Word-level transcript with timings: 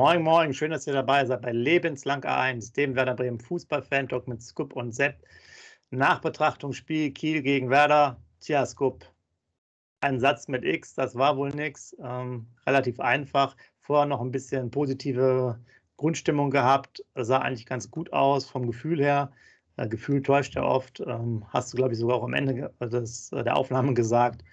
Moin, 0.00 0.22
moin, 0.22 0.54
schön, 0.54 0.70
dass 0.70 0.86
ihr 0.86 0.94
dabei 0.94 1.26
seid 1.26 1.42
bei 1.42 1.52
Lebenslang 1.52 2.22
A1, 2.22 2.72
dem 2.72 2.96
Werder 2.96 3.14
Bremen 3.14 3.38
Fußball-Fan-Talk 3.38 4.28
mit 4.28 4.40
Scoop 4.40 4.72
und 4.72 4.92
Sepp. 4.92 5.22
Nachbetrachtungsspiel 5.90 7.10
Kiel 7.10 7.42
gegen 7.42 7.68
Werder. 7.68 8.18
Tja, 8.40 8.64
Scoop, 8.64 9.04
ein 10.00 10.18
Satz 10.18 10.48
mit 10.48 10.64
X, 10.64 10.94
das 10.94 11.16
war 11.16 11.36
wohl 11.36 11.50
nix. 11.50 11.94
Ähm, 12.02 12.46
relativ 12.66 12.98
einfach. 12.98 13.54
Vorher 13.82 14.06
noch 14.06 14.22
ein 14.22 14.30
bisschen 14.30 14.70
positive 14.70 15.60
Grundstimmung 15.98 16.50
gehabt. 16.50 17.04
Sah 17.14 17.40
eigentlich 17.40 17.66
ganz 17.66 17.90
gut 17.90 18.10
aus 18.14 18.48
vom 18.48 18.66
Gefühl 18.66 19.02
her. 19.02 19.30
Äh, 19.76 19.86
Gefühl 19.86 20.22
täuscht 20.22 20.54
ja 20.54 20.62
oft. 20.62 21.00
Ähm, 21.00 21.44
hast 21.50 21.74
du, 21.74 21.76
glaube 21.76 21.92
ich, 21.92 21.98
sogar 21.98 22.16
auch 22.16 22.24
am 22.24 22.32
Ende 22.32 22.72
des, 22.80 23.28
der 23.28 23.54
Aufnahme 23.54 23.92
gesagt. 23.92 24.44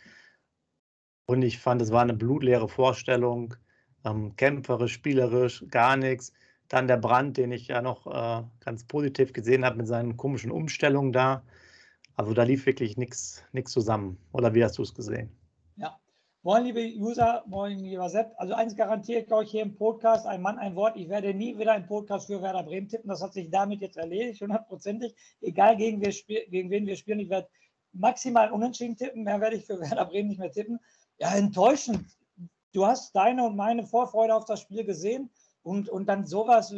Und 1.25 1.41
ich 1.41 1.57
fand, 1.57 1.81
es 1.81 1.93
war 1.93 2.01
eine 2.01 2.15
blutleere 2.15 2.67
Vorstellung 2.67 3.55
ähm, 4.05 4.35
kämpferisch, 4.35 4.93
spielerisch, 4.93 5.65
gar 5.69 5.97
nichts. 5.97 6.33
Dann 6.67 6.87
der 6.87 6.97
Brand, 6.97 7.37
den 7.37 7.51
ich 7.51 7.67
ja 7.67 7.81
noch 7.81 8.07
äh, 8.07 8.43
ganz 8.59 8.83
positiv 8.83 9.33
gesehen 9.33 9.63
habe 9.63 9.77
mit 9.77 9.87
seinen 9.87 10.17
komischen 10.17 10.51
Umstellungen 10.51 11.13
da. 11.13 11.43
Also 12.15 12.33
da 12.33 12.43
lief 12.43 12.65
wirklich 12.65 12.97
nichts 12.97 13.43
zusammen. 13.65 14.17
Oder 14.31 14.53
wie 14.53 14.63
hast 14.63 14.77
du 14.77 14.81
es 14.81 14.93
gesehen? 14.93 15.29
Ja. 15.75 15.97
Moin, 16.43 16.63
liebe 16.63 16.81
User, 16.97 17.43
moin, 17.45 17.77
lieber 17.77 18.09
Sepp. 18.09 18.33
Also 18.37 18.53
eins 18.53 18.75
garantiert, 18.75 19.27
glaube 19.27 19.43
ich, 19.43 19.51
hier 19.51 19.61
im 19.61 19.75
Podcast, 19.75 20.25
ein 20.25 20.41
Mann, 20.41 20.57
ein 20.57 20.75
Wort. 20.75 20.97
Ich 20.97 21.09
werde 21.09 21.33
nie 21.33 21.57
wieder 21.57 21.73
einen 21.73 21.85
Podcast 21.85 22.27
für 22.27 22.41
Werder 22.41 22.63
Bremen 22.63 22.89
tippen. 22.89 23.09
Das 23.09 23.21
hat 23.21 23.33
sich 23.33 23.49
damit 23.49 23.81
jetzt 23.81 23.97
erledigt, 23.97 24.41
hundertprozentig. 24.41 25.13
Egal, 25.41 25.77
gegen, 25.77 26.01
wir 26.01 26.11
gegen 26.49 26.69
wen 26.69 26.87
wir 26.87 26.95
spielen. 26.95 27.19
Ich 27.19 27.29
werde 27.29 27.47
maximal 27.93 28.51
unentschieden 28.51 28.97
tippen. 28.97 29.23
Mehr 29.23 29.39
werde 29.39 29.57
ich 29.57 29.65
für 29.65 29.79
Werder 29.79 30.05
Bremen 30.05 30.29
nicht 30.29 30.39
mehr 30.39 30.51
tippen. 30.51 30.79
Ja, 31.19 31.35
enttäuschend 31.35 32.16
du 32.73 32.85
hast 32.85 33.15
deine 33.15 33.45
und 33.45 33.55
meine 33.55 33.85
Vorfreude 33.85 34.35
auf 34.35 34.45
das 34.45 34.61
Spiel 34.61 34.83
gesehen 34.83 35.29
und, 35.63 35.89
und 35.89 36.07
dann 36.07 36.25
sowas 36.25 36.73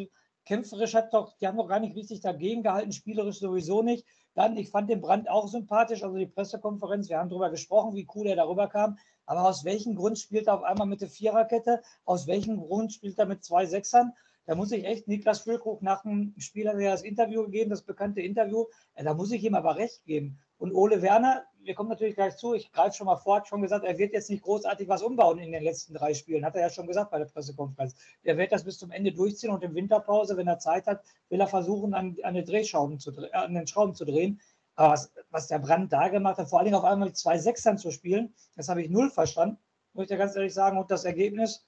kämpferisch 0.45 0.95
hat 0.95 1.13
doch, 1.13 1.37
die 1.37 1.47
haben 1.47 1.57
doch 1.57 1.67
gar 1.67 1.79
nicht 1.79 1.95
richtig 1.95 2.21
dagegen 2.21 2.63
gehalten, 2.63 2.91
spielerisch 2.91 3.39
sowieso 3.39 3.83
nicht. 3.83 4.05
Dann, 4.33 4.57
ich 4.57 4.69
fand 4.69 4.89
den 4.89 5.01
Brand 5.01 5.29
auch 5.29 5.47
sympathisch, 5.47 6.03
also 6.03 6.17
die 6.17 6.25
Pressekonferenz, 6.25 7.09
wir 7.09 7.19
haben 7.19 7.29
darüber 7.29 7.49
gesprochen, 7.49 7.95
wie 7.95 8.07
cool 8.15 8.27
er 8.27 8.35
darüber 8.35 8.67
kam. 8.67 8.97
Aber 9.25 9.47
aus 9.47 9.63
welchem 9.63 9.95
Grund 9.95 10.17
spielt 10.17 10.47
er 10.47 10.55
auf 10.55 10.63
einmal 10.63 10.87
mit 10.87 11.01
der 11.01 11.09
Viererkette? 11.09 11.81
Aus 12.05 12.25
welchem 12.25 12.57
Grund 12.57 12.93
spielt 12.93 13.19
er 13.19 13.27
mit 13.27 13.43
zwei 13.43 13.65
Sechsern? 13.67 14.13
Da 14.47 14.55
muss 14.55 14.71
ich 14.71 14.85
echt 14.85 15.07
Niklas 15.07 15.41
Füllkrug 15.41 15.83
nach 15.83 16.01
dem 16.01 16.33
Spiel 16.39 16.67
hat 16.67 16.79
er 16.79 16.91
das 16.91 17.03
Interview 17.03 17.43
gegeben, 17.43 17.69
das 17.69 17.83
bekannte 17.83 18.21
Interview. 18.21 18.65
Da 18.95 19.13
muss 19.13 19.31
ich 19.31 19.43
ihm 19.43 19.53
aber 19.53 19.75
recht 19.75 20.03
geben. 20.05 20.39
Und 20.57 20.73
Ole 20.73 21.03
Werner, 21.03 21.43
wir 21.61 21.73
kommen 21.75 21.89
natürlich 21.89 22.15
gleich 22.15 22.37
zu, 22.37 22.53
ich 22.53 22.71
greife 22.71 22.95
schon 22.95 23.05
mal 23.05 23.17
vor, 23.17 23.37
hat 23.37 23.47
schon 23.47 23.61
gesagt, 23.61 23.85
er 23.85 23.97
wird 23.97 24.13
jetzt 24.13 24.29
nicht 24.29 24.43
großartig 24.43 24.87
was 24.87 25.01
umbauen 25.01 25.39
in 25.39 25.51
den 25.51 25.63
letzten 25.63 25.93
drei 25.93 26.13
Spielen, 26.13 26.45
hat 26.45 26.55
er 26.55 26.61
ja 26.61 26.69
schon 26.69 26.87
gesagt 26.87 27.11
bei 27.11 27.19
der 27.19 27.25
Pressekonferenz. 27.25 27.95
Der 28.23 28.37
wird 28.37 28.51
das 28.51 28.63
bis 28.63 28.77
zum 28.77 28.91
Ende 28.91 29.11
durchziehen 29.11 29.51
und 29.51 29.63
in 29.63 29.75
Winterpause, 29.75 30.37
wenn 30.37 30.47
er 30.47 30.59
Zeit 30.59 30.87
hat, 30.87 31.03
will 31.29 31.39
er 31.39 31.47
versuchen, 31.47 31.93
an, 31.93 32.15
an, 32.23 32.33
den, 32.33 32.45
Drehschrauben 32.45 32.99
zu, 32.99 33.11
an 33.33 33.53
den 33.53 33.67
Schrauben 33.67 33.95
zu 33.95 34.05
drehen. 34.05 34.39
Aber 34.75 34.93
was, 34.93 35.11
was 35.29 35.47
der 35.47 35.59
Brand 35.59 35.91
da 35.91 36.07
gemacht 36.07 36.37
hat, 36.37 36.49
vor 36.49 36.59
allen 36.59 36.65
Dingen 36.65 36.77
auf 36.77 36.85
einmal 36.85 37.09
mit 37.09 37.17
zwei 37.17 37.37
Sechsern 37.37 37.77
zu 37.77 37.91
spielen, 37.91 38.33
das 38.55 38.69
habe 38.69 38.81
ich 38.81 38.89
null 38.89 39.09
verstanden, 39.09 39.57
muss 39.93 40.03
ich 40.03 40.09
dir 40.09 40.17
ganz 40.17 40.35
ehrlich 40.35 40.53
sagen. 40.53 40.77
Und 40.77 40.89
das 40.89 41.03
Ergebnis 41.03 41.65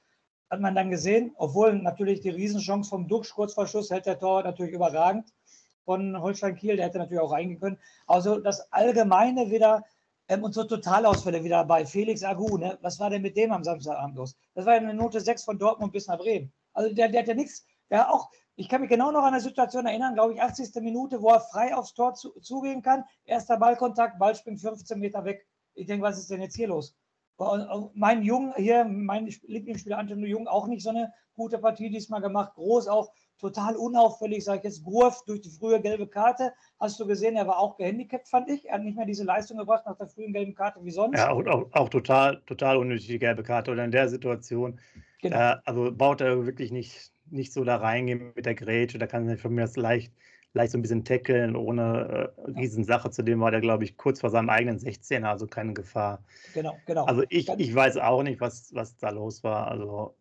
hat 0.50 0.61
man 0.61 0.76
dann 0.76 0.89
gesehen, 0.89 1.33
obwohl 1.36 1.73
natürlich 1.73 2.22
die 2.22 2.30
Riesenchance 2.30 2.89
vom 2.89 3.08
Duxch 3.08 3.33
kurz 3.33 3.53
vor 3.53 3.67
Schluss 3.67 3.89
hält 3.89 4.05
der 4.05 4.20
Tor 4.20 4.44
natürlich 4.44 4.73
überragend 4.73 5.31
von 5.85 6.21
Holstein 6.21 6.55
Kiel, 6.55 6.77
der 6.77 6.85
hätte 6.85 6.97
natürlich 6.97 7.21
auch 7.21 7.31
reingehen 7.31 7.59
können. 7.59 7.79
Also 8.07 8.39
das 8.39 8.71
Allgemeine 8.71 9.49
wieder 9.49 9.83
ähm, 10.27 10.43
und 10.43 10.53
so 10.53 10.64
Totalausfälle 10.64 11.43
wieder 11.43 11.65
bei 11.65 11.86
Felix 11.86 12.23
Agu. 12.23 12.58
Ne? 12.58 12.77
Was 12.81 12.99
war 12.99 13.09
denn 13.09 13.21
mit 13.21 13.36
dem 13.36 13.52
am 13.52 13.64
Samstagabend 13.64 14.15
los? 14.15 14.37
Das 14.53 14.65
war 14.65 14.75
ja 14.75 14.80
eine 14.80 14.93
Note 14.93 15.20
6 15.20 15.43
von 15.43 15.59
Dortmund 15.59 15.91
bis 15.91 16.08
nach 16.08 16.17
Bremen. 16.17 16.52
Also 16.73 16.93
der, 16.93 17.09
der 17.09 17.21
hat 17.21 17.27
ja 17.27 17.33
nichts, 17.33 17.65
der 17.89 18.14
auch, 18.14 18.30
ich 18.55 18.70
kann 18.70 18.81
mich 18.81 18.89
genau 18.89 19.11
noch 19.11 19.23
an 19.23 19.33
eine 19.33 19.41
Situation 19.41 19.86
erinnern, 19.86 20.14
glaube 20.14 20.33
ich, 20.33 20.41
80. 20.41 20.73
Minute, 20.81 21.21
wo 21.21 21.30
er 21.30 21.41
frei 21.41 21.75
aufs 21.75 21.93
Tor 21.93 22.14
zu, 22.14 22.31
zugehen 22.39 22.81
kann. 22.81 23.03
Erster 23.25 23.58
Ballkontakt, 23.58 24.20
Ball 24.20 24.36
springt 24.36 24.61
15 24.61 24.99
Meter 24.99 25.25
weg. 25.25 25.45
Ich 25.73 25.87
denke, 25.87 26.05
was 26.05 26.17
ist 26.17 26.30
denn 26.30 26.41
jetzt 26.41 26.55
hier 26.55 26.67
los? 26.67 26.95
Mein 27.93 28.21
Jung 28.21 28.53
hier, 28.55 28.86
mein 28.86 29.25
Lieblingsspieler 29.25 29.97
Antonio 29.97 30.27
Jung, 30.27 30.47
auch 30.47 30.67
nicht 30.67 30.83
so 30.83 30.91
eine 30.91 31.11
gute 31.33 31.58
Partie 31.58 31.89
diesmal 31.89 32.21
gemacht. 32.21 32.53
Groß 32.53 32.87
auch 32.87 33.11
total 33.41 33.75
unauffällig, 33.75 34.43
sage 34.43 34.59
ich 34.59 34.63
jetzt, 34.65 34.83
Gurf 34.83 35.23
durch 35.25 35.41
die 35.41 35.49
frühe 35.49 35.81
gelbe 35.81 36.07
Karte. 36.07 36.53
Hast 36.79 36.99
du 36.99 37.07
gesehen, 37.07 37.35
er 37.35 37.47
war 37.47 37.57
auch 37.57 37.75
gehandicapt, 37.75 38.29
fand 38.29 38.49
ich. 38.49 38.69
Er 38.69 38.75
hat 38.75 38.83
nicht 38.83 38.95
mehr 38.95 39.05
diese 39.05 39.23
Leistung 39.23 39.57
gebracht 39.57 39.83
nach 39.85 39.97
der 39.97 40.07
frühen 40.07 40.31
gelben 40.31 40.53
Karte 40.53 40.79
wie 40.83 40.91
sonst. 40.91 41.17
Ja, 41.17 41.31
auch, 41.31 41.45
auch, 41.47 41.65
auch 41.73 41.89
total, 41.89 42.41
total 42.45 42.77
unnötig 42.77 43.07
die 43.07 43.19
gelbe 43.19 43.43
Karte. 43.43 43.71
Oder 43.71 43.83
in 43.83 43.91
der 43.91 44.07
Situation, 44.09 44.79
genau. 45.21 45.35
äh, 45.35 45.55
also 45.65 45.91
baut 45.91 46.21
er 46.21 46.45
wirklich 46.45 46.71
nicht, 46.71 47.11
nicht 47.29 47.52
so 47.52 47.63
da 47.63 47.77
reingehen 47.77 48.31
mit 48.35 48.45
der 48.45 48.55
Grätsche. 48.55 48.99
Da 48.99 49.07
kann 49.07 49.27
er 49.27 49.37
von 49.37 49.53
mir 49.53 49.61
das 49.61 49.75
leicht, 49.75 50.13
leicht 50.53 50.71
so 50.71 50.77
ein 50.77 50.83
bisschen 50.83 51.03
tackeln, 51.03 51.55
ohne 51.55 52.33
äh, 52.37 52.52
Riesensache. 52.52 53.09
Zudem 53.09 53.39
war 53.39 53.49
der, 53.49 53.61
glaube 53.61 53.85
ich, 53.85 53.97
kurz 53.97 54.21
vor 54.21 54.29
seinem 54.29 54.49
eigenen 54.49 54.77
16er, 54.77 55.25
also 55.25 55.47
keine 55.47 55.73
Gefahr. 55.73 56.23
Genau, 56.53 56.77
genau. 56.85 57.05
Also 57.05 57.23
ich, 57.29 57.49
ich 57.49 57.73
weiß 57.73 57.97
auch 57.97 58.21
nicht, 58.21 58.39
was, 58.39 58.73
was 58.75 58.97
da 58.97 59.09
los 59.09 59.43
war. 59.43 59.67
Also 59.67 60.15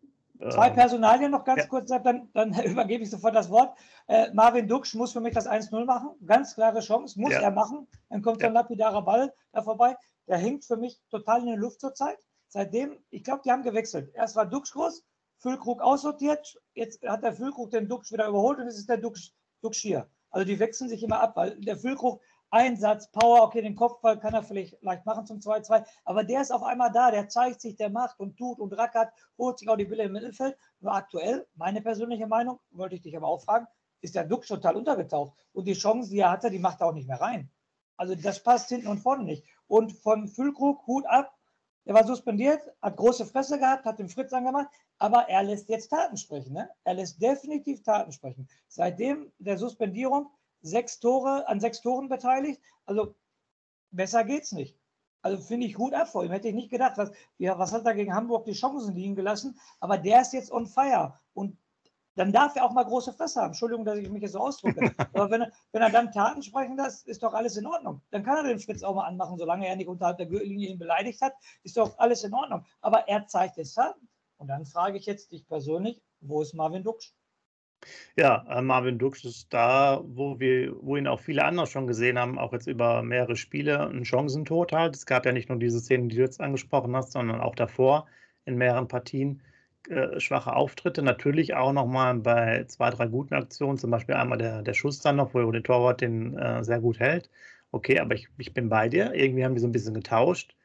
Zwei 0.49 0.69
ähm, 0.69 0.73
Personalien 0.73 1.31
noch 1.31 1.43
ganz 1.43 1.61
ja. 1.61 1.67
kurz, 1.67 1.89
dann, 1.89 2.29
dann 2.33 2.53
übergebe 2.63 3.03
ich 3.03 3.11
sofort 3.11 3.35
das 3.35 3.49
Wort. 3.49 3.77
Äh, 4.07 4.33
Marvin 4.33 4.67
Duksch 4.67 4.95
muss 4.95 5.13
für 5.13 5.21
mich 5.21 5.33
das 5.33 5.47
1-0 5.47 5.85
machen. 5.85 6.09
Ganz 6.25 6.55
klare 6.55 6.79
Chance, 6.79 7.19
muss 7.19 7.33
ja. 7.33 7.41
er 7.41 7.51
machen. 7.51 7.87
Dann 8.09 8.21
kommt 8.21 8.41
ja. 8.41 8.47
ein 8.47 8.53
lapidarer 8.53 9.03
Ball 9.03 9.33
da 9.51 9.61
vorbei. 9.61 9.95
Der 10.27 10.37
hängt 10.37 10.65
für 10.65 10.77
mich 10.77 10.99
total 11.09 11.41
in 11.41 11.47
der 11.47 11.57
Luft 11.57 11.79
zurzeit. 11.79 12.17
Seitdem, 12.47 12.97
ich 13.09 13.23
glaube, 13.23 13.41
die 13.45 13.51
haben 13.51 13.63
gewechselt. 13.63 14.11
Erst 14.13 14.35
war 14.35 14.45
Duksch 14.45 14.73
groß, 14.73 15.05
Füllkrug 15.37 15.81
aussortiert. 15.81 16.59
Jetzt 16.73 17.01
hat 17.03 17.23
der 17.23 17.33
Füllkrug 17.33 17.71
den 17.71 17.87
Duksch 17.87 18.11
wieder 18.11 18.27
überholt 18.27 18.59
und 18.59 18.67
es 18.67 18.77
ist 18.77 18.89
der 18.89 18.97
Duksch, 18.97 19.31
Duksch 19.61 19.79
hier. 19.79 20.09
Also 20.31 20.45
die 20.45 20.59
wechseln 20.59 20.89
sich 20.89 21.03
immer 21.03 21.21
ab, 21.21 21.35
weil 21.35 21.59
der 21.59 21.77
Füllkrug 21.77 22.21
Einsatz, 22.51 23.09
Power, 23.11 23.43
okay, 23.43 23.61
den 23.61 23.75
Kopfball 23.75 24.19
kann 24.19 24.33
er 24.33 24.43
vielleicht 24.43 24.81
leicht 24.83 25.05
machen 25.05 25.25
zum 25.25 25.39
2-2, 25.39 25.85
aber 26.03 26.23
der 26.25 26.41
ist 26.41 26.51
auf 26.51 26.63
einmal 26.63 26.91
da, 26.91 27.09
der 27.09 27.29
zeigt 27.29 27.61
sich, 27.61 27.77
der 27.77 27.89
macht 27.89 28.19
und 28.19 28.37
tut 28.37 28.59
und 28.59 28.73
rackert, 28.73 29.13
holt 29.37 29.57
sich 29.57 29.69
auch 29.69 29.77
die 29.77 29.85
Bille 29.85 30.03
im 30.03 30.11
Mittelfeld. 30.11 30.57
Nur 30.81 30.93
aktuell, 30.93 31.47
meine 31.55 31.81
persönliche 31.81 32.27
Meinung, 32.27 32.59
wollte 32.71 32.95
ich 32.95 33.01
dich 33.01 33.15
aber 33.15 33.27
auch 33.27 33.41
fragen, 33.41 33.67
ist 34.01 34.15
der 34.15 34.25
Duck 34.25 34.45
total 34.45 34.75
untergetaucht 34.75 35.33
und 35.53 35.65
die 35.65 35.73
Chance, 35.73 36.09
die 36.09 36.19
er 36.19 36.31
hatte, 36.31 36.49
die 36.49 36.59
macht 36.59 36.81
er 36.81 36.87
auch 36.87 36.93
nicht 36.93 37.07
mehr 37.07 37.21
rein. 37.21 37.49
Also 37.95 38.15
das 38.15 38.43
passt 38.43 38.67
hinten 38.69 38.87
und 38.87 38.99
vorne 38.99 39.23
nicht. 39.23 39.45
Und 39.67 39.93
von 39.93 40.27
Füllkrug, 40.27 40.85
Hut 40.87 41.05
ab, 41.05 41.33
der 41.85 41.93
war 41.93 42.05
suspendiert, 42.05 42.61
hat 42.81 42.97
große 42.97 43.25
Fresse 43.25 43.59
gehabt, 43.59 43.85
hat 43.85 43.99
den 43.99 44.09
Fritz 44.09 44.33
angemacht, 44.33 44.67
aber 44.97 45.29
er 45.29 45.43
lässt 45.43 45.69
jetzt 45.69 45.89
Taten 45.89 46.17
sprechen. 46.17 46.53
Ne? 46.53 46.69
Er 46.83 46.95
lässt 46.95 47.21
definitiv 47.21 47.81
Taten 47.81 48.11
sprechen. 48.11 48.49
Seitdem 48.67 49.31
der 49.39 49.57
Suspendierung 49.57 50.29
sechs 50.61 50.99
Tore, 50.99 51.47
an 51.47 51.59
sechs 51.59 51.81
Toren 51.81 52.09
beteiligt. 52.09 52.61
Also 52.85 53.15
besser 53.91 54.23
geht's 54.23 54.51
nicht. 54.51 54.77
Also 55.21 55.41
finde 55.41 55.67
ich 55.67 55.75
gut 55.75 55.93
ab 55.93 56.07
vor 56.07 56.23
ihm. 56.23 56.31
Hätte 56.31 56.47
ich 56.47 56.55
nicht 56.55 56.71
gedacht, 56.71 56.97
was, 56.97 57.11
ja, 57.37 57.57
was 57.59 57.71
hat 57.71 57.85
er 57.85 57.93
gegen 57.93 58.13
Hamburg 58.13 58.45
die 58.45 58.53
Chancen 58.53 58.95
liegen 58.95 59.15
gelassen. 59.15 59.59
Aber 59.79 59.97
der 59.97 60.21
ist 60.21 60.33
jetzt 60.33 60.51
on 60.51 60.65
fire. 60.65 61.13
Und 61.33 61.57
dann 62.15 62.33
darf 62.33 62.55
er 62.55 62.65
auch 62.65 62.71
mal 62.71 62.83
große 62.83 63.13
Fresse 63.13 63.39
haben. 63.39 63.49
Entschuldigung, 63.49 63.85
dass 63.85 63.97
ich 63.97 64.09
mich 64.09 64.21
jetzt 64.21 64.33
so 64.33 64.39
ausdrücke. 64.39 64.93
Aber 65.13 65.29
wenn 65.29 65.41
er, 65.41 65.51
wenn 65.71 65.81
er 65.81 65.89
dann 65.89 66.11
Taten 66.11 66.43
sprechen 66.43 66.75
lässt, 66.75 67.07
ist 67.07 67.23
doch 67.23 67.33
alles 67.33 67.55
in 67.55 67.65
Ordnung. 67.65 68.01
Dann 68.09 68.23
kann 68.23 68.37
er 68.37 68.43
den 68.43 68.59
Spitz 68.59 68.83
auch 68.83 68.95
mal 68.95 69.07
anmachen, 69.07 69.37
solange 69.37 69.67
er 69.67 69.75
nicht 69.75 69.87
unterhalb 69.87 70.17
der 70.17 70.25
Gürtellinie 70.25 70.69
ihn 70.69 70.79
beleidigt 70.79 71.21
hat, 71.21 71.33
ist 71.63 71.77
doch 71.77 71.97
alles 71.99 72.23
in 72.23 72.33
Ordnung. 72.33 72.65
Aber 72.81 73.07
er 73.07 73.27
zeigt 73.27 73.57
es 73.57 73.73
Taten. 73.73 74.09
Und 74.37 74.47
dann 74.47 74.65
frage 74.65 74.97
ich 74.97 75.05
jetzt 75.05 75.31
dich 75.31 75.47
persönlich, 75.47 76.01
wo 76.19 76.41
ist 76.41 76.53
Marvin 76.53 76.83
Duksch? 76.83 77.13
Ja, 78.15 78.45
äh, 78.49 78.61
Marvin 78.61 78.97
Duksch 78.99 79.25
ist 79.25 79.53
da, 79.53 80.01
wo 80.03 80.39
wir, 80.39 80.75
wo 80.81 80.97
ihn 80.97 81.07
auch 81.07 81.19
viele 81.19 81.43
andere 81.43 81.67
schon 81.67 81.87
gesehen 81.87 82.19
haben, 82.19 82.37
auch 82.37 82.53
jetzt 82.53 82.67
über 82.67 83.01
mehrere 83.03 83.35
Spiele, 83.35 83.87
ein 83.87 84.05
Chancentod 84.05 84.71
halt. 84.71 84.95
Es 84.95 85.05
gab 85.05 85.25
ja 85.25 85.31
nicht 85.31 85.49
nur 85.49 85.59
diese 85.59 85.79
Szenen, 85.79 86.09
die 86.09 86.17
du 86.17 86.21
jetzt 86.21 86.41
angesprochen 86.41 86.95
hast, 86.95 87.11
sondern 87.13 87.41
auch 87.41 87.55
davor 87.55 88.07
in 88.45 88.57
mehreren 88.57 88.87
Partien 88.87 89.41
äh, 89.89 90.19
schwache 90.19 90.55
Auftritte. 90.55 91.01
Natürlich 91.01 91.55
auch 91.55 91.73
nochmal 91.73 92.15
bei 92.15 92.65
zwei, 92.65 92.89
drei 92.89 93.07
guten 93.07 93.33
Aktionen, 93.33 93.77
zum 93.77 93.91
Beispiel 93.91 94.15
einmal 94.15 94.37
der, 94.37 94.61
der 94.61 94.73
Schuss 94.73 94.99
dann 94.99 95.15
noch, 95.15 95.33
wo 95.33 95.51
der 95.51 95.63
Torwart 95.63 96.01
den 96.01 96.37
äh, 96.37 96.63
sehr 96.63 96.79
gut 96.79 96.99
hält. 96.99 97.29
Okay, 97.71 97.99
aber 97.99 98.15
ich, 98.15 98.27
ich 98.37 98.53
bin 98.53 98.69
bei 98.69 98.89
dir. 98.89 99.13
Irgendwie 99.13 99.43
haben 99.45 99.53
wir 99.53 99.61
so 99.61 99.67
ein 99.67 99.71
bisschen 99.71 99.93
getauscht. 99.93 100.55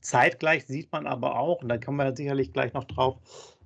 Zeitgleich 0.00 0.66
sieht 0.66 0.92
man 0.92 1.06
aber 1.06 1.38
auch, 1.38 1.62
und 1.62 1.68
da 1.68 1.78
kommen 1.78 1.98
wir 1.98 2.14
sicherlich 2.16 2.52
gleich 2.52 2.72
noch 2.74 2.84
drauf, 2.84 3.16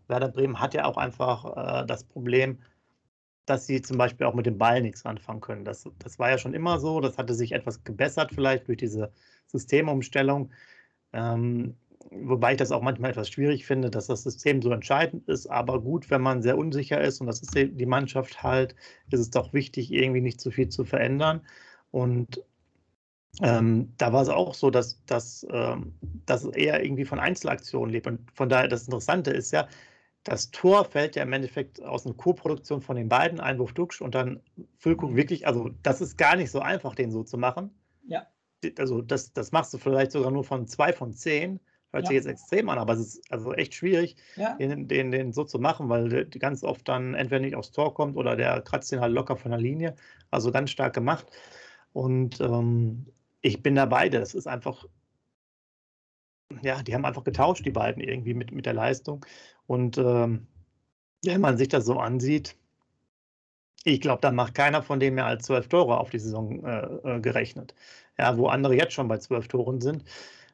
Werder 0.09 0.29
Bremen 0.29 0.61
hat 0.61 0.75
ja 0.75 0.85
auch 0.85 0.97
einfach 0.97 1.83
äh, 1.83 1.87
das 1.87 2.05
Problem, 2.05 2.59
dass 3.49 3.67
sie 3.67 3.83
zum 3.83 3.99
Beispiel 3.99 4.27
auch 4.27 4.35
mit 4.35 4.47
dem 4.47 4.59
Ball 4.59 4.83
nichts 4.83 5.05
anfangen 5.05 5.41
können. 5.41 5.65
Das, 5.65 5.89
das 5.99 6.19
war 6.19 6.31
ja 6.31 6.39
schon 6.39 6.55
immer 6.55 6.79
so. 6.79 7.01
Das 7.01 7.19
hatte 7.19 7.35
sich 7.35 7.53
etwas 7.53 7.85
gebessert, 7.85 8.33
vielleicht 8.35 8.69
durch 8.69 8.79
diese 8.79 9.13
Systemumstellung. 9.47 10.51
Ähm, 11.13 11.77
wobei 12.11 12.53
ich 12.53 12.59
das 12.59 12.73
auch 12.73 12.83
manchmal 12.83 13.11
etwas 13.11 13.29
schwierig 13.29 13.67
finde, 13.67 13.91
dass 13.91 14.07
das 14.07 14.23
System 14.23 14.63
so 14.63 14.71
entscheidend 14.73 15.29
ist. 15.29 15.47
Aber 15.47 15.81
gut, 15.81 16.11
wenn 16.11 16.23
man 16.23 16.43
sehr 16.43 16.59
unsicher 16.59 17.01
ist 17.01 17.21
und 17.21 17.27
das 17.27 17.43
ist 17.43 17.55
die 17.55 17.87
Mannschaft 17.87 18.43
halt, 18.43 18.75
ist 19.11 19.21
es 19.21 19.31
doch 19.31 19.53
wichtig, 19.53 19.93
irgendwie 19.93 20.21
nicht 20.21 20.41
zu 20.41 20.51
viel 20.51 20.69
zu 20.69 20.85
verändern. 20.85 21.43
Und 21.91 22.43
ähm, 23.43 23.93
da 23.99 24.13
war 24.13 24.23
es 24.23 24.29
auch 24.29 24.55
so, 24.55 24.71
dass, 24.71 25.05
dass, 25.07 25.47
ähm, 25.51 25.95
dass 26.27 26.45
eher 26.45 26.83
irgendwie 26.83 27.05
von 27.05 27.21
Einzelaktionen 27.21 27.93
lebt. 27.93 28.07
Und 28.07 28.31
von 28.35 28.49
daher, 28.49 28.69
das 28.69 28.85
Interessante 28.85 29.31
ist 29.31 29.53
ja, 29.53 29.69
das 30.25 30.51
Tor 30.51 30.85
fällt 30.85 31.17
ja 31.17 31.23
im 31.23 31.33
Endeffekt 31.33 31.83
aus 31.83 32.05
einer 32.05 32.15
Co-Produktion 32.15 32.81
von 32.81 32.97
den 32.97 33.09
beiden, 33.09 33.41
Einwurf 33.41 33.73
Duxch 33.73 34.01
und 34.01 34.15
dann 34.15 34.41
Füllkrug 34.77 35.17
wirklich, 35.17 35.47
also 35.47 35.71
das 35.83 36.01
ist 36.01 36.19
gar 36.19 36.37
nicht 36.37 36.51
so 36.51 36.61
einfach, 36.61 36.95
den 36.95 37.11
so 37.11 37.23
zu 37.23 37.39
machen. 37.39 37.71
Ja. 38.07 38.27
Also 38.79 39.01
das, 39.01 39.33
das 39.33 39.53
machst 39.53 39.73
du 39.73 39.79
vielleicht 39.79 40.13
sogar 40.13 40.31
nur 40.31 40.45
von 40.45 40.67
zwei 40.67 40.93
von 40.93 41.13
zehn. 41.13 41.61
Hört 41.91 42.05
ja. 42.05 42.09
sich 42.09 42.17
jetzt 42.17 42.27
extrem 42.27 42.69
an, 42.69 42.79
aber 42.79 42.93
es 42.93 43.01
ist 43.01 43.33
also 43.33 43.55
echt 43.55 43.75
schwierig, 43.75 44.17
ja. 44.37 44.57
den, 44.57 44.89
den, 44.89 45.11
den 45.11 45.33
so 45.33 45.45
zu 45.45 45.59
machen, 45.59 45.89
weil 45.89 46.09
der 46.11 46.27
ganz 46.27 46.63
oft 46.63 46.87
dann 46.87 47.15
entweder 47.15 47.41
nicht 47.41 47.57
aufs 47.57 47.71
Tor 47.71 47.95
kommt 47.95 48.17
oder 48.17 48.37
der 48.37 48.61
kratzt 48.61 48.93
den 48.93 49.01
halt 49.01 49.15
locker 49.15 49.37
von 49.37 49.53
der 49.53 49.61
Linie. 49.61 49.97
Also 50.31 50.53
ganz 50.53 50.71
stark 50.71 50.93
gemacht. 50.93 51.27
Und 51.95 52.41
ähm, 52.41 53.07
ich 53.41 53.63
bin 53.63 53.75
dabei, 53.75 54.11
das 54.11 54.35
ist 54.35 54.47
einfach, 54.47 54.85
ja, 56.63 56.83
die 56.83 56.95
haben 56.95 57.05
einfach 57.05 57.25
getauscht, 57.25 57.65
die 57.65 57.71
beiden 57.71 58.03
irgendwie 58.03 58.35
mit, 58.35 58.53
mit 58.53 58.67
der 58.67 58.75
Leistung. 58.75 59.25
Und 59.67 59.99
ähm, 59.99 60.47
wenn 61.25 61.41
man 61.41 61.59
sich 61.59 61.69
das 61.69 61.85
so 61.87 61.99
ansieht, 61.99 62.57
ich 63.85 64.01
glaube, 64.01 64.21
da 64.21 64.33
macht 64.33 64.55
keiner 64.55 64.83
von 64.83 65.01
denen 65.01 65.17
mehr 65.17 65.27
als 65.27 65.47
zwölf 65.47 65.69
Tore 65.69 65.99
auf 65.99 66.11
die 66.11 66.19
Saison 66.19 66.65
äh, 66.65 67.17
äh 67.17 67.21
gerechnet. 67.21 67.75
Ja, 68.19 68.37
wo 68.37 68.49
andere 68.49 68.75
jetzt 68.75 68.93
schon 68.93 69.09
bei 69.09 69.19
zwölf 69.19 69.49
Toren 69.49 69.81
sind 69.81 70.05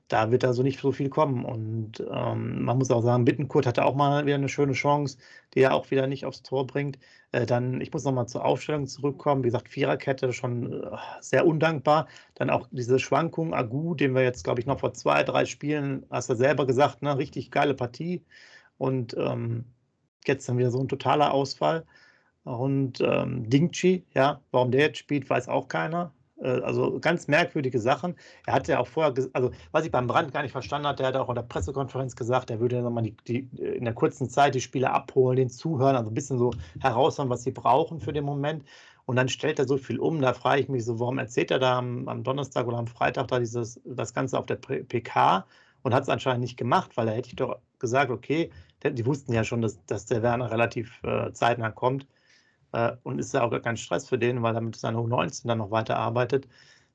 da 0.08 0.30
wird 0.30 0.44
also 0.44 0.62
nicht 0.62 0.80
so 0.80 0.92
viel 0.92 1.08
kommen. 1.08 1.44
Und 1.44 2.00
ähm, 2.10 2.62
man 2.62 2.78
muss 2.78 2.90
auch 2.90 3.02
sagen, 3.02 3.24
Bittenkurt 3.24 3.66
hatte 3.66 3.84
auch 3.84 3.94
mal 3.94 4.26
wieder 4.26 4.34
eine 4.36 4.48
schöne 4.48 4.74
Chance, 4.74 5.18
die 5.54 5.60
er 5.60 5.74
auch 5.74 5.90
wieder 5.90 6.06
nicht 6.06 6.26
aufs 6.26 6.42
Tor 6.42 6.66
bringt. 6.66 6.98
Äh, 7.32 7.46
dann, 7.46 7.80
ich 7.80 7.92
muss 7.92 8.04
nochmal 8.04 8.28
zur 8.28 8.44
Aufstellung 8.44 8.86
zurückkommen. 8.86 9.42
Wie 9.42 9.48
gesagt, 9.48 9.68
Viererkette 9.68 10.32
schon 10.32 10.84
äh, 10.84 10.96
sehr 11.20 11.46
undankbar. 11.46 12.08
Dann 12.34 12.50
auch 12.50 12.68
diese 12.70 12.98
Schwankung, 12.98 13.54
Agu, 13.54 13.94
den 13.94 14.14
wir 14.14 14.22
jetzt, 14.22 14.44
glaube 14.44 14.60
ich, 14.60 14.66
noch 14.66 14.80
vor 14.80 14.92
zwei, 14.94 15.22
drei 15.22 15.46
Spielen, 15.46 16.06
hast 16.10 16.28
du 16.30 16.34
selber 16.34 16.66
gesagt, 16.66 17.02
ne, 17.02 17.16
richtig 17.18 17.50
geile 17.50 17.74
Partie. 17.74 18.24
Und 18.78 19.14
ähm, 19.18 19.64
jetzt 20.26 20.48
dann 20.48 20.58
wieder 20.58 20.70
so 20.70 20.80
ein 20.80 20.88
totaler 20.88 21.32
Ausfall. 21.32 21.84
Und 22.44 23.00
ähm, 23.00 23.48
Dingchi, 23.48 24.04
ja, 24.14 24.40
warum 24.50 24.70
der 24.70 24.82
jetzt 24.82 24.98
spielt, 24.98 25.28
weiß 25.30 25.48
auch 25.48 25.68
keiner. 25.68 26.12
Äh, 26.44 26.60
also 26.62 26.98
ganz 27.00 27.26
merkwürdige 27.26 27.80
Sachen. 27.80 28.14
Er 28.46 28.54
hat 28.54 28.68
ja 28.68 28.78
auch 28.78 28.86
vorher, 28.86 29.14
also 29.32 29.50
was 29.72 29.84
ich 29.84 29.90
beim 29.90 30.06
Brand 30.06 30.32
gar 30.32 30.42
nicht 30.42 30.52
verstanden 30.52 30.86
hatte, 30.86 31.02
er 31.02 31.08
hat 31.08 31.16
auch 31.16 31.28
in 31.28 31.34
der 31.34 31.42
Pressekonferenz 31.42 32.14
gesagt, 32.14 32.50
er 32.50 32.60
würde 32.60 32.80
nochmal 32.82 33.04
die, 33.04 33.16
die, 33.26 33.48
in 33.56 33.84
der 33.84 33.94
kurzen 33.94 34.28
Zeit 34.28 34.54
die 34.54 34.60
Spieler 34.60 34.92
abholen, 34.92 35.36
den 35.36 35.48
zuhören, 35.48 35.96
also 35.96 36.10
ein 36.10 36.14
bisschen 36.14 36.38
so 36.38 36.52
heraushauen, 36.80 37.30
was 37.30 37.42
sie 37.42 37.50
brauchen 37.50 38.00
für 38.00 38.12
den 38.12 38.24
Moment. 38.24 38.64
Und 39.06 39.16
dann 39.16 39.28
stellt 39.28 39.58
er 39.58 39.66
so 39.66 39.76
viel 39.76 39.98
um. 39.98 40.20
Da 40.22 40.32
frage 40.32 40.62
ich 40.62 40.68
mich 40.68 40.84
so, 40.84 40.98
warum 40.98 41.18
erzählt 41.18 41.50
er 41.50 41.58
da 41.58 41.78
am, 41.78 42.08
am 42.08 42.22
Donnerstag 42.22 42.66
oder 42.66 42.78
am 42.78 42.86
Freitag 42.86 43.28
da 43.28 43.38
dieses, 43.38 43.80
das 43.84 44.14
Ganze 44.14 44.38
auf 44.38 44.46
der 44.46 44.56
PK 44.56 45.44
und 45.82 45.94
hat 45.94 46.04
es 46.04 46.08
anscheinend 46.08 46.40
nicht 46.40 46.56
gemacht, 46.56 46.96
weil 46.96 47.08
er 47.08 47.14
hätte 47.14 47.28
ich 47.28 47.36
doch 47.36 47.58
gesagt, 47.78 48.10
okay, 48.10 48.50
die 48.82 49.04
wussten 49.04 49.32
ja 49.32 49.44
schon, 49.44 49.62
dass, 49.62 49.84
dass 49.86 50.06
der 50.06 50.22
Werner 50.22 50.50
relativ 50.50 51.02
äh, 51.04 51.32
zeitnah 51.32 51.70
kommt 51.70 52.04
äh, 52.04 52.06
und 53.02 53.18
ist 53.18 53.34
ja 53.34 53.42
auch 53.42 53.50
gar 53.50 53.60
kein 53.60 53.76
Stress 53.76 54.08
für 54.08 54.18
den, 54.18 54.42
weil 54.42 54.54
damit 54.54 54.76
seine 54.76 54.98
U19 54.98 55.46
dann 55.46 55.58
noch 55.58 55.70
weiterarbeitet, 55.70 56.48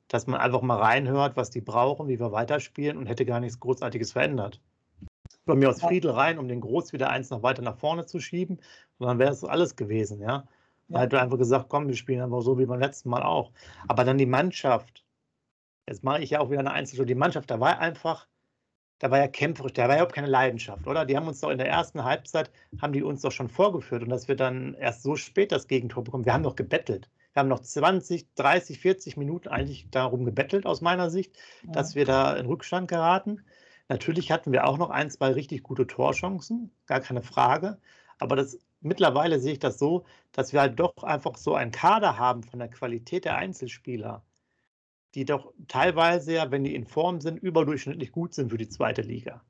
dass 0.08 0.28
man 0.28 0.42
einfach 0.42 0.62
mal 0.62 0.78
reinhört, 0.78 1.38
was 1.38 1.50
die 1.50 1.62
brauchen, 1.62 2.08
wie 2.08 2.20
wir 2.20 2.32
weiterspielen 2.32 2.98
und 2.98 3.06
hätte 3.06 3.26
gar 3.26 3.40
nichts 3.40 3.60
Großartiges 3.60 4.12
verändert. 4.12 4.60
Bei 5.46 5.56
mir 5.56 5.70
aus 5.70 5.82
Friedel 5.82 6.12
rein, 6.12 6.38
um 6.38 6.48
den 6.48 6.62
Groß 6.62 6.94
wieder 6.94 7.10
eins 7.10 7.30
noch 7.30 7.44
weiter 7.44 7.62
nach 7.62 7.78
vorne 7.78 8.06
zu 8.06 8.20
schieben, 8.20 8.60
und 8.98 9.08
dann 9.08 9.20
wäre 9.20 9.32
es 9.32 9.44
alles 9.44 9.76
gewesen, 9.76 10.22
ja. 10.22 10.46
ja. 10.90 11.00
Hätte 11.00 11.22
einfach 11.22 11.38
gesagt, 11.38 11.68
komm, 11.70 11.88
wir 11.88 11.96
spielen 11.96 12.22
einfach 12.22 12.42
so 12.42 12.60
wie 12.60 12.66
beim 12.66 12.80
letzten 12.80 13.10
Mal 13.10 13.24
auch. 13.24 13.52
Aber 13.88 14.04
dann 14.04 14.18
die 14.18 14.26
Mannschaft, 14.26 15.06
jetzt 15.88 16.04
mache 16.04 16.22
ich 16.22 16.32
ja 16.32 16.40
auch 16.40 16.50
wieder 16.50 16.60
eine 16.60 16.72
Einzelschule, 16.72 17.08
die 17.08 17.16
Mannschaft, 17.16 17.50
da 17.50 17.60
war 17.60 17.80
einfach 17.80 18.28
da 19.00 19.10
war 19.10 19.18
ja 19.18 19.28
kämpferisch, 19.28 19.74
da 19.74 19.84
war 19.84 19.92
ja 19.92 19.96
überhaupt 19.96 20.14
keine 20.14 20.28
Leidenschaft, 20.28 20.86
oder? 20.86 21.06
Die 21.06 21.16
haben 21.16 21.28
uns 21.28 21.40
doch 21.40 21.50
in 21.50 21.58
der 21.58 21.70
ersten 21.70 22.04
Halbzeit, 22.04 22.52
haben 22.82 22.94
die 22.94 23.02
uns 23.02 23.22
doch 23.22 23.32
schon 23.32 23.50
vorgeführt 23.50 24.04
und 24.04 24.10
dass 24.10 24.28
wir 24.28 24.36
dann 24.36 24.74
erst 24.76 25.04
so 25.04 25.16
spät 25.16 25.52
das 25.52 25.68
Gegentor 25.68 26.04
bekommen. 26.04 26.26
Wir 26.26 26.34
haben 26.34 26.44
doch 26.44 26.56
gebettelt. 26.56 27.10
Wir 27.34 27.42
haben 27.42 27.50
noch 27.50 27.62
20, 27.62 28.34
30, 28.36 28.80
40 28.80 29.18
Minuten 29.18 29.48
eigentlich 29.48 29.90
darum 29.90 30.26
gebettelt, 30.26 30.66
aus 30.66 30.82
meiner 30.82 31.10
Sicht, 31.10 31.36
ja. 31.64 31.72
dass 31.72 31.96
wir 31.96 32.06
da 32.06 32.36
in 32.36 32.46
Rückstand 32.46 32.88
geraten. 32.88 33.46
Natürlich 33.88 34.32
hatten 34.32 34.52
wir 34.52 34.68
auch 34.68 34.78
noch 34.78 34.90
ein, 34.90 35.10
zwei 35.10 35.32
richtig 35.32 35.64
gute 35.64 35.88
Torchancen, 35.88 36.72
gar 36.86 37.00
keine 37.00 37.22
Frage. 37.22 37.80
Aber 38.20 38.36
das, 38.36 38.60
mittlerweile 38.82 39.40
sehe 39.40 39.54
ich 39.54 39.60
das 39.60 39.80
so, 39.80 40.06
dass 40.32 40.54
wir 40.54 40.62
halt 40.62 40.80
doch 40.80 41.04
einfach 41.04 41.38
so 41.38 41.56
einen 41.56 41.72
Kader 41.72 42.18
haben 42.18 42.44
von 42.44 42.60
der 42.60 42.70
Qualität 42.70 43.26
der 43.26 43.38
Einzelspieler, 43.38 44.24
die 45.16 45.26
doch 45.26 45.54
teilweise 45.68 46.34
ja, 46.34 46.52
wenn 46.52 46.64
die 46.64 46.76
in 46.76 46.86
Form 46.86 47.22
sind, 47.22 47.38
überdurchschnittlich 47.38 48.12
gut 48.12 48.34
sind 48.34 48.50
für 48.52 48.58
die 48.58 48.70
zweite 48.70 49.02
Liga. 49.02 49.42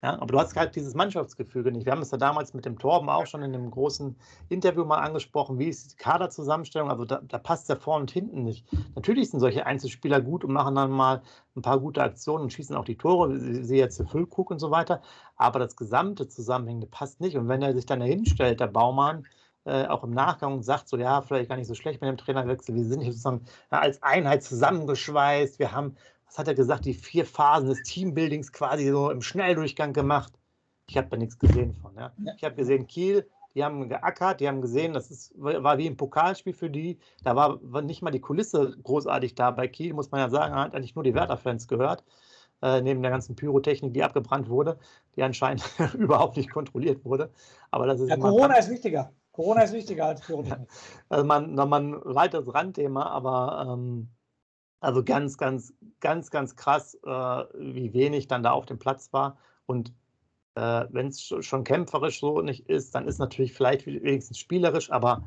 Ja, 0.00 0.12
aber 0.20 0.26
du 0.26 0.38
hast 0.38 0.54
halt 0.54 0.76
dieses 0.76 0.94
Mannschaftsgefüge 0.94 1.72
nicht. 1.72 1.84
Wir 1.84 1.90
haben 1.90 2.02
es 2.02 2.12
ja 2.12 2.18
damals 2.18 2.54
mit 2.54 2.64
dem 2.64 2.78
Torben 2.78 3.08
auch 3.08 3.26
schon 3.26 3.42
in 3.42 3.52
einem 3.52 3.68
großen 3.68 4.14
Interview 4.48 4.84
mal 4.84 4.98
angesprochen. 4.98 5.58
Wie 5.58 5.66
ist 5.66 5.92
die 5.92 5.96
Kaderzusammenstellung? 5.96 6.88
Also 6.88 7.04
da, 7.04 7.20
da 7.26 7.38
passt 7.38 7.68
ja 7.68 7.74
vorne 7.74 8.02
und 8.02 8.10
hinten 8.12 8.44
nicht. 8.44 8.64
Natürlich 8.94 9.30
sind 9.30 9.40
solche 9.40 9.66
Einzelspieler 9.66 10.20
gut 10.20 10.44
und 10.44 10.52
machen 10.52 10.76
dann 10.76 10.92
mal 10.92 11.22
ein 11.56 11.62
paar 11.62 11.80
gute 11.80 12.00
Aktionen 12.00 12.44
und 12.44 12.52
schießen 12.52 12.76
auch 12.76 12.84
die 12.84 12.96
Tore. 12.96 13.34
Ich 13.34 13.66
sehe 13.66 13.80
jetzt 13.80 14.00
Füllkrug 14.08 14.52
und 14.52 14.60
so 14.60 14.70
weiter. 14.70 15.02
Aber 15.34 15.58
das 15.58 15.74
gesamte 15.74 16.28
Zusammenhängende 16.28 16.86
passt 16.86 17.20
nicht. 17.20 17.36
Und 17.36 17.48
wenn 17.48 17.62
er 17.62 17.74
sich 17.74 17.86
dann 17.86 17.98
dahin 17.98 18.24
stellt, 18.24 18.60
der 18.60 18.68
Baumann, 18.68 19.26
äh, 19.68 19.86
auch 19.86 20.02
im 20.02 20.12
Nachgang 20.12 20.62
sagt, 20.62 20.88
so 20.88 20.96
ja, 20.96 21.20
vielleicht 21.20 21.50
gar 21.50 21.56
nicht 21.56 21.66
so 21.66 21.74
schlecht 21.74 22.00
mit 22.00 22.08
dem 22.08 22.16
Trainerwechsel. 22.16 22.74
Wir 22.74 22.84
sind 22.84 23.00
hier 23.02 23.12
sozusagen 23.12 23.44
als 23.68 24.02
Einheit 24.02 24.42
zusammengeschweißt. 24.42 25.58
Wir 25.58 25.72
haben, 25.72 25.94
was 26.26 26.38
hat 26.38 26.48
er 26.48 26.54
gesagt, 26.54 26.86
die 26.86 26.94
vier 26.94 27.26
Phasen 27.26 27.68
des 27.68 27.82
Teambuildings 27.82 28.52
quasi 28.52 28.88
so 28.88 29.10
im 29.10 29.20
Schnelldurchgang 29.20 29.92
gemacht. 29.92 30.32
Ich 30.88 30.96
habe 30.96 31.08
da 31.08 31.18
nichts 31.18 31.38
gesehen 31.38 31.74
von. 31.74 31.94
Ja. 31.96 32.12
ja. 32.16 32.32
Ich 32.36 32.44
habe 32.44 32.54
gesehen, 32.54 32.86
Kiel, 32.86 33.28
die 33.54 33.62
haben 33.62 33.90
geackert, 33.90 34.40
die 34.40 34.48
haben 34.48 34.62
gesehen, 34.62 34.94
das 34.94 35.10
ist, 35.10 35.32
war 35.36 35.76
wie 35.76 35.86
ein 35.86 35.98
Pokalspiel 35.98 36.54
für 36.54 36.70
die. 36.70 36.98
Da 37.22 37.36
war, 37.36 37.58
war 37.60 37.82
nicht 37.82 38.00
mal 38.00 38.10
die 38.10 38.20
Kulisse 38.20 38.74
großartig 38.82 39.34
da 39.34 39.50
bei 39.50 39.68
Kiel, 39.68 39.92
muss 39.92 40.10
man 40.10 40.20
ja 40.20 40.30
sagen, 40.30 40.54
hat 40.54 40.74
eigentlich 40.74 40.94
nur 40.94 41.04
die 41.04 41.14
Werder-Fans 41.14 41.68
gehört. 41.68 42.04
Äh, 42.62 42.80
neben 42.80 43.02
der 43.02 43.12
ganzen 43.12 43.36
Pyrotechnik, 43.36 43.94
die 43.94 44.02
abgebrannt 44.02 44.48
wurde, 44.48 44.78
die 45.14 45.22
anscheinend 45.22 45.62
überhaupt 45.94 46.36
nicht 46.36 46.50
kontrolliert 46.50 47.04
wurde. 47.04 47.30
Aber 47.70 47.86
das 47.86 48.00
ist 48.00 48.08
ja, 48.08 48.16
Corona 48.16 48.56
ist 48.56 48.70
wichtiger. 48.70 49.12
Corona 49.38 49.62
ist 49.62 49.72
wichtiger 49.72 50.06
als 50.06 50.20
Pyrotechnik. 50.20 50.68
Also 51.08 51.24
man, 51.24 51.54
man 51.54 51.94
ein 51.94 52.00
weiteres 52.04 52.52
Randthema, 52.52 53.06
aber 53.06 53.72
ähm, 53.72 54.08
also 54.80 55.04
ganz, 55.04 55.38
ganz, 55.38 55.72
ganz, 56.00 56.32
ganz 56.32 56.56
krass, 56.56 56.96
äh, 57.04 57.44
wie 57.54 57.92
wenig 57.94 58.26
dann 58.26 58.42
da 58.42 58.50
auf 58.50 58.66
dem 58.66 58.80
Platz 58.80 59.12
war. 59.12 59.38
Und 59.66 59.94
äh, 60.56 60.86
wenn 60.90 61.06
es 61.06 61.22
schon 61.22 61.62
kämpferisch 61.62 62.18
so 62.18 62.40
nicht 62.40 62.68
ist, 62.68 62.96
dann 62.96 63.06
ist 63.06 63.18
natürlich 63.18 63.52
vielleicht 63.52 63.86
wenigstens 63.86 64.40
spielerisch, 64.40 64.90
aber 64.90 65.22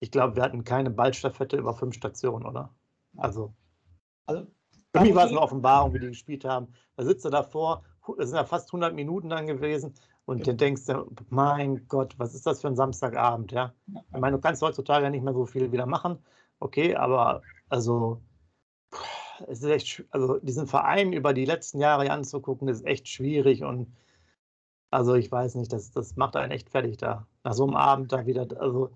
ich 0.00 0.10
glaube, 0.10 0.34
wir 0.34 0.42
hatten 0.42 0.64
keine 0.64 0.90
Ballstaffette 0.90 1.56
über 1.56 1.74
fünf 1.74 1.94
Stationen, 1.94 2.46
oder? 2.46 2.74
Also, 3.16 3.54
also 4.26 4.44
für 4.92 5.02
mich 5.02 5.14
war 5.14 5.26
es 5.26 5.30
eine 5.30 5.40
Offenbarung, 5.40 5.94
wie 5.94 6.00
die 6.00 6.08
gespielt 6.08 6.44
haben. 6.44 6.74
Da 6.96 7.04
sitzt 7.04 7.24
er 7.24 7.30
davor, 7.30 7.84
es 8.18 8.30
sind 8.30 8.38
ja 8.38 8.44
fast 8.44 8.70
100 8.70 8.92
Minuten 8.92 9.28
dann 9.28 9.46
gewesen 9.46 9.94
und 10.28 10.46
dann 10.46 10.58
denkst 10.58 10.84
du, 10.84 11.10
mein 11.30 11.88
Gott, 11.88 12.18
was 12.18 12.34
ist 12.34 12.46
das 12.46 12.60
für 12.60 12.68
ein 12.68 12.76
Samstagabend, 12.76 13.50
ja? 13.50 13.72
Ich 13.86 14.20
meine, 14.20 14.36
du 14.36 14.42
kannst 14.42 14.60
heutzutage 14.60 15.04
ja 15.04 15.10
nicht 15.10 15.24
mehr 15.24 15.32
so 15.32 15.46
viel 15.46 15.72
wieder 15.72 15.86
machen, 15.86 16.18
okay, 16.60 16.94
aber 16.96 17.40
also 17.70 18.20
es 19.46 19.62
ist 19.62 19.70
echt, 19.70 20.04
also 20.10 20.38
diesen 20.40 20.66
Verein 20.66 21.14
über 21.14 21.32
die 21.32 21.46
letzten 21.46 21.80
Jahre 21.80 22.10
anzugucken, 22.10 22.68
ist 22.68 22.84
echt 22.84 23.08
schwierig 23.08 23.64
und 23.64 23.96
also 24.90 25.14
ich 25.14 25.32
weiß 25.32 25.54
nicht, 25.54 25.72
das, 25.72 25.92
das 25.92 26.16
macht 26.16 26.36
einen 26.36 26.52
echt 26.52 26.68
fertig 26.68 26.98
da. 26.98 27.26
Nach 27.42 27.54
so 27.54 27.64
einem 27.64 27.76
Abend 27.76 28.12
da 28.12 28.26
wieder, 28.26 28.46
also 28.60 28.90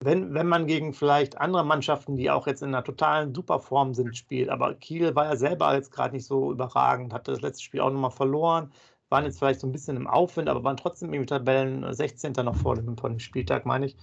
wenn, 0.00 0.34
wenn 0.34 0.48
man 0.48 0.66
gegen 0.66 0.92
vielleicht 0.92 1.38
andere 1.38 1.64
Mannschaften, 1.64 2.16
die 2.16 2.30
auch 2.30 2.46
jetzt 2.46 2.60
in 2.60 2.68
einer 2.68 2.84
totalen 2.84 3.34
Superform 3.34 3.94
sind, 3.94 4.14
spielt, 4.14 4.50
aber 4.50 4.74
Kiel 4.74 5.14
war 5.14 5.24
ja 5.24 5.36
selber 5.36 5.74
jetzt 5.74 5.92
gerade 5.92 6.14
nicht 6.14 6.26
so 6.26 6.52
überragend, 6.52 7.14
hatte 7.14 7.30
das 7.30 7.40
letzte 7.40 7.62
Spiel 7.64 7.80
auch 7.80 7.90
nochmal 7.90 8.10
verloren, 8.10 8.70
waren 9.08 9.24
jetzt 9.24 9.38
vielleicht 9.38 9.60
so 9.60 9.66
ein 9.66 9.72
bisschen 9.72 9.96
im 9.96 10.06
Aufwind, 10.06 10.48
aber 10.48 10.64
waren 10.64 10.76
trotzdem 10.76 11.12
im 11.12 11.26
Tabellen 11.26 11.92
16. 11.92 12.32
noch 12.32 12.56
vor 12.56 12.76
dem, 12.76 13.18
Spieltag, 13.18 13.66
meine 13.66 13.86
ich. 13.86 13.96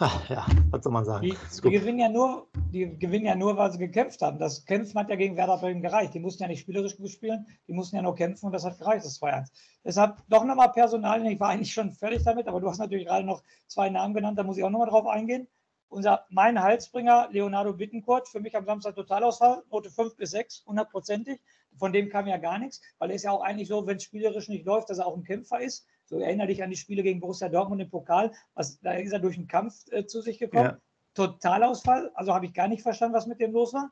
Ach, 0.00 0.30
ja, 0.30 0.46
was 0.70 0.84
soll 0.84 0.92
man 0.92 1.04
sagen? 1.04 1.26
Die, 1.26 1.36
die, 1.64 1.70
gewinnen 1.70 1.98
ja 1.98 2.08
nur, 2.08 2.46
die 2.72 2.98
gewinnen 2.98 3.26
ja 3.26 3.34
nur, 3.34 3.56
weil 3.56 3.72
sie 3.72 3.78
gekämpft 3.78 4.22
haben. 4.22 4.38
Das 4.38 4.64
Kämpfen 4.64 4.96
hat 4.96 5.10
ja 5.10 5.16
gegen 5.16 5.36
Werder 5.36 5.58
Bremen 5.58 5.82
gereicht. 5.82 6.14
Die 6.14 6.20
mussten 6.20 6.44
ja 6.44 6.48
nicht 6.48 6.60
spielerisch 6.60 6.96
spielen, 7.06 7.46
die 7.66 7.72
mussten 7.72 7.96
ja 7.96 8.02
nur 8.02 8.14
kämpfen 8.14 8.46
und 8.46 8.52
das 8.52 8.64
hat 8.64 8.78
gereicht, 8.78 9.04
das 9.04 9.20
2-1. 9.20 9.48
Deshalb 9.84 10.18
doch 10.28 10.44
nochmal 10.44 10.70
Personal, 10.70 11.26
ich 11.26 11.40
war 11.40 11.48
eigentlich 11.48 11.72
schon 11.72 11.92
fertig 11.92 12.22
damit, 12.22 12.46
aber 12.46 12.60
du 12.60 12.68
hast 12.68 12.78
natürlich 12.78 13.06
gerade 13.06 13.26
noch 13.26 13.42
zwei 13.66 13.90
Namen 13.90 14.14
genannt, 14.14 14.38
da 14.38 14.44
muss 14.44 14.56
ich 14.56 14.62
auch 14.62 14.70
nochmal 14.70 14.88
drauf 14.88 15.06
eingehen. 15.08 15.48
Unser, 15.88 16.26
mein 16.28 16.62
Halsbringer, 16.62 17.28
Leonardo 17.32 17.72
Bittencourt, 17.72 18.28
für 18.28 18.40
mich 18.40 18.54
am 18.56 18.66
Samstag 18.66 18.94
Totalausfall, 18.94 19.64
Note 19.70 19.90
5 19.90 20.16
bis 20.16 20.30
6, 20.30 20.64
hundertprozentig. 20.66 21.40
Von 21.78 21.92
dem 21.92 22.08
kam 22.08 22.26
ja 22.26 22.36
gar 22.36 22.58
nichts, 22.58 22.80
weil 22.98 23.10
er 23.10 23.16
ist 23.16 23.24
ja 23.24 23.30
auch 23.30 23.42
eigentlich 23.42 23.68
so, 23.68 23.86
wenn 23.86 23.96
es 23.96 24.04
spielerisch 24.04 24.48
nicht 24.48 24.66
läuft, 24.66 24.90
dass 24.90 24.98
er 24.98 25.06
auch 25.06 25.16
ein 25.16 25.24
Kämpfer 25.24 25.60
ist. 25.60 25.86
So 26.04 26.18
erinnere 26.18 26.48
dich 26.48 26.62
an 26.62 26.70
die 26.70 26.76
Spiele 26.76 27.02
gegen 27.02 27.20
Borussia 27.20 27.48
Dortmund 27.48 27.82
im 27.82 27.90
Pokal. 27.90 28.32
Was, 28.54 28.80
da 28.80 28.92
ist 28.92 29.12
er 29.12 29.18
durch 29.18 29.36
einen 29.36 29.48
Kampf 29.48 29.74
äh, 29.90 30.06
zu 30.06 30.20
sich 30.20 30.38
gekommen. 30.38 30.64
Ja. 30.64 30.78
Totalausfall, 31.14 32.10
also 32.14 32.32
habe 32.32 32.46
ich 32.46 32.54
gar 32.54 32.68
nicht 32.68 32.82
verstanden, 32.82 33.16
was 33.16 33.26
mit 33.26 33.40
dem 33.40 33.52
los 33.52 33.72
war. 33.74 33.90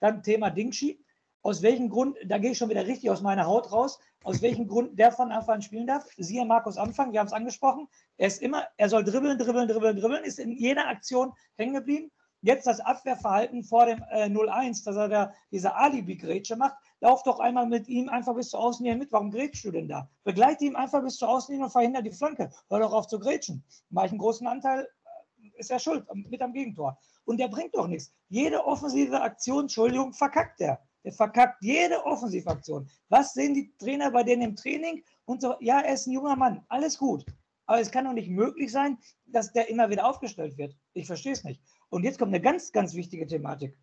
Dann 0.00 0.22
Thema 0.22 0.50
Dingshi. 0.50 1.02
aus 1.42 1.62
welchem 1.62 1.88
Grund, 1.88 2.16
da 2.24 2.38
gehe 2.38 2.52
ich 2.52 2.58
schon 2.58 2.70
wieder 2.70 2.86
richtig 2.86 3.10
aus 3.10 3.22
meiner 3.22 3.46
Haut 3.46 3.72
raus, 3.72 3.98
aus 4.22 4.42
welchem 4.42 4.66
Grund 4.66 4.98
der 4.98 5.12
von 5.12 5.32
Anfang 5.32 5.56
an 5.56 5.62
spielen 5.62 5.86
darf. 5.86 6.06
Siehe 6.16 6.44
Markus 6.44 6.76
Anfang, 6.76 7.12
wir 7.12 7.20
haben 7.20 7.26
es 7.26 7.32
angesprochen. 7.32 7.88
Er 8.16 8.28
ist 8.28 8.42
immer, 8.42 8.66
er 8.76 8.88
soll 8.88 9.04
dribbeln, 9.04 9.38
dribbeln, 9.38 9.68
dribbeln, 9.68 9.96
dribbeln, 9.96 10.24
ist 10.24 10.38
in 10.38 10.52
jeder 10.52 10.88
Aktion 10.88 11.32
hängen 11.56 11.74
geblieben. 11.74 12.10
Jetzt 12.42 12.66
das 12.66 12.80
Abwehrverhalten 12.80 13.64
vor 13.64 13.86
dem 13.86 14.04
äh, 14.10 14.26
0-1, 14.26 14.84
dass 14.84 14.96
er 14.96 15.08
da 15.08 15.34
diese 15.50 15.74
Alibi-Grätsche 15.74 16.56
macht. 16.56 16.76
Lauf 17.00 17.22
doch 17.22 17.38
einmal 17.38 17.66
mit 17.66 17.86
ihm 17.88 18.08
einfach 18.08 18.34
bis 18.34 18.50
zur 18.50 18.60
Außenlinie 18.60 18.98
mit. 18.98 19.12
Warum 19.12 19.30
grätschst 19.30 19.64
du 19.64 19.70
denn 19.70 19.88
da? 19.88 20.10
Begleite 20.24 20.64
ihn 20.64 20.74
einfach 20.74 21.02
bis 21.02 21.16
zur 21.16 21.28
Außenlinie 21.28 21.66
und 21.66 21.70
verhindere 21.70 22.02
die 22.02 22.10
Flanke. 22.10 22.50
Hör 22.68 22.80
doch 22.80 22.92
auf 22.92 23.06
zu 23.06 23.18
grätschen. 23.20 23.64
Mache 23.90 24.06
ich 24.06 24.12
einen 24.12 24.18
großen 24.18 24.46
Anteil, 24.46 24.80
äh, 24.80 25.48
ist 25.58 25.70
er 25.70 25.78
schuld 25.78 26.04
mit 26.12 26.42
am 26.42 26.52
Gegentor. 26.52 26.98
Und 27.24 27.38
der 27.38 27.48
bringt 27.48 27.76
doch 27.76 27.86
nichts. 27.86 28.12
Jede 28.28 28.64
offensive 28.64 29.20
Aktion, 29.20 29.62
Entschuldigung, 29.62 30.12
verkackt 30.12 30.60
er. 30.60 30.80
Der 31.04 31.12
verkackt 31.12 31.62
jede 31.62 32.04
Offensivaktion. 32.04 32.90
Was 33.08 33.32
sehen 33.32 33.54
die 33.54 33.72
Trainer 33.78 34.10
bei 34.10 34.24
denen 34.24 34.42
im 34.42 34.56
Training? 34.56 35.04
Und 35.24 35.40
so, 35.42 35.54
ja, 35.60 35.80
er 35.80 35.94
ist 35.94 36.06
ein 36.06 36.12
junger 36.12 36.36
Mann, 36.36 36.64
alles 36.68 36.98
gut. 36.98 37.24
Aber 37.66 37.80
es 37.80 37.90
kann 37.90 38.06
doch 38.06 38.12
nicht 38.12 38.30
möglich 38.30 38.72
sein, 38.72 38.98
dass 39.26 39.52
der 39.52 39.68
immer 39.68 39.90
wieder 39.90 40.06
aufgestellt 40.06 40.56
wird. 40.56 40.74
Ich 40.94 41.06
verstehe 41.06 41.32
es 41.32 41.44
nicht. 41.44 41.62
Und 41.90 42.02
jetzt 42.02 42.18
kommt 42.18 42.34
eine 42.34 42.40
ganz, 42.40 42.72
ganz 42.72 42.94
wichtige 42.94 43.26
Thematik. 43.26 43.76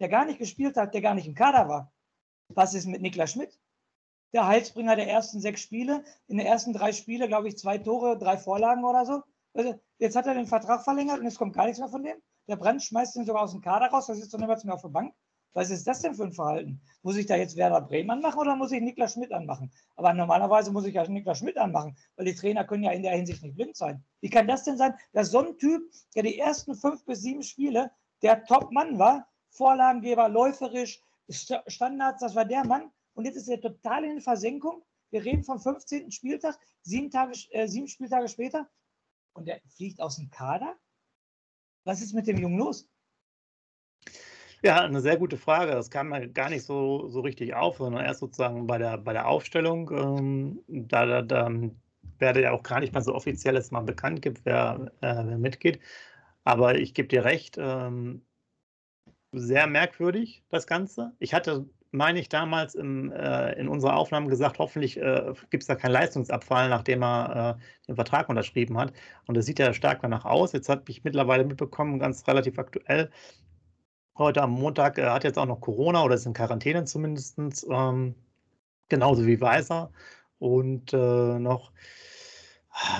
Der 0.00 0.08
gar 0.08 0.24
nicht 0.24 0.38
gespielt 0.38 0.76
hat, 0.76 0.92
der 0.92 1.00
gar 1.00 1.14
nicht 1.14 1.26
im 1.26 1.34
Kader 1.34 1.68
war. 1.68 1.92
Was 2.54 2.74
ist 2.74 2.86
mit 2.86 3.02
Niklas 3.02 3.32
Schmidt? 3.32 3.58
Der 4.32 4.46
Heilsbringer 4.46 4.96
der 4.96 5.08
ersten 5.08 5.40
sechs 5.40 5.60
Spiele. 5.60 6.04
In 6.26 6.38
den 6.38 6.46
ersten 6.46 6.72
drei 6.72 6.92
Spielen, 6.92 7.28
glaube 7.28 7.48
ich, 7.48 7.58
zwei 7.58 7.78
Tore, 7.78 8.18
drei 8.18 8.36
Vorlagen 8.36 8.84
oder 8.84 9.04
so. 9.04 9.22
Also 9.54 9.78
jetzt 9.98 10.16
hat 10.16 10.26
er 10.26 10.34
den 10.34 10.46
Vertrag 10.46 10.82
verlängert 10.82 11.18
und 11.18 11.24
jetzt 11.24 11.38
kommt 11.38 11.54
gar 11.54 11.64
nichts 11.64 11.78
mehr 11.78 11.88
von 11.88 12.02
dem. 12.02 12.16
Der 12.46 12.56
Brand 12.56 12.82
schmeißt 12.82 13.16
ihn 13.16 13.26
sogar 13.26 13.42
aus 13.42 13.52
dem 13.52 13.60
Kader 13.60 13.88
raus, 13.88 14.06
das 14.06 14.18
ist 14.18 14.32
doch 14.32 14.38
niemals 14.38 14.64
mehr 14.64 14.74
auf 14.74 14.82
der 14.82 14.88
Bank. 14.88 15.14
Was 15.52 15.70
ist 15.70 15.86
das 15.86 16.02
denn 16.02 16.14
für 16.14 16.24
ein 16.24 16.32
Verhalten? 16.32 16.80
Muss 17.02 17.16
ich 17.16 17.26
da 17.26 17.36
jetzt 17.36 17.56
Werder 17.56 17.80
Bremen 17.80 18.10
anmachen 18.10 18.38
oder 18.38 18.54
muss 18.54 18.72
ich 18.72 18.80
Niklas 18.80 19.14
Schmidt 19.14 19.32
anmachen? 19.32 19.72
Aber 19.96 20.12
normalerweise 20.12 20.70
muss 20.70 20.86
ich 20.86 20.94
ja 20.94 21.06
Niklas 21.08 21.38
Schmidt 21.38 21.58
anmachen, 21.58 21.96
weil 22.16 22.26
die 22.26 22.34
Trainer 22.34 22.64
können 22.64 22.84
ja 22.84 22.92
in 22.92 23.02
der 23.02 23.16
Hinsicht 23.16 23.42
nicht 23.42 23.56
blind 23.56 23.76
sein. 23.76 24.04
Wie 24.20 24.30
kann 24.30 24.46
das 24.46 24.64
denn 24.64 24.76
sein, 24.76 24.94
dass 25.12 25.30
so 25.30 25.40
ein 25.40 25.58
Typ, 25.58 25.82
der 26.14 26.22
die 26.22 26.38
ersten 26.38 26.74
fünf 26.74 27.04
bis 27.04 27.22
sieben 27.22 27.42
Spiele 27.42 27.90
der 28.22 28.44
Top-Mann 28.44 28.98
war, 28.98 29.26
Vorlagengeber, 29.50 30.28
läuferisch, 30.28 31.02
Standards, 31.30 32.20
das 32.20 32.34
war 32.34 32.44
der 32.44 32.64
Mann 32.64 32.90
und 33.14 33.24
jetzt 33.24 33.36
ist 33.36 33.48
er 33.48 33.60
total 33.60 34.04
in 34.04 34.20
Versenkung. 34.20 34.82
Wir 35.10 35.24
reden 35.24 35.44
vom 35.44 35.58
15. 35.58 36.10
Spieltag, 36.10 36.58
sieben, 36.82 37.10
Tage, 37.10 37.32
äh, 37.50 37.66
sieben 37.66 37.88
Spieltage 37.88 38.28
später 38.28 38.68
und 39.32 39.46
der 39.46 39.60
fliegt 39.76 40.00
aus 40.00 40.16
dem 40.16 40.30
Kader. 40.30 40.76
Was 41.84 42.00
ist 42.02 42.14
mit 42.14 42.26
dem 42.26 42.38
Jungen 42.38 42.58
los? 42.58 42.88
Ja, 44.62 44.80
eine 44.80 45.00
sehr 45.00 45.16
gute 45.16 45.36
Frage. 45.36 45.72
Das 45.72 45.88
kam 45.88 46.08
mir 46.08 46.28
gar 46.28 46.50
nicht 46.50 46.64
so, 46.64 47.08
so 47.08 47.20
richtig 47.20 47.54
auf, 47.54 47.78
sondern 47.78 48.04
erst 48.04 48.20
sozusagen 48.20 48.66
bei 48.66 48.78
der, 48.78 48.98
bei 48.98 49.12
der 49.12 49.28
Aufstellung. 49.28 49.90
Ähm, 49.90 50.64
da, 50.66 51.06
da, 51.06 51.22
da 51.22 51.50
werde 52.18 52.42
ja 52.42 52.52
auch 52.52 52.62
gar 52.64 52.80
nicht 52.80 52.92
mal 52.92 53.02
so 53.02 53.14
offiziell 53.14 53.54
jetzt 53.54 53.70
mal 53.70 53.82
bekannt 53.82 54.20
gibt, 54.20 54.44
wer, 54.44 54.90
äh, 55.00 55.24
wer 55.24 55.38
mitgeht. 55.38 55.80
Aber 56.44 56.76
ich 56.76 56.94
gebe 56.94 57.08
dir 57.08 57.24
recht, 57.24 57.56
ähm, 57.58 58.26
sehr 59.32 59.66
merkwürdig 59.66 60.42
das 60.50 60.66
Ganze. 60.66 61.12
Ich 61.18 61.34
hatte, 61.34 61.66
meine 61.90 62.20
ich, 62.20 62.28
damals 62.28 62.74
im, 62.74 63.12
äh, 63.12 63.52
in 63.54 63.68
unserer 63.68 63.96
Aufnahme 63.96 64.28
gesagt, 64.28 64.58
hoffentlich 64.58 64.96
äh, 64.98 65.32
gibt 65.50 65.62
es 65.62 65.66
da 65.66 65.74
keinen 65.74 65.92
Leistungsabfall, 65.92 66.68
nachdem 66.68 67.02
er 67.02 67.58
äh, 67.58 67.86
den 67.86 67.94
Vertrag 67.96 68.28
unterschrieben 68.28 68.78
hat. 68.78 68.92
Und 69.26 69.36
das 69.36 69.46
sieht 69.46 69.58
ja 69.58 69.72
stark 69.72 70.00
danach 70.02 70.24
aus. 70.24 70.52
Jetzt 70.52 70.68
habe 70.68 70.82
ich 70.88 71.04
mittlerweile 71.04 71.44
mitbekommen, 71.44 71.98
ganz 71.98 72.26
relativ 72.26 72.58
aktuell, 72.58 73.10
heute 74.18 74.42
am 74.42 74.50
Montag, 74.50 74.98
er 74.98 75.12
hat 75.12 75.24
jetzt 75.24 75.38
auch 75.38 75.46
noch 75.46 75.60
Corona 75.60 76.02
oder 76.02 76.16
ist 76.16 76.26
in 76.26 76.32
Quarantäne 76.32 76.84
zumindest, 76.84 77.38
ähm, 77.70 78.14
genauso 78.88 79.26
wie 79.26 79.40
Weiser. 79.40 79.92
Und 80.38 80.92
äh, 80.92 81.38
noch 81.38 81.72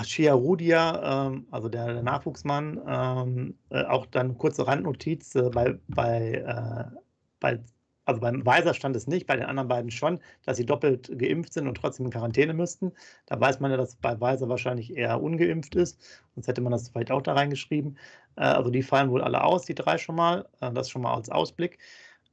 Shia 0.05 0.35
Rudia, 0.35 1.29
ähm, 1.29 1.47
also 1.51 1.69
der, 1.69 1.93
der 1.93 2.03
Nachwuchsmann, 2.03 2.81
ähm, 2.87 3.59
äh, 3.71 3.85
auch 3.85 4.07
dann 4.07 4.37
kurze 4.37 4.67
Randnotiz 4.67 5.35
äh, 5.35 5.51
bei, 5.51 5.79
bei, 5.89 6.33
äh, 6.33 6.97
bei 7.41 7.61
also 8.09 8.23
beim 8.23 8.45
Weiser 8.47 8.73
stand 8.73 8.97
es 8.97 9.07
nicht, 9.07 9.27
bei 9.27 9.37
den 9.37 9.45
anderen 9.45 9.69
beiden 9.69 9.91
schon, 9.91 10.21
dass 10.47 10.57
sie 10.57 10.65
doppelt 10.65 11.13
geimpft 11.19 11.53
sind 11.53 11.69
und 11.69 11.77
trotzdem 11.77 12.07
in 12.07 12.13
Quarantäne 12.13 12.55
müssten. 12.55 12.93
Da 13.27 13.39
weiß 13.39 13.61
man 13.61 13.71
ja, 13.71 13.77
dass 13.77 13.97
bei 13.97 14.19
Weiser 14.19 14.49
wahrscheinlich 14.49 14.97
eher 14.97 15.23
ungeimpft 15.23 15.75
ist, 15.75 16.01
sonst 16.35 16.49
hätte 16.49 16.63
man 16.63 16.73
das 16.73 16.89
vielleicht 16.89 17.11
auch 17.11 17.21
da 17.21 17.35
reingeschrieben. 17.35 17.99
Äh, 18.37 18.45
also 18.45 18.71
die 18.71 18.83
fallen 18.83 19.11
wohl 19.11 19.23
alle 19.23 19.45
aus, 19.45 19.67
die 19.67 19.75
drei 19.75 19.99
schon 19.99 20.17
mal. 20.17 20.49
Äh, 20.61 20.73
das 20.73 20.89
schon 20.89 21.03
mal 21.03 21.15
als 21.15 21.29
Ausblick. 21.29 21.79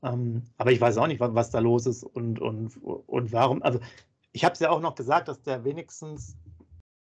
Ähm, 0.01 0.43
aber 0.57 0.71
ich 0.71 0.79
weiß 0.79 0.97
auch 0.97 1.07
nicht, 1.07 1.19
was, 1.19 1.49
da 1.51 1.59
los 1.59 1.85
ist 1.85 2.03
und, 2.03 2.39
und, 2.39 2.77
und 2.77 3.33
warum. 3.33 3.61
Also 3.61 3.79
ich 4.31 4.45
habe 4.45 4.53
es 4.53 4.59
ja 4.59 4.69
auch 4.69 4.81
noch 4.81 4.95
gesagt, 4.95 5.27
dass 5.27 5.41
der 5.41 5.65
wenigstens 5.65 6.37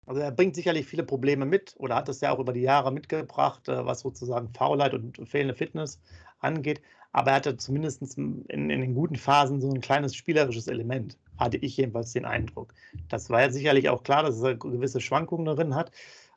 also 0.07 0.21
er 0.21 0.31
bringt 0.31 0.55
sicherlich 0.55 0.87
viele 0.87 1.05
Probleme 1.05 1.47
mit 1.47 1.75
oder 1.79 1.97
hat 1.97 2.09
es 2.09 2.21
ja 2.21 2.33
auch 2.33 2.39
über 2.39 2.53
die 2.53 2.61
Jahre 2.61 2.93
mitgebracht, 2.93 3.69
äh, 3.69 3.85
was 3.85 4.01
sozusagen 4.01 4.51
Faulheit 4.51 4.95
und 4.95 5.29
fehlende 5.29 5.55
Fitness 5.55 6.01
angeht 6.41 6.81
aber 7.15 7.31
er 7.31 7.37
hatte 7.37 7.57
zumindest 7.57 8.19
in, 8.19 8.45
in, 8.47 8.69
den 8.69 8.93
guten 8.93 9.15
Phasen 9.15 9.61
so 9.61 9.71
ein 9.71 9.81
kleines 9.81 10.17
spielerisches 10.17 10.67
Element, 10.67 11.17
hatte 11.39 11.57
ich 11.59 11.77
jedenfalls 11.77 12.13
den 12.13 12.25
Eindruck. 12.25 12.75
Das 13.09 13.31
war 13.31 13.41
ja 13.41 13.51
sicherlich 13.51 13.89
auch 13.89 14.03
klar, 14.03 14.25
dass 14.25 14.43
er 14.43 14.57
gewisse 14.57 15.01
Schwankungen 15.01 15.47
darin 15.47 15.77
hat, 15.77 15.93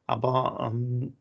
aber 0.06 0.72
ähm, 0.72 1.18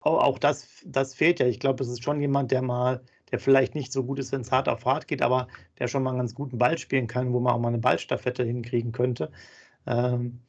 auch 0.00 0.38
das, 0.38 0.82
das 0.86 1.14
fehlt 1.14 1.40
ja. 1.40 1.46
Ich 1.46 1.60
glaube, 1.60 1.84
es 1.84 1.90
ist 1.90 2.02
schon 2.02 2.22
jemand, 2.22 2.52
der 2.52 2.62
mal, 2.62 3.02
der 3.30 3.38
vielleicht 3.38 3.74
nicht 3.74 3.92
so 3.92 4.02
gut 4.02 4.18
ist, 4.18 4.32
wenn 4.32 4.40
es 4.40 4.50
hart 4.50 4.70
auf 4.70 4.86
hart 4.86 5.08
geht, 5.08 5.20
aber 5.20 5.46
der 5.78 5.86
schon 5.86 6.02
mal 6.02 6.10
einen 6.10 6.20
ganz 6.20 6.34
guten 6.34 6.56
Ball 6.56 6.78
spielen 6.78 7.06
kann, 7.06 7.34
wo 7.34 7.40
man 7.40 7.52
auch 7.52 7.60
mal 7.60 7.68
eine 7.68 7.78
Ballstaffette 7.78 8.44
hinkriegen 8.44 8.92
könnte. 8.92 9.30
Ähm, 9.86 10.40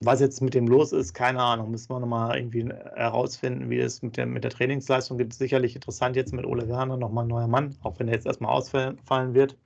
was 0.00 0.20
jetzt 0.20 0.40
mit 0.40 0.54
dem 0.54 0.68
los 0.68 0.92
ist, 0.92 1.12
keine 1.12 1.42
Ahnung. 1.42 1.70
Müssen 1.70 1.90
wir 1.90 1.98
nochmal 1.98 2.36
irgendwie 2.36 2.68
herausfinden, 2.94 3.68
wie 3.68 3.80
es 3.80 4.02
mit 4.02 4.16
der, 4.16 4.26
mit 4.26 4.44
der 4.44 4.50
Trainingsleistung 4.50 5.18
gibt. 5.18 5.34
Sicherlich 5.34 5.74
interessant 5.74 6.14
jetzt 6.16 6.32
mit 6.32 6.46
Ole 6.46 6.68
Werner, 6.68 6.96
nochmal 6.96 7.24
ein 7.24 7.28
neuer 7.28 7.48
Mann, 7.48 7.76
auch 7.82 7.98
wenn 7.98 8.08
er 8.08 8.14
jetzt 8.14 8.26
erstmal 8.26 8.52
ausfallen 8.52 9.34
wird. 9.34 9.56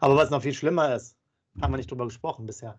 Aber 0.00 0.16
was 0.16 0.30
noch 0.30 0.42
viel 0.42 0.54
schlimmer 0.54 0.94
ist, 0.94 1.16
haben 1.60 1.72
wir 1.72 1.78
nicht 1.78 1.90
drüber 1.90 2.04
gesprochen 2.04 2.46
bisher. 2.46 2.78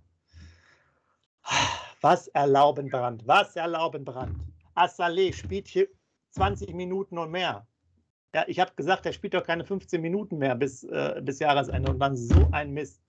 Was 2.01 2.27
erlauben 2.29 2.89
Brand? 2.89 3.27
Was 3.27 3.55
erlauben 3.55 4.05
Brand? 4.05 4.37
Assalé 4.75 5.33
spielt 5.33 5.67
hier 5.67 5.87
20 6.31 6.73
Minuten 6.73 7.17
und 7.17 7.31
mehr. 7.31 7.67
Ja, 8.33 8.43
ich 8.47 8.59
habe 8.59 8.71
gesagt, 8.75 9.05
er 9.05 9.13
spielt 9.13 9.33
doch 9.33 9.43
keine 9.43 9.63
15 9.63 10.01
Minuten 10.01 10.37
mehr 10.37 10.55
bis, 10.55 10.83
äh, 10.83 11.21
bis 11.23 11.39
Jahresende 11.39 11.89
und 11.89 11.99
dann 11.99 12.15
so 12.17 12.49
ein 12.51 12.71
Mist. 12.71 13.01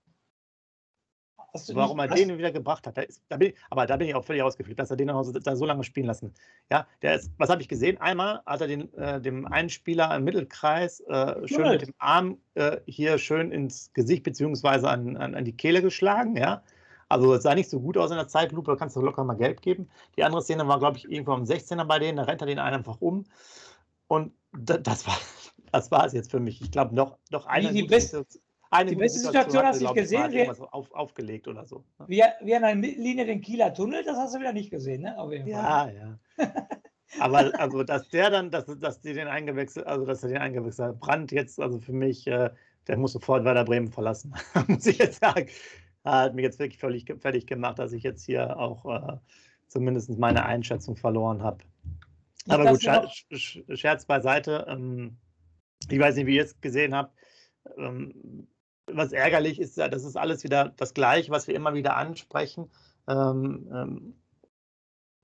Warum 1.73 1.99
er 1.99 2.07
den 2.07 2.37
wieder 2.37 2.51
gebracht 2.51 2.87
hat. 2.87 2.97
Da 2.97 3.01
ist, 3.01 3.21
da 3.29 3.39
ich, 3.39 3.55
aber 3.69 3.85
da 3.85 3.97
bin 3.97 4.07
ich 4.07 4.15
auch 4.15 4.23
völlig 4.23 4.43
ausgeflippt, 4.43 4.79
dass 4.79 4.91
er 4.91 4.97
den 4.97 5.07
noch 5.07 5.23
so, 5.23 5.31
da 5.31 5.55
so 5.55 5.65
lange 5.65 5.83
spielen 5.83 6.07
lassen. 6.07 6.33
Ja, 6.71 6.87
der 7.01 7.15
ist, 7.15 7.31
was 7.37 7.49
habe 7.49 7.61
ich 7.61 7.67
gesehen? 7.67 7.99
Einmal 7.99 8.41
hat 8.45 8.61
er 8.61 8.67
den, 8.67 8.93
äh, 8.93 9.21
dem 9.21 9.45
einen 9.45 9.69
Spieler 9.69 10.15
im 10.15 10.23
Mittelkreis 10.23 11.01
äh, 11.01 11.47
schön 11.47 11.69
mit 11.69 11.81
dem 11.81 11.93
Arm 11.97 12.37
äh, 12.55 12.77
hier 12.85 13.17
schön 13.17 13.51
ins 13.51 13.91
Gesicht 13.93 14.23
beziehungsweise 14.23 14.89
an, 14.89 15.17
an, 15.17 15.35
an, 15.35 15.45
die 15.45 15.55
Kehle 15.55 15.81
geschlagen. 15.81 16.35
Ja, 16.37 16.63
also 17.09 17.33
es 17.33 17.43
sah 17.43 17.55
nicht 17.55 17.69
so 17.69 17.79
gut 17.79 17.97
aus 17.97 18.11
in 18.11 18.17
der 18.17 18.27
Zeitlupe, 18.27 18.71
da 18.71 18.77
kannst 18.77 18.95
du 18.95 19.01
locker 19.01 19.23
mal 19.23 19.35
gelb 19.35 19.61
geben. 19.61 19.89
Die 20.17 20.23
andere 20.23 20.41
Szene 20.41 20.67
war, 20.67 20.79
glaube 20.79 20.97
ich, 20.97 21.09
irgendwo 21.09 21.33
am 21.33 21.43
16er 21.43 21.85
bei 21.85 21.99
denen, 21.99 22.17
da 22.17 22.23
rennt 22.23 22.41
er 22.41 22.47
den 22.47 22.59
einen 22.59 22.77
einfach 22.77 22.99
um. 22.99 23.25
Und 24.07 24.33
das 24.51 25.07
war, 25.07 25.17
das 25.71 25.91
war 25.91 26.05
es 26.05 26.13
jetzt 26.13 26.31
für 26.31 26.39
mich. 26.39 26.61
Ich 26.61 26.71
glaube, 26.71 26.95
noch, 26.95 27.17
noch 27.31 27.45
eine. 27.45 27.69
Die, 27.69 27.81
die, 27.81 27.87
beste, 27.87 28.25
eine 28.69 28.89
die 28.89 28.95
beste 28.95 29.19
Situation, 29.19 29.63
hast 29.63 29.81
du 29.81 29.93
gesehen. 29.93 30.31
Wir, 30.31 30.51
auf, 30.73 30.91
aufgelegt 30.93 31.47
oder 31.47 31.65
so. 31.65 31.83
Ne? 31.99 32.05
Wie, 32.07 32.23
wie 32.41 32.55
an 32.55 32.63
einer 32.63 32.81
Linie 32.81 33.25
den 33.25 33.41
Kieler 33.41 33.73
Tunnel, 33.73 34.03
das 34.03 34.17
hast 34.17 34.35
du 34.35 34.39
wieder 34.39 34.53
nicht 34.53 34.71
gesehen, 34.71 35.03
ne? 35.03 35.15
ja, 35.45 35.89
ja. 35.89 36.19
Aber 37.19 37.57
also, 37.59 37.83
dass 37.83 38.09
der 38.09 38.29
dann, 38.29 38.51
dass, 38.51 38.65
dass 38.65 38.99
die 38.99 39.13
den 39.13 39.27
eingewechselt, 39.27 39.87
also 39.87 40.05
dass 40.05 40.23
er 40.23 40.29
den 40.29 40.37
eingewechselt 40.39 40.89
hat, 40.89 40.99
Brandt 40.99 41.31
jetzt, 41.31 41.59
also 41.59 41.79
für 41.79 41.93
mich, 41.93 42.27
äh, 42.27 42.49
der 42.87 42.97
muss 42.97 43.13
sofort 43.13 43.45
Werder 43.45 43.63
Bremen 43.63 43.91
verlassen, 43.91 44.33
muss 44.67 44.85
ich 44.85 44.97
jetzt 44.97 45.21
sagen. 45.21 45.47
Hat 46.03 46.35
mich 46.35 46.43
jetzt 46.43 46.59
wirklich 46.59 46.79
völlig 46.79 47.05
fertig 47.19 47.47
gemacht, 47.47 47.79
dass 47.79 47.91
ich 47.91 48.03
jetzt 48.03 48.25
hier 48.25 48.57
auch 48.57 48.85
äh, 48.85 49.17
zumindest 49.67 50.17
meine 50.17 50.45
Einschätzung 50.45 50.95
verloren 50.95 51.43
habe. 51.43 51.63
Aber 52.47 52.65
gut, 52.71 52.81
Scherz, 52.81 53.25
Scherz 53.73 54.05
beiseite. 54.05 54.65
Ähm, 54.69 55.17
ich 55.89 55.99
weiß 55.99 56.15
nicht, 56.15 56.27
wie 56.27 56.35
ihr 56.35 56.43
es 56.43 56.59
gesehen 56.61 56.95
habt. 56.95 57.13
Ähm, 57.77 58.47
was 58.87 59.11
ärgerlich 59.11 59.59
ist, 59.59 59.77
das 59.77 60.03
ist 60.03 60.17
alles 60.17 60.43
wieder 60.43 60.69
das 60.77 60.93
Gleiche, 60.93 61.31
was 61.31 61.47
wir 61.47 61.55
immer 61.55 61.73
wieder 61.73 61.97
ansprechen. 61.97 62.71
Ähm, 63.07 63.69
ähm, 63.73 64.15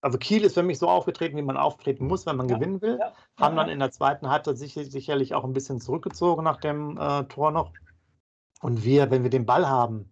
also 0.02 0.18
Kiel 0.18 0.44
ist 0.44 0.56
für 0.56 0.64
mich 0.64 0.80
so 0.80 0.90
aufgetreten, 0.90 1.38
wie 1.38 1.42
man 1.44 1.56
auftreten 1.56 2.08
muss, 2.08 2.26
wenn 2.26 2.36
man 2.36 2.50
ja, 2.50 2.58
gewinnen 2.58 2.82
will. 2.82 2.98
Ja, 3.00 3.14
Haben 3.38 3.56
dann 3.56 3.70
in 3.70 3.80
der 3.80 3.92
zweiten 3.92 4.30
Halbzeit 4.30 4.58
sich, 4.58 4.74
sicherlich 4.74 5.34
auch 5.34 5.46
ein 5.46 5.54
bisschen 5.54 5.80
zurückgezogen 5.80 6.44
nach 6.44 6.58
dem 6.58 6.98
äh, 6.98 7.24
Tor 7.24 7.52
noch. 7.52 7.72
Und 8.62 8.84
wir, 8.84 9.12
wenn 9.12 9.24
wir 9.24 9.30
den 9.30 9.46
Ball 9.46 9.68
haben, 9.68 10.10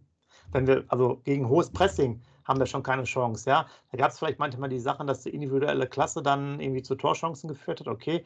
wenn 0.53 0.65
wir, 0.65 0.85
also 0.87 1.17
gegen 1.25 1.49
hohes 1.49 1.71
Pressing, 1.71 2.21
haben 2.45 2.59
wir 2.59 2.67
schon 2.67 2.83
keine 2.83 3.03
Chance. 3.03 3.49
Ja, 3.49 3.67
da 3.91 3.97
gab 3.97 4.11
es 4.11 4.19
vielleicht 4.19 4.39
manchmal 4.39 4.69
die 4.69 4.79
Sachen, 4.79 5.07
dass 5.07 5.23
die 5.23 5.29
individuelle 5.29 5.87
Klasse 5.87 6.23
dann 6.23 6.59
irgendwie 6.61 6.83
zu 6.83 6.95
Torchancen 6.95 7.49
geführt 7.49 7.81
hat, 7.81 7.87
okay. 7.87 8.23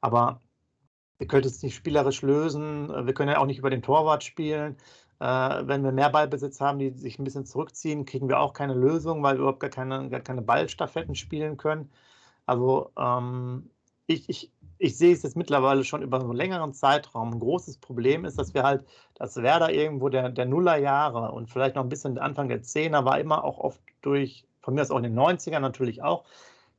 Aber 0.00 0.40
wir 1.18 1.26
können 1.26 1.44
es 1.44 1.62
nicht 1.62 1.74
spielerisch 1.74 2.22
lösen. 2.22 2.88
Wir 2.88 3.12
können 3.12 3.30
ja 3.30 3.38
auch 3.38 3.46
nicht 3.46 3.58
über 3.58 3.70
den 3.70 3.82
Torwart 3.82 4.24
spielen. 4.24 4.76
Äh, 5.20 5.24
wenn 5.24 5.82
wir 5.82 5.92
mehr 5.92 6.10
Ballbesitz 6.10 6.60
haben, 6.60 6.78
die 6.78 6.90
sich 6.90 7.18
ein 7.18 7.24
bisschen 7.24 7.44
zurückziehen, 7.44 8.04
kriegen 8.04 8.28
wir 8.28 8.38
auch 8.38 8.52
keine 8.52 8.74
Lösung, 8.74 9.22
weil 9.22 9.34
wir 9.34 9.40
überhaupt 9.40 9.60
gar 9.60 9.70
keine, 9.70 10.08
gar 10.08 10.20
keine 10.20 10.42
Ballstaffetten 10.42 11.16
spielen 11.16 11.56
können. 11.56 11.90
Also 12.46 12.92
ähm, 12.96 13.68
ich, 14.06 14.28
ich, 14.28 14.52
ich 14.78 14.96
sehe 14.96 15.12
es 15.12 15.22
jetzt 15.24 15.36
mittlerweile 15.36 15.82
schon 15.84 16.02
über 16.02 16.20
einen 16.20 16.32
längeren 16.32 16.72
Zeitraum. 16.72 17.32
Ein 17.32 17.40
großes 17.40 17.78
Problem 17.78 18.24
ist, 18.24 18.38
dass 18.38 18.54
wir 18.54 18.62
halt, 18.62 18.84
dass 19.16 19.36
Werder 19.36 19.72
irgendwo 19.72 20.08
der, 20.08 20.30
der 20.30 20.46
Nullerjahre 20.46 21.32
und 21.32 21.50
vielleicht 21.50 21.74
noch 21.74 21.82
ein 21.82 21.88
bisschen 21.88 22.16
Anfang 22.18 22.48
der 22.48 22.62
Zehner 22.62 23.04
war 23.04 23.18
immer 23.18 23.42
auch 23.42 23.58
oft 23.58 23.80
durch, 24.02 24.46
von 24.60 24.74
mir 24.74 24.82
aus 24.82 24.92
auch 24.92 24.98
in 24.98 25.02
den 25.02 25.18
90ern 25.18 25.60
natürlich 25.60 26.02
auch, 26.02 26.24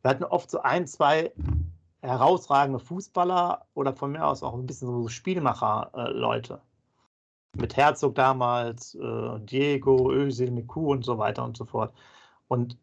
wir 0.01 0.12
hatten 0.12 0.24
oft 0.24 0.50
so 0.50 0.62
ein, 0.62 0.88
zwei 0.88 1.34
herausragende 2.01 2.79
Fußballer 2.79 3.65
oder 3.74 3.94
von 3.96 4.12
mir 4.12 4.25
aus 4.25 4.44
auch 4.44 4.53
ein 4.53 4.65
bisschen 4.65 4.88
so 4.88 5.08
Spielmacher-Leute. 5.08 6.62
Äh, 7.56 7.58
Mit 7.62 7.75
Herzog 7.77 8.15
damals, 8.15 8.96
äh, 8.96 9.39
Diego, 9.39 10.12
Özil, 10.12 10.51
Miku 10.51 10.91
und 10.91 11.03
so 11.06 11.18
weiter 11.18 11.44
und 11.44 11.58
so 11.58 11.65
fort. 11.65 11.94
Und 12.48 12.77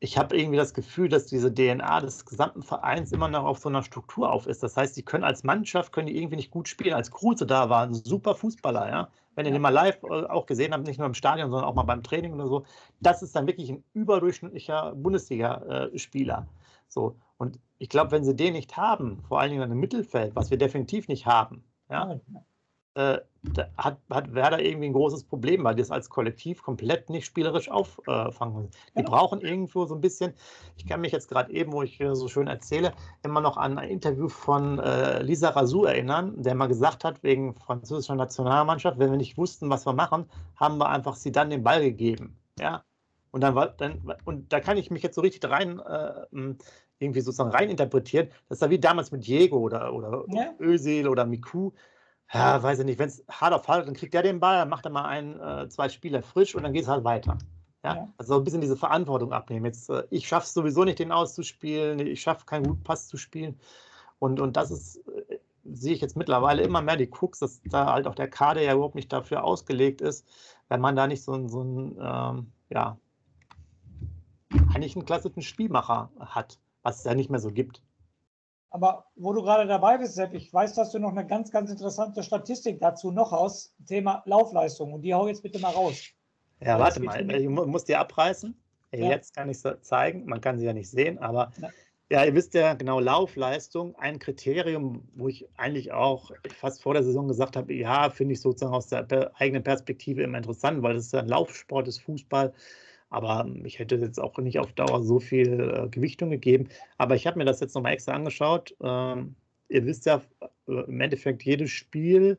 ich 0.00 0.18
habe 0.18 0.36
irgendwie 0.36 0.56
das 0.56 0.74
Gefühl, 0.74 1.08
dass 1.08 1.26
diese 1.26 1.54
DNA 1.54 2.00
des 2.00 2.26
gesamten 2.26 2.62
Vereins 2.62 3.12
immer 3.12 3.28
noch 3.28 3.44
auf 3.44 3.58
so 3.58 3.68
einer 3.68 3.84
Struktur 3.84 4.32
auf 4.32 4.46
ist. 4.48 4.62
Das 4.62 4.76
heißt, 4.76 4.96
die 4.96 5.04
können 5.04 5.22
als 5.22 5.44
Mannschaft 5.44 5.92
können 5.92 6.08
die 6.08 6.16
irgendwie 6.16 6.36
nicht 6.36 6.50
gut 6.50 6.68
spielen. 6.68 6.94
Als 6.94 7.12
Kruse 7.12 7.46
da 7.46 7.70
war 7.70 7.84
ein 7.84 7.94
super 7.94 8.34
Fußballer, 8.34 8.88
ja. 8.90 9.08
Wenn 9.36 9.46
ihr 9.46 9.52
den 9.52 9.62
mal 9.62 9.68
live 9.70 10.02
äh, 10.02 10.24
auch 10.26 10.46
gesehen 10.46 10.72
habt, 10.74 10.86
nicht 10.86 10.98
nur 10.98 11.06
im 11.06 11.14
Stadion, 11.14 11.50
sondern 11.50 11.68
auch 11.68 11.74
mal 11.74 11.84
beim 11.84 12.02
Training 12.02 12.34
oder 12.34 12.48
so, 12.48 12.64
das 13.00 13.22
ist 13.22 13.36
dann 13.36 13.46
wirklich 13.46 13.70
ein 13.70 13.84
überdurchschnittlicher 13.94 14.92
Bundesliga-Spieler. 14.96 16.48
So. 16.92 17.16
Und 17.38 17.58
ich 17.78 17.88
glaube, 17.88 18.12
wenn 18.12 18.24
sie 18.24 18.36
den 18.36 18.52
nicht 18.52 18.76
haben, 18.76 19.22
vor 19.28 19.40
allen 19.40 19.50
Dingen 19.50 19.70
im 19.70 19.80
Mittelfeld, 19.80 20.36
was 20.36 20.50
wir 20.50 20.58
definitiv 20.58 21.08
nicht 21.08 21.26
haben, 21.26 21.64
ja, 21.90 22.20
äh, 22.94 23.18
hat, 23.76 23.98
hat 24.10 24.34
Werder 24.34 24.60
irgendwie 24.60 24.86
ein 24.86 24.92
großes 24.92 25.24
Problem, 25.24 25.64
weil 25.64 25.74
die 25.74 25.82
es 25.82 25.90
als 25.90 26.10
Kollektiv 26.10 26.62
komplett 26.62 27.10
nicht 27.10 27.24
spielerisch 27.24 27.70
auffangen. 27.70 28.70
Die 28.90 29.02
genau. 29.02 29.10
brauchen 29.10 29.40
irgendwo 29.40 29.86
so 29.86 29.94
ein 29.94 30.00
bisschen, 30.00 30.34
ich 30.76 30.86
kann 30.86 31.00
mich 31.00 31.12
jetzt 31.12 31.28
gerade 31.28 31.52
eben, 31.52 31.72
wo 31.72 31.82
ich 31.82 32.00
so 32.12 32.28
schön 32.28 32.46
erzähle, 32.46 32.92
immer 33.24 33.40
noch 33.40 33.56
an 33.56 33.78
ein 33.78 33.88
Interview 33.88 34.28
von 34.28 34.78
äh, 34.78 35.22
Lisa 35.22 35.48
Razou 35.48 35.84
erinnern, 35.84 36.42
der 36.42 36.54
mal 36.54 36.68
gesagt 36.68 37.02
hat, 37.02 37.22
wegen 37.22 37.54
französischer 37.54 38.14
Nationalmannschaft, 38.14 38.98
wenn 38.98 39.10
wir 39.10 39.18
nicht 39.18 39.38
wussten, 39.38 39.70
was 39.70 39.86
wir 39.86 39.94
machen, 39.94 40.26
haben 40.56 40.78
wir 40.78 40.88
einfach 40.88 41.16
sie 41.16 41.32
dann 41.32 41.50
den 41.50 41.64
Ball 41.64 41.80
gegeben. 41.80 42.38
Ja, 42.60 42.84
und 43.32 43.40
dann 43.40 43.54
war 43.54 43.68
dann, 43.68 44.14
und 44.24 44.52
da 44.52 44.60
kann 44.60 44.76
ich 44.76 44.90
mich 44.90 45.02
jetzt 45.02 45.14
so 45.14 45.22
richtig 45.22 45.50
rein 45.50 45.80
äh, 45.80 46.26
irgendwie 46.98 47.20
sozusagen 47.20 47.50
reininterpretieren. 47.50 48.28
Das 48.48 48.58
ist 48.58 48.62
ja 48.62 48.70
wie 48.70 48.78
damals 48.78 49.10
mit 49.10 49.26
Diego 49.26 49.58
oder, 49.58 49.92
oder 49.92 50.24
ja. 50.28 50.54
Özil 50.60 51.08
oder 51.08 51.26
Miku. 51.26 51.72
Ja, 52.32 52.62
weiß 52.62 52.78
ich 52.78 52.84
nicht, 52.86 52.98
wenn 52.98 53.08
es 53.08 53.24
hart 53.30 53.52
auf 53.52 53.68
hart, 53.68 53.86
dann 53.86 53.94
kriegt 53.94 54.14
der 54.14 54.22
den 54.22 54.40
Ball, 54.40 54.56
dann 54.56 54.68
macht 54.68 54.86
er 54.86 54.90
mal 54.90 55.04
ein, 55.04 55.38
äh, 55.38 55.68
zwei 55.68 55.88
Spieler 55.88 56.22
frisch 56.22 56.54
und 56.54 56.62
dann 56.62 56.72
geht 56.72 56.84
es 56.84 56.88
halt 56.88 57.04
weiter. 57.04 57.36
Ja? 57.84 57.96
ja? 57.96 58.12
Also 58.16 58.36
ein 58.36 58.44
bisschen 58.44 58.62
diese 58.62 58.76
Verantwortung 58.76 59.32
abnehmen. 59.32 59.66
Jetzt, 59.66 59.90
äh, 59.90 60.04
ich 60.10 60.28
schaffe 60.28 60.44
es 60.44 60.54
sowieso 60.54 60.84
nicht, 60.84 60.98
den 60.98 61.12
auszuspielen, 61.12 62.00
ich 62.00 62.22
schaffe 62.22 62.46
keinen 62.46 62.66
guten 62.66 62.82
Pass 62.82 63.08
zu 63.08 63.18
spielen. 63.18 63.58
Und, 64.18 64.40
und 64.40 64.56
das 64.56 64.70
ist, 64.70 64.96
äh, 65.08 65.38
sehe 65.64 65.94
ich 65.94 66.00
jetzt 66.00 66.16
mittlerweile 66.16 66.62
immer 66.62 66.80
mehr 66.80 66.96
die 66.96 67.10
Krux, 67.10 67.40
dass 67.40 67.60
da 67.64 67.92
halt 67.92 68.06
auch 68.06 68.14
der 68.14 68.28
Kader 68.28 68.62
ja 68.62 68.74
überhaupt 68.74 68.94
nicht 68.94 69.12
dafür 69.12 69.44
ausgelegt 69.44 70.00
ist, 70.00 70.26
wenn 70.68 70.80
man 70.80 70.96
da 70.96 71.06
nicht 71.06 71.22
so, 71.22 71.32
ein, 71.32 71.48
so 71.48 71.62
ein 71.62 71.98
ähm, 72.00 72.52
ja, 72.70 72.96
eigentlich 74.74 74.96
einen 74.96 75.04
klassischen 75.04 75.42
Spielmacher 75.42 76.10
hat, 76.18 76.58
was 76.82 76.98
es 76.98 77.04
ja 77.04 77.14
nicht 77.14 77.30
mehr 77.30 77.40
so 77.40 77.50
gibt. 77.50 77.82
Aber 78.70 79.04
wo 79.16 79.34
du 79.34 79.42
gerade 79.42 79.66
dabei 79.66 79.98
bist, 79.98 80.14
Sepp, 80.14 80.32
ich 80.32 80.52
weiß, 80.52 80.74
dass 80.74 80.92
du 80.92 80.98
noch 80.98 81.10
eine 81.10 81.26
ganz, 81.26 81.50
ganz 81.50 81.70
interessante 81.70 82.22
Statistik 82.22 82.80
dazu 82.80 83.10
noch 83.10 83.32
aus, 83.32 83.74
Thema 83.86 84.22
Laufleistung. 84.24 84.94
Und 84.94 85.02
die 85.02 85.12
hau 85.12 85.28
jetzt 85.28 85.42
bitte 85.42 85.58
mal 85.58 85.72
raus. 85.72 86.08
Ja, 86.60 86.78
warte 86.78 87.02
mal, 87.02 87.30
ich 87.30 87.48
muss 87.48 87.84
die 87.84 87.96
abreißen. 87.96 88.56
Ja. 88.92 89.08
Jetzt 89.08 89.34
kann 89.34 89.48
ich 89.48 89.58
sie 89.58 89.80
zeigen, 89.80 90.26
man 90.26 90.40
kann 90.40 90.58
sie 90.58 90.66
ja 90.66 90.72
nicht 90.72 90.90
sehen, 90.90 91.18
aber 91.18 91.50
ja. 91.60 91.70
ja, 92.10 92.24
ihr 92.24 92.34
wisst 92.34 92.52
ja 92.52 92.74
genau, 92.74 93.00
Laufleistung, 93.00 93.96
ein 93.96 94.18
Kriterium, 94.18 95.08
wo 95.14 95.28
ich 95.28 95.48
eigentlich 95.56 95.92
auch 95.92 96.30
fast 96.58 96.82
vor 96.82 96.92
der 96.92 97.02
Saison 97.02 97.26
gesagt 97.26 97.56
habe, 97.56 97.72
ja, 97.72 98.10
finde 98.10 98.34
ich 98.34 98.42
sozusagen 98.42 98.74
aus 98.74 98.88
der 98.88 99.32
eigenen 99.34 99.62
Perspektive 99.62 100.22
immer 100.22 100.36
interessant, 100.36 100.82
weil 100.82 100.94
das 100.94 101.06
ist 101.06 101.12
ja 101.14 101.20
ein 101.20 101.28
Laufsport, 101.28 101.88
ist 101.88 102.02
Fußball. 102.02 102.52
Aber 103.12 103.46
ich 103.64 103.78
hätte 103.78 103.96
jetzt 103.96 104.18
auch 104.18 104.38
nicht 104.38 104.58
auf 104.58 104.72
Dauer 104.72 105.02
so 105.02 105.20
viel 105.20 105.60
äh, 105.60 105.88
Gewichtung 105.88 106.30
gegeben. 106.30 106.68
Aber 106.96 107.14
ich 107.14 107.26
habe 107.26 107.38
mir 107.38 107.44
das 107.44 107.60
jetzt 107.60 107.74
nochmal 107.74 107.92
extra 107.92 108.12
angeschaut. 108.12 108.74
Ähm, 108.82 109.34
ihr 109.68 109.84
wisst 109.84 110.06
ja, 110.06 110.22
äh, 110.66 110.72
im 110.72 111.00
Endeffekt 111.00 111.42
jedes 111.42 111.70
Spiel, 111.70 112.38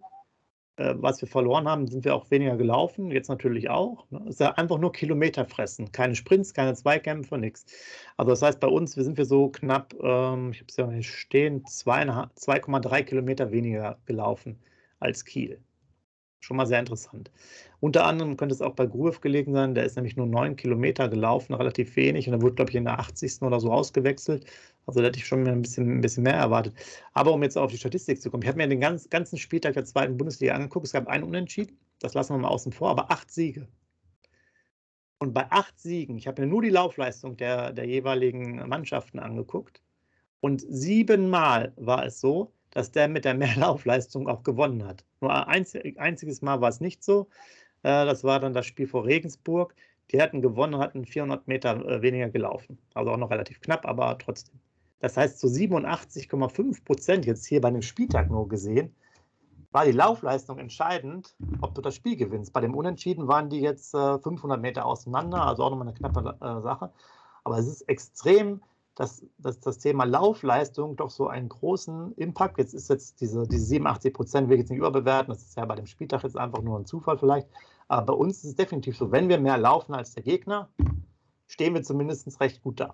äh, 0.77 0.95
was 0.97 1.21
wir 1.21 1.27
verloren 1.27 1.67
haben, 1.67 1.88
sind 1.88 2.05
wir 2.05 2.15
auch 2.15 2.31
weniger 2.31 2.57
gelaufen. 2.57 3.12
Jetzt 3.12 3.29
natürlich 3.29 3.69
auch. 3.69 4.09
Ne? 4.09 4.21
Es 4.23 4.36
ist 4.36 4.39
ja 4.39 4.53
einfach 4.53 4.79
nur 4.79 4.91
Kilometer 4.91 5.45
fressen. 5.45 5.91
Keine 5.91 6.15
Sprints, 6.15 6.55
keine 6.55 6.73
Zweikämpfe, 6.73 7.38
nichts. 7.38 7.65
Also 8.17 8.31
das 8.31 8.41
heißt, 8.41 8.59
bei 8.59 8.67
uns 8.67 8.97
wir 8.97 9.03
sind 9.03 9.17
wir 9.17 9.25
so 9.25 9.49
knapp, 9.49 9.93
ähm, 10.01 10.51
ich 10.53 10.59
habe 10.59 10.67
es 10.69 10.77
ja 10.77 10.88
nicht 10.88 11.12
stehen, 11.13 11.63
2,3 11.65 13.03
Kilometer 13.03 13.51
weniger 13.51 13.99
gelaufen 14.05 14.57
als 14.99 15.23
Kiel. 15.23 15.59
Schon 16.39 16.57
mal 16.57 16.65
sehr 16.65 16.79
interessant. 16.79 17.31
Unter 17.84 18.06
anderem 18.06 18.38
könnte 18.38 18.56
es 18.56 18.62
auch 18.62 18.76
bei 18.76 18.86
Gruev 18.86 19.19
gelegen 19.19 19.52
sein, 19.52 19.76
der 19.76 19.84
ist 19.84 19.98
nämlich 19.98 20.15
nur 20.15 20.26
neun 20.26 20.56
Kilometer 20.56 21.10
gelaufen, 21.10 21.54
relativ 21.54 21.98
wenig, 21.98 22.26
und 22.30 22.34
er 22.34 22.41
wurde, 22.41 22.56
glaube 22.56 22.72
ich, 22.72 22.78
in 22.78 22.86
der 22.86 22.98
80. 22.98 23.41
oder 23.41 23.60
so 23.60 23.74
ausgewechselt. 23.74 24.46
Also 24.86 25.02
da 25.02 25.08
hätte 25.08 25.19
ich 25.19 25.28
schon 25.28 25.46
ein 25.46 25.62
bisschen, 25.62 25.98
ein 25.98 26.00
bisschen 26.00 26.24
mehr 26.24 26.36
erwartet. 26.36 26.76
Aber 27.12 27.34
um 27.34 27.43
jetzt 27.43 27.58
auf 27.58 27.72
die 27.72 27.78
Statistik 27.78 28.22
zu 28.22 28.32
kommen, 28.32 28.41
ich 28.43 28.48
habe 28.48 28.58
mir 28.58 28.69
den 28.69 28.80
ganz, 28.80 29.10
ganzen 29.10 29.38
Spieltag 29.38 29.74
der 29.74 29.84
zweiten 29.84 30.15
Bundesliga 30.15 30.54
angeguckt. 30.54 30.86
Es 30.86 30.93
gab 30.93 31.08
einen 31.08 31.26
Unentschieden, 31.26 31.78
das 32.00 32.13
lassen 32.13 32.36
wir 32.36 32.38
mal 32.38 32.48
außen 32.48 32.72
vor, 32.72 32.89
aber 32.89 33.12
acht 33.12 33.30
Siege. 33.30 33.67
Und 35.19 35.34
bei 35.34 35.52
acht 35.52 35.78
Siegen, 35.78 36.17
ich 36.17 36.26
habe 36.26 36.41
mir 36.41 36.48
nur 36.48 36.62
die 36.62 36.69
Laufleistung 36.69 37.36
der, 37.36 37.74
der 37.74 37.86
jeweiligen 37.86 38.65
Mannschaften 38.65 39.19
angeguckt. 39.19 39.82
Und 40.39 40.63
siebenmal 40.69 41.74
war 41.76 42.06
es 42.06 42.22
so, 42.22 42.54
dass 42.72 42.91
der 42.91 43.10
mit 43.10 43.26
der 43.26 43.34
Mehrlaufleistung 43.34 44.28
auch 44.30 44.43
gewonnen 44.43 44.86
hat. 44.86 45.04
Nur 45.19 45.34
ein 45.34 45.65
einziges 45.98 46.41
Mal 46.41 46.62
war 46.62 46.69
es 46.69 46.80
nicht 46.80 47.04
so. 47.04 47.28
Äh, 47.84 48.06
das 48.06 48.24
war 48.24 48.39
dann 48.39 48.54
das 48.54 48.65
Spiel 48.65 48.88
vor 48.88 49.06
Regensburg. 49.06 49.76
Die 50.12 50.22
hatten 50.22 50.41
gewonnen, 50.41 50.78
hatten 50.80 51.06
400 51.06 51.48
Meter 51.48 51.86
äh, 51.86 52.02
weniger 52.02 52.30
gelaufen. 52.30 52.78
Also 52.93 53.12
auch 53.12 53.17
noch 53.17 53.32
relativ 53.32 53.62
knapp, 53.62 53.86
aber 53.86 54.17
trotzdem. 54.17 54.60
Das 55.00 55.17
heißt, 55.17 55.39
zu 55.39 55.48
87,5 55.48 56.86
Prozent 56.86 57.26
jetzt 57.26 57.46
hier 57.46 57.62
bei 57.62 57.72
dem 57.72 57.82
Spieltag 57.82 58.30
nur 58.30 58.48
gesehen, 58.48 58.96
war 59.72 59.86
die 59.86 59.91
Laufleistung 59.91 60.60
entscheidend, 60.60 61.36
ob 61.62 61.76
du 61.76 61.82
das 61.82 61.96
Spiel 61.96 62.15
gewinnst. 62.15 62.54
Bei 62.54 62.62
dem 62.62 62.76
Unentschieden 62.76 63.28
waren 63.28 63.50
die 63.50 63.60
jetzt 63.60 63.91
500 63.91 64.58
äh, 64.58 64.62
Meter 64.62 64.86
auseinander, 64.86 65.46
also 65.46 65.63
auch 65.63 65.72
nochmal 65.72 65.88
eine 65.88 65.98
knappe 65.98 66.38
Sache. 66.62 66.91
Aber 67.43 67.58
es 67.58 67.67
ist 67.67 67.82
extrem 67.89 68.62
dass, 68.96 69.26
dass 69.39 69.60
das 69.60 69.80
Thema 69.80 70.04
Laufleistung 70.04 70.96
doch 70.96 71.10
so 71.10 71.28
einen 71.28 71.50
großen 71.50 72.13
Impact, 72.15 72.58
jetzt 72.60 72.74
ist 72.74 72.89
jetzt 72.89 73.22
diese, 73.22 73.48
diese 73.48 73.65
87 73.65 74.13
Prozent, 74.13 74.50
will 74.50 74.56
ich 74.56 74.62
jetzt 74.62 74.69
nicht 74.69 74.80
überbewerten, 74.80 75.34
das 75.34 75.41
ist 75.41 75.58
ja 75.58 75.65
bei 75.65 75.76
dem 75.76 75.88
Spieltag 75.88 76.24
jetzt 76.24 76.38
einfach 76.38 76.62
nur 76.62 76.80
ein 76.80 76.86
Zufall 76.86 77.17
vielleicht, 77.17 77.48
aber 77.88 78.06
bei 78.06 78.13
uns 78.13 78.38
ist 78.38 78.43
es 78.52 78.56
definitiv 78.56 78.98
so, 78.98 79.12
wenn 79.12 79.30
wir 79.30 79.39
mehr 79.39 79.58
laufen 79.58 79.93
als 79.93 80.13
der 80.13 80.24
Gegner, 80.24 80.69
stehen 81.48 81.74
wir 81.74 81.84
zumindest 81.84 82.39
recht 82.39 82.62
gut 82.62 82.80
da. 82.80 82.93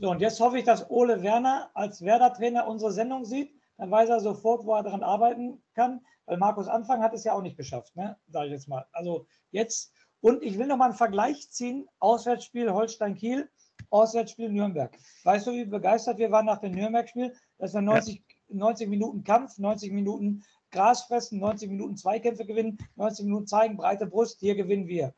So, 0.00 0.10
und 0.10 0.20
jetzt 0.20 0.38
hoffe 0.38 0.58
ich, 0.58 0.64
dass 0.64 0.88
Ole 0.90 1.22
Werner 1.22 1.70
als 1.74 2.02
Werder-Trainer 2.02 2.68
unsere 2.68 2.92
Sendung 2.92 3.24
sieht, 3.24 3.52
dann 3.78 3.90
weiß 3.90 4.08
er 4.08 4.20
sofort, 4.20 4.64
wo 4.64 4.74
er 4.74 4.82
daran 4.82 5.02
arbeiten 5.02 5.62
kann, 5.74 6.00
weil 6.26 6.36
Markus 6.36 6.68
Anfang 6.68 7.02
hat 7.02 7.14
es 7.14 7.24
ja 7.24 7.32
auch 7.32 7.42
nicht 7.42 7.56
geschafft, 7.56 7.96
ne? 7.96 8.16
sage 8.28 8.46
ich 8.46 8.52
jetzt 8.52 8.68
mal. 8.68 8.86
Also 8.92 9.26
jetzt, 9.50 9.92
und 10.20 10.42
ich 10.42 10.58
will 10.58 10.66
noch 10.66 10.76
mal 10.76 10.86
einen 10.86 10.94
Vergleich 10.94 11.50
ziehen, 11.50 11.88
Auswärtsspiel 11.98 12.70
Holstein-Kiel, 12.72 13.48
Auswärtsspiel 13.90 14.50
Nürnberg. 14.50 14.96
Weißt 15.24 15.46
du, 15.46 15.52
wie 15.52 15.64
begeistert 15.64 16.18
wir 16.18 16.30
waren 16.30 16.46
nach 16.46 16.58
dem 16.58 16.72
Nürnberg-Spiel? 16.72 17.34
Das 17.58 17.74
war 17.74 17.82
90, 17.82 18.16
ja. 18.16 18.56
90 18.56 18.88
Minuten 18.88 19.24
Kampf, 19.24 19.58
90 19.58 19.92
Minuten 19.92 20.42
Gras 20.70 21.02
fressen, 21.02 21.38
90 21.38 21.70
Minuten 21.70 21.96
Zweikämpfe 21.96 22.44
gewinnen, 22.44 22.78
90 22.96 23.24
Minuten 23.24 23.46
zeigen, 23.46 23.76
breite 23.76 24.06
Brust, 24.06 24.40
hier 24.40 24.54
gewinnen 24.54 24.86
wir. 24.86 25.14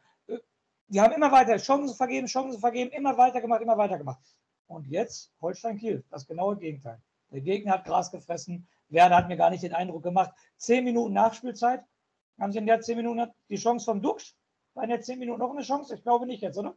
Die 0.88 1.00
haben 1.00 1.12
immer 1.12 1.30
weiter 1.30 1.56
Chancen 1.56 1.94
vergeben, 1.96 2.26
Chancen 2.26 2.60
vergeben, 2.60 2.90
immer 2.90 3.16
weiter 3.16 3.40
gemacht, 3.40 3.62
immer 3.62 3.78
weiter 3.78 3.98
gemacht. 3.98 4.20
Und 4.66 4.86
jetzt 4.86 5.32
Holstein-Kiel, 5.40 6.04
das 6.10 6.26
genaue 6.26 6.56
Gegenteil. 6.56 7.00
Der 7.30 7.40
Gegner 7.40 7.72
hat 7.72 7.84
Gras 7.84 8.10
gefressen. 8.10 8.68
Werder 8.88 9.16
hat 9.16 9.28
mir 9.28 9.36
gar 9.36 9.50
nicht 9.50 9.62
den 9.62 9.72
Eindruck 9.72 10.02
gemacht. 10.02 10.32
Zehn 10.56 10.84
Minuten 10.84 11.12
Nachspielzeit. 11.12 11.84
Haben 12.40 12.52
Sie 12.52 12.58
in 12.58 12.66
der 12.66 12.80
zehn 12.80 12.96
Minuten 12.96 13.30
die 13.48 13.56
Chance 13.56 13.84
vom 13.84 14.02
Duxch? 14.02 14.34
War 14.74 14.84
in 14.84 14.90
der 14.90 15.00
zehn 15.00 15.18
Minuten 15.18 15.40
noch 15.40 15.50
eine 15.50 15.62
Chance? 15.62 15.94
Ich 15.94 16.02
glaube 16.02 16.26
nicht 16.26 16.42
jetzt, 16.42 16.58
oder? 16.58 16.76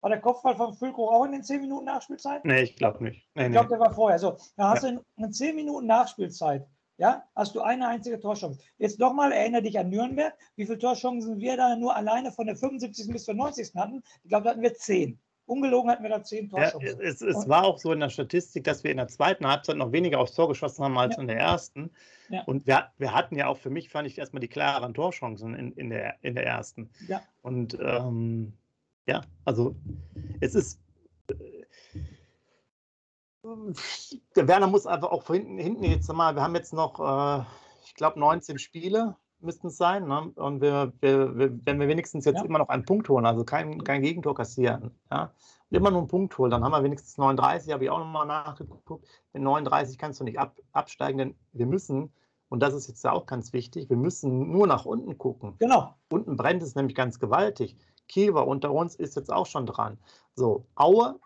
War 0.00 0.10
der 0.10 0.20
Kopfball 0.20 0.56
von 0.56 0.74
Füllkrug 0.74 1.10
auch 1.10 1.24
in 1.24 1.32
den 1.32 1.42
10 1.42 1.60
Minuten 1.60 1.84
Nachspielzeit? 1.84 2.44
Nee, 2.44 2.62
ich 2.62 2.76
glaube 2.76 3.04
nicht. 3.04 3.28
Nee, 3.34 3.46
ich 3.46 3.52
glaube, 3.52 3.68
der 3.68 3.80
war 3.80 3.92
vorher. 3.92 4.18
So, 4.18 4.38
da 4.56 4.70
hast 4.70 4.82
ja. 4.82 4.92
du 4.92 5.04
in 5.16 5.32
10 5.32 5.54
Minuten 5.54 5.86
Nachspielzeit, 5.86 6.66
ja, 7.00 7.24
hast 7.34 7.54
du 7.54 7.62
eine 7.62 7.88
einzige 7.88 8.20
Torchance. 8.20 8.60
Jetzt 8.76 8.98
nochmal, 8.98 9.32
erinnere 9.32 9.62
dich 9.62 9.78
an 9.78 9.88
Nürnberg, 9.88 10.34
wie 10.56 10.66
viele 10.66 10.78
Torchancen 10.78 11.40
wir 11.40 11.56
da 11.56 11.74
nur 11.74 11.96
alleine 11.96 12.30
von 12.30 12.46
der 12.46 12.56
75. 12.56 13.08
bis 13.08 13.24
zur 13.24 13.34
90. 13.34 13.74
hatten. 13.74 14.02
Ich 14.22 14.28
glaube, 14.28 14.44
da 14.44 14.50
hatten 14.50 14.62
wir 14.62 14.74
10 14.74 15.18
Ungelogen 15.46 15.90
hatten 15.90 16.04
wir 16.04 16.10
da 16.10 16.22
zehn 16.22 16.48
Torchancen. 16.48 16.80
Ja, 16.80 16.92
es, 17.00 17.22
es 17.22 17.48
war 17.48 17.64
auch 17.64 17.78
so 17.78 17.92
in 17.92 17.98
der 17.98 18.08
Statistik, 18.08 18.62
dass 18.62 18.84
wir 18.84 18.92
in 18.92 18.98
der 18.98 19.08
zweiten 19.08 19.48
Halbzeit 19.48 19.76
noch 19.76 19.90
weniger 19.90 20.20
aufs 20.20 20.34
Tor 20.34 20.46
geschossen 20.46 20.84
haben 20.84 20.96
als 20.96 21.16
ja. 21.16 21.22
in 21.22 21.26
der 21.26 21.38
ersten. 21.38 21.90
Ja. 22.28 22.44
Und 22.44 22.68
wir, 22.68 22.86
wir 22.98 23.12
hatten 23.12 23.34
ja 23.34 23.48
auch 23.48 23.56
für 23.56 23.70
mich, 23.70 23.88
fand 23.88 24.06
ich 24.06 24.16
erstmal 24.16 24.40
die 24.40 24.46
klareren 24.46 24.94
Torchancen 24.94 25.56
in, 25.56 25.72
in, 25.72 25.90
der, 25.90 26.14
in 26.22 26.36
der 26.36 26.46
ersten. 26.46 26.88
Ja. 27.08 27.20
Und 27.42 27.76
ähm, 27.82 28.52
ja, 29.08 29.22
also 29.44 29.74
es 30.40 30.54
ist. 30.54 30.78
Äh, 31.28 31.34
der 33.42 34.48
Werner 34.48 34.66
muss 34.66 34.86
einfach 34.86 35.10
auch 35.10 35.26
hinten, 35.26 35.58
hinten 35.58 35.84
jetzt 35.84 36.12
mal, 36.12 36.34
wir 36.34 36.42
haben 36.42 36.54
jetzt 36.54 36.72
noch, 36.72 37.00
äh, 37.00 37.44
ich 37.84 37.94
glaube, 37.94 38.20
19 38.20 38.58
Spiele 38.58 39.16
müssten 39.40 39.68
es 39.68 39.76
sein. 39.76 40.06
Ne? 40.06 40.32
Und 40.36 40.60
wir, 40.60 40.92
wir, 41.00 41.36
wir, 41.38 41.58
wenn 41.64 41.80
wir 41.80 41.88
wenigstens 41.88 42.24
jetzt 42.24 42.38
ja. 42.38 42.44
immer 42.44 42.58
noch 42.58 42.68
einen 42.68 42.84
Punkt 42.84 43.08
holen, 43.08 43.26
also 43.26 43.44
kein, 43.44 43.82
kein 43.84 44.02
Gegentor 44.02 44.34
kassieren, 44.34 44.90
ja? 45.10 45.32
und 45.70 45.76
immer 45.76 45.90
nur 45.90 46.00
einen 46.00 46.08
Punkt 46.08 46.36
holen, 46.36 46.50
dann 46.50 46.64
haben 46.64 46.72
wir 46.72 46.82
wenigstens 46.82 47.16
39, 47.16 47.72
habe 47.72 47.84
ich 47.84 47.90
auch 47.90 47.98
nochmal 47.98 48.26
nachgeguckt. 48.26 49.06
In 49.32 49.42
39 49.42 49.98
kannst 49.98 50.20
du 50.20 50.24
nicht 50.24 50.38
ab, 50.38 50.58
absteigen, 50.72 51.18
denn 51.18 51.34
wir 51.52 51.66
müssen, 51.66 52.12
und 52.48 52.60
das 52.60 52.74
ist 52.74 52.88
jetzt 52.88 53.06
auch 53.06 53.26
ganz 53.26 53.52
wichtig, 53.52 53.88
wir 53.88 53.96
müssen 53.96 54.50
nur 54.50 54.66
nach 54.66 54.84
unten 54.84 55.16
gucken. 55.16 55.54
Genau. 55.58 55.94
Unten 56.10 56.36
brennt 56.36 56.62
es 56.62 56.74
nämlich 56.74 56.94
ganz 56.94 57.18
gewaltig. 57.18 57.76
Kiel 58.08 58.34
war 58.34 58.46
unter 58.46 58.72
uns, 58.72 58.96
ist 58.96 59.16
jetzt 59.16 59.32
auch 59.32 59.46
schon 59.46 59.66
dran. 59.66 59.98
So, 60.34 60.66
Aue 60.74 61.18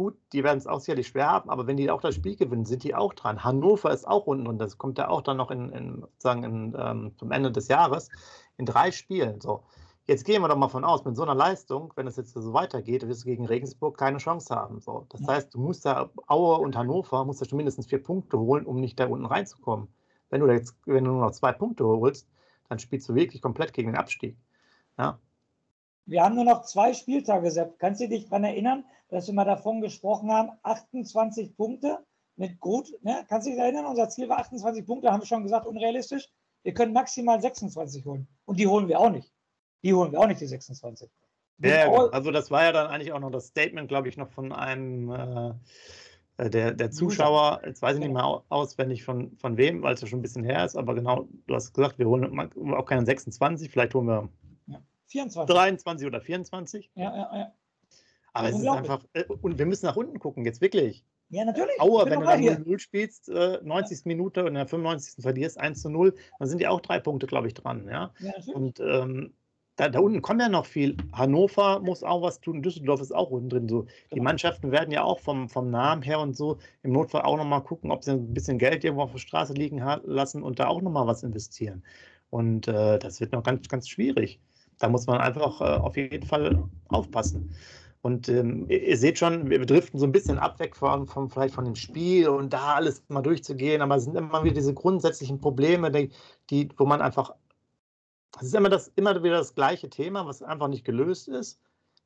gut, 0.00 0.16
die 0.32 0.42
werden 0.42 0.56
es 0.56 0.66
auch 0.66 0.80
sicherlich 0.80 1.08
schwer 1.08 1.26
haben, 1.26 1.50
aber 1.50 1.66
wenn 1.66 1.76
die 1.76 1.90
auch 1.90 2.00
das 2.00 2.14
Spiel 2.14 2.34
gewinnen, 2.34 2.64
sind 2.64 2.84
die 2.84 2.94
auch 2.94 3.12
dran. 3.12 3.44
Hannover 3.44 3.92
ist 3.92 4.08
auch 4.08 4.26
unten 4.26 4.46
und 4.46 4.56
das 4.56 4.78
kommt 4.78 4.96
ja 4.96 5.08
auch 5.08 5.20
dann 5.20 5.36
noch 5.36 5.50
in, 5.50 5.70
in 5.72 6.06
sagen 6.16 6.42
in, 6.42 6.74
ähm, 6.78 7.12
zum 7.18 7.30
Ende 7.32 7.52
des 7.52 7.68
Jahres 7.68 8.08
in 8.56 8.64
drei 8.64 8.92
Spielen. 8.92 9.42
So, 9.42 9.62
jetzt 10.06 10.24
gehen 10.24 10.40
wir 10.40 10.48
doch 10.48 10.56
mal 10.56 10.70
von 10.70 10.86
aus, 10.86 11.04
mit 11.04 11.16
so 11.16 11.22
einer 11.22 11.34
Leistung, 11.34 11.92
wenn 11.96 12.06
es 12.06 12.16
jetzt 12.16 12.32
so 12.32 12.54
weitergeht, 12.54 13.06
wirst 13.06 13.24
du 13.24 13.26
gegen 13.26 13.44
Regensburg 13.44 13.98
keine 13.98 14.16
Chance 14.16 14.56
haben. 14.56 14.80
So, 14.80 15.04
das 15.10 15.20
heißt, 15.26 15.52
du 15.52 15.58
musst 15.60 15.84
da 15.84 16.08
Aue 16.28 16.56
und 16.56 16.78
Hannover 16.78 17.26
musst 17.26 17.42
da 17.42 17.44
schon 17.44 17.58
mindestens 17.58 17.84
vier 17.84 18.02
Punkte 18.02 18.38
holen, 18.38 18.64
um 18.64 18.80
nicht 18.80 18.98
da 18.98 19.06
unten 19.06 19.26
reinzukommen. 19.26 19.88
Wenn 20.30 20.40
du 20.40 20.50
jetzt, 20.50 20.76
wenn 20.86 21.04
du 21.04 21.10
nur 21.10 21.26
noch 21.26 21.32
zwei 21.32 21.52
Punkte 21.52 21.84
holst, 21.84 22.26
dann 22.70 22.78
spielst 22.78 23.06
du 23.10 23.14
wirklich 23.14 23.42
komplett 23.42 23.74
gegen 23.74 23.90
den 23.90 23.96
Abstieg. 23.98 24.38
Ja, 24.96 25.18
wir 26.10 26.24
haben 26.24 26.34
nur 26.34 26.44
noch 26.44 26.62
zwei 26.62 26.92
Spieltage, 26.92 27.52
Sepp. 27.52 27.78
Kannst 27.78 28.00
du 28.00 28.08
dich 28.08 28.24
daran 28.24 28.42
erinnern, 28.42 28.84
dass 29.10 29.26
wir 29.26 29.34
mal 29.34 29.44
davon 29.44 29.80
gesprochen 29.80 30.30
haben, 30.30 30.50
28 30.62 31.56
Punkte 31.56 31.98
mit 32.36 32.58
gut, 32.60 32.92
ne? 33.02 33.24
kannst 33.28 33.46
du 33.46 33.50
dich 33.50 33.60
erinnern, 33.60 33.86
unser 33.86 34.08
Ziel 34.08 34.28
war 34.28 34.38
28 34.38 34.86
Punkte, 34.86 35.10
haben 35.10 35.20
wir 35.20 35.26
schon 35.26 35.42
gesagt, 35.42 35.66
unrealistisch. 35.66 36.28
Wir 36.62 36.74
können 36.74 36.92
maximal 36.92 37.40
26 37.40 38.04
holen. 38.04 38.28
Und 38.44 38.58
die 38.58 38.66
holen 38.66 38.88
wir 38.88 39.00
auch 39.00 39.10
nicht. 39.10 39.32
Die 39.82 39.94
holen 39.94 40.12
wir 40.12 40.20
auch 40.20 40.26
nicht, 40.26 40.40
die 40.40 40.46
26. 40.46 41.10
Ja, 41.62 41.86
genau. 41.86 42.06
also 42.08 42.30
das 42.30 42.50
war 42.50 42.64
ja 42.64 42.72
dann 42.72 42.86
eigentlich 42.86 43.12
auch 43.12 43.20
noch 43.20 43.30
das 43.30 43.48
Statement, 43.48 43.88
glaube 43.88 44.08
ich, 44.08 44.16
noch 44.16 44.30
von 44.30 44.52
einem 44.52 45.10
äh, 45.10 46.44
äh 46.44 46.50
der, 46.50 46.72
der 46.72 46.90
Zuschauer, 46.90 47.60
jetzt 47.66 47.82
weiß 47.82 47.94
ich 47.94 48.00
nicht 48.00 48.12
mehr 48.12 48.42
auswendig 48.48 49.04
von, 49.04 49.36
von 49.36 49.56
wem, 49.56 49.82
weil 49.82 49.94
es 49.94 50.00
ja 50.00 50.06
schon 50.06 50.20
ein 50.20 50.22
bisschen 50.22 50.44
her 50.44 50.64
ist, 50.64 50.76
aber 50.76 50.94
genau, 50.94 51.28
du 51.46 51.54
hast 51.54 51.74
gesagt, 51.74 51.98
wir 51.98 52.08
holen 52.08 52.74
auch 52.74 52.86
keine 52.86 53.04
26, 53.04 53.70
vielleicht 53.70 53.94
holen 53.94 54.06
wir 54.06 54.28
24. 55.10 55.54
23 55.54 56.06
oder 56.06 56.20
24. 56.20 56.90
Ja, 56.94 57.16
ja, 57.16 57.36
ja. 57.36 57.52
Aber 58.32 58.48
es 58.48 58.58
ist 58.58 58.66
einfach, 58.66 59.04
äh, 59.12 59.24
und 59.24 59.58
wir 59.58 59.66
müssen 59.66 59.86
nach 59.86 59.96
unten 59.96 60.18
gucken, 60.18 60.44
jetzt 60.44 60.60
wirklich. 60.60 61.04
Ja, 61.30 61.44
natürlich. 61.44 61.80
Aue, 61.80 62.04
wenn 62.06 62.20
du 62.20 62.26
dann 62.26 62.40
0-0 62.40 62.78
spielst, 62.78 63.28
äh, 63.28 63.58
90. 63.62 63.98
Ja. 63.98 64.02
Minute 64.06 64.40
und 64.42 64.48
in 64.48 64.54
der 64.54 64.66
95. 64.66 65.22
verlierst 65.22 65.58
1 65.58 65.80
zu 65.80 65.88
0, 65.88 66.14
dann 66.38 66.48
sind 66.48 66.60
ja 66.60 66.70
auch 66.70 66.80
drei 66.80 66.98
Punkte, 66.98 67.26
glaube 67.26 67.46
ich, 67.46 67.54
dran. 67.54 67.86
Ja, 67.88 68.12
ja 68.18 68.32
und 68.52 68.80
ähm, 68.80 69.32
da, 69.76 69.88
da, 69.88 70.00
unten 70.00 70.22
kommt 70.22 70.40
ja 70.40 70.48
noch 70.48 70.66
viel. 70.66 70.96
Hannover 71.12 71.80
muss 71.80 72.02
auch 72.02 72.22
was 72.22 72.40
tun, 72.40 72.62
Düsseldorf 72.62 73.00
ist 73.00 73.12
auch 73.12 73.30
unten 73.30 73.48
drin. 73.48 73.68
So. 73.68 73.82
Die 73.82 74.16
genau. 74.16 74.24
Mannschaften 74.24 74.72
werden 74.72 74.90
ja 74.90 75.04
auch 75.04 75.20
vom, 75.20 75.48
vom 75.48 75.70
Namen 75.70 76.02
her 76.02 76.18
und 76.18 76.36
so 76.36 76.58
im 76.82 76.92
Notfall 76.92 77.22
auch 77.22 77.36
nochmal 77.36 77.62
gucken, 77.62 77.90
ob 77.90 78.02
sie 78.02 78.12
ein 78.12 78.34
bisschen 78.34 78.58
Geld 78.58 78.84
irgendwo 78.84 79.04
auf 79.04 79.12
der 79.12 79.18
Straße 79.18 79.54
liegen 79.54 79.80
lassen 80.04 80.42
und 80.42 80.58
da 80.58 80.66
auch 80.66 80.82
nochmal 80.82 81.06
was 81.06 81.22
investieren. 81.22 81.84
Und 82.28 82.68
äh, 82.68 82.98
das 82.98 83.20
wird 83.20 83.32
noch 83.32 83.42
ganz, 83.42 83.68
ganz 83.68 83.88
schwierig 83.88 84.40
da 84.80 84.88
muss 84.88 85.06
man 85.06 85.20
einfach 85.20 85.60
äh, 85.60 85.64
auf 85.64 85.96
jeden 85.96 86.26
Fall 86.26 86.64
aufpassen. 86.88 87.54
Und 88.02 88.28
ähm, 88.30 88.66
ihr 88.70 88.96
seht 88.96 89.18
schon, 89.18 89.50
wir 89.50 89.64
driften 89.66 90.00
so 90.00 90.06
ein 90.06 90.12
bisschen 90.12 90.38
ab 90.38 90.58
weg 90.58 90.74
von, 90.74 91.06
von, 91.06 91.28
vielleicht 91.28 91.54
von 91.54 91.66
dem 91.66 91.74
Spiel 91.74 92.28
und 92.28 92.52
da 92.52 92.74
alles 92.74 93.04
mal 93.08 93.20
durchzugehen, 93.20 93.82
aber 93.82 93.96
es 93.96 94.04
sind 94.04 94.16
immer 94.16 94.42
wieder 94.42 94.54
diese 94.54 94.72
grundsätzlichen 94.72 95.40
Probleme, 95.40 95.90
die, 95.90 96.10
die 96.48 96.70
wo 96.78 96.86
man 96.86 97.02
einfach, 97.02 97.34
das 98.32 98.44
ist 98.44 98.54
immer, 98.54 98.70
das, 98.70 98.88
immer 98.96 99.22
wieder 99.22 99.36
das 99.36 99.54
gleiche 99.54 99.90
Thema, 99.90 100.26
was 100.26 100.42
einfach 100.42 100.68
nicht 100.68 100.84
gelöst 100.84 101.28
ist, 101.28 101.60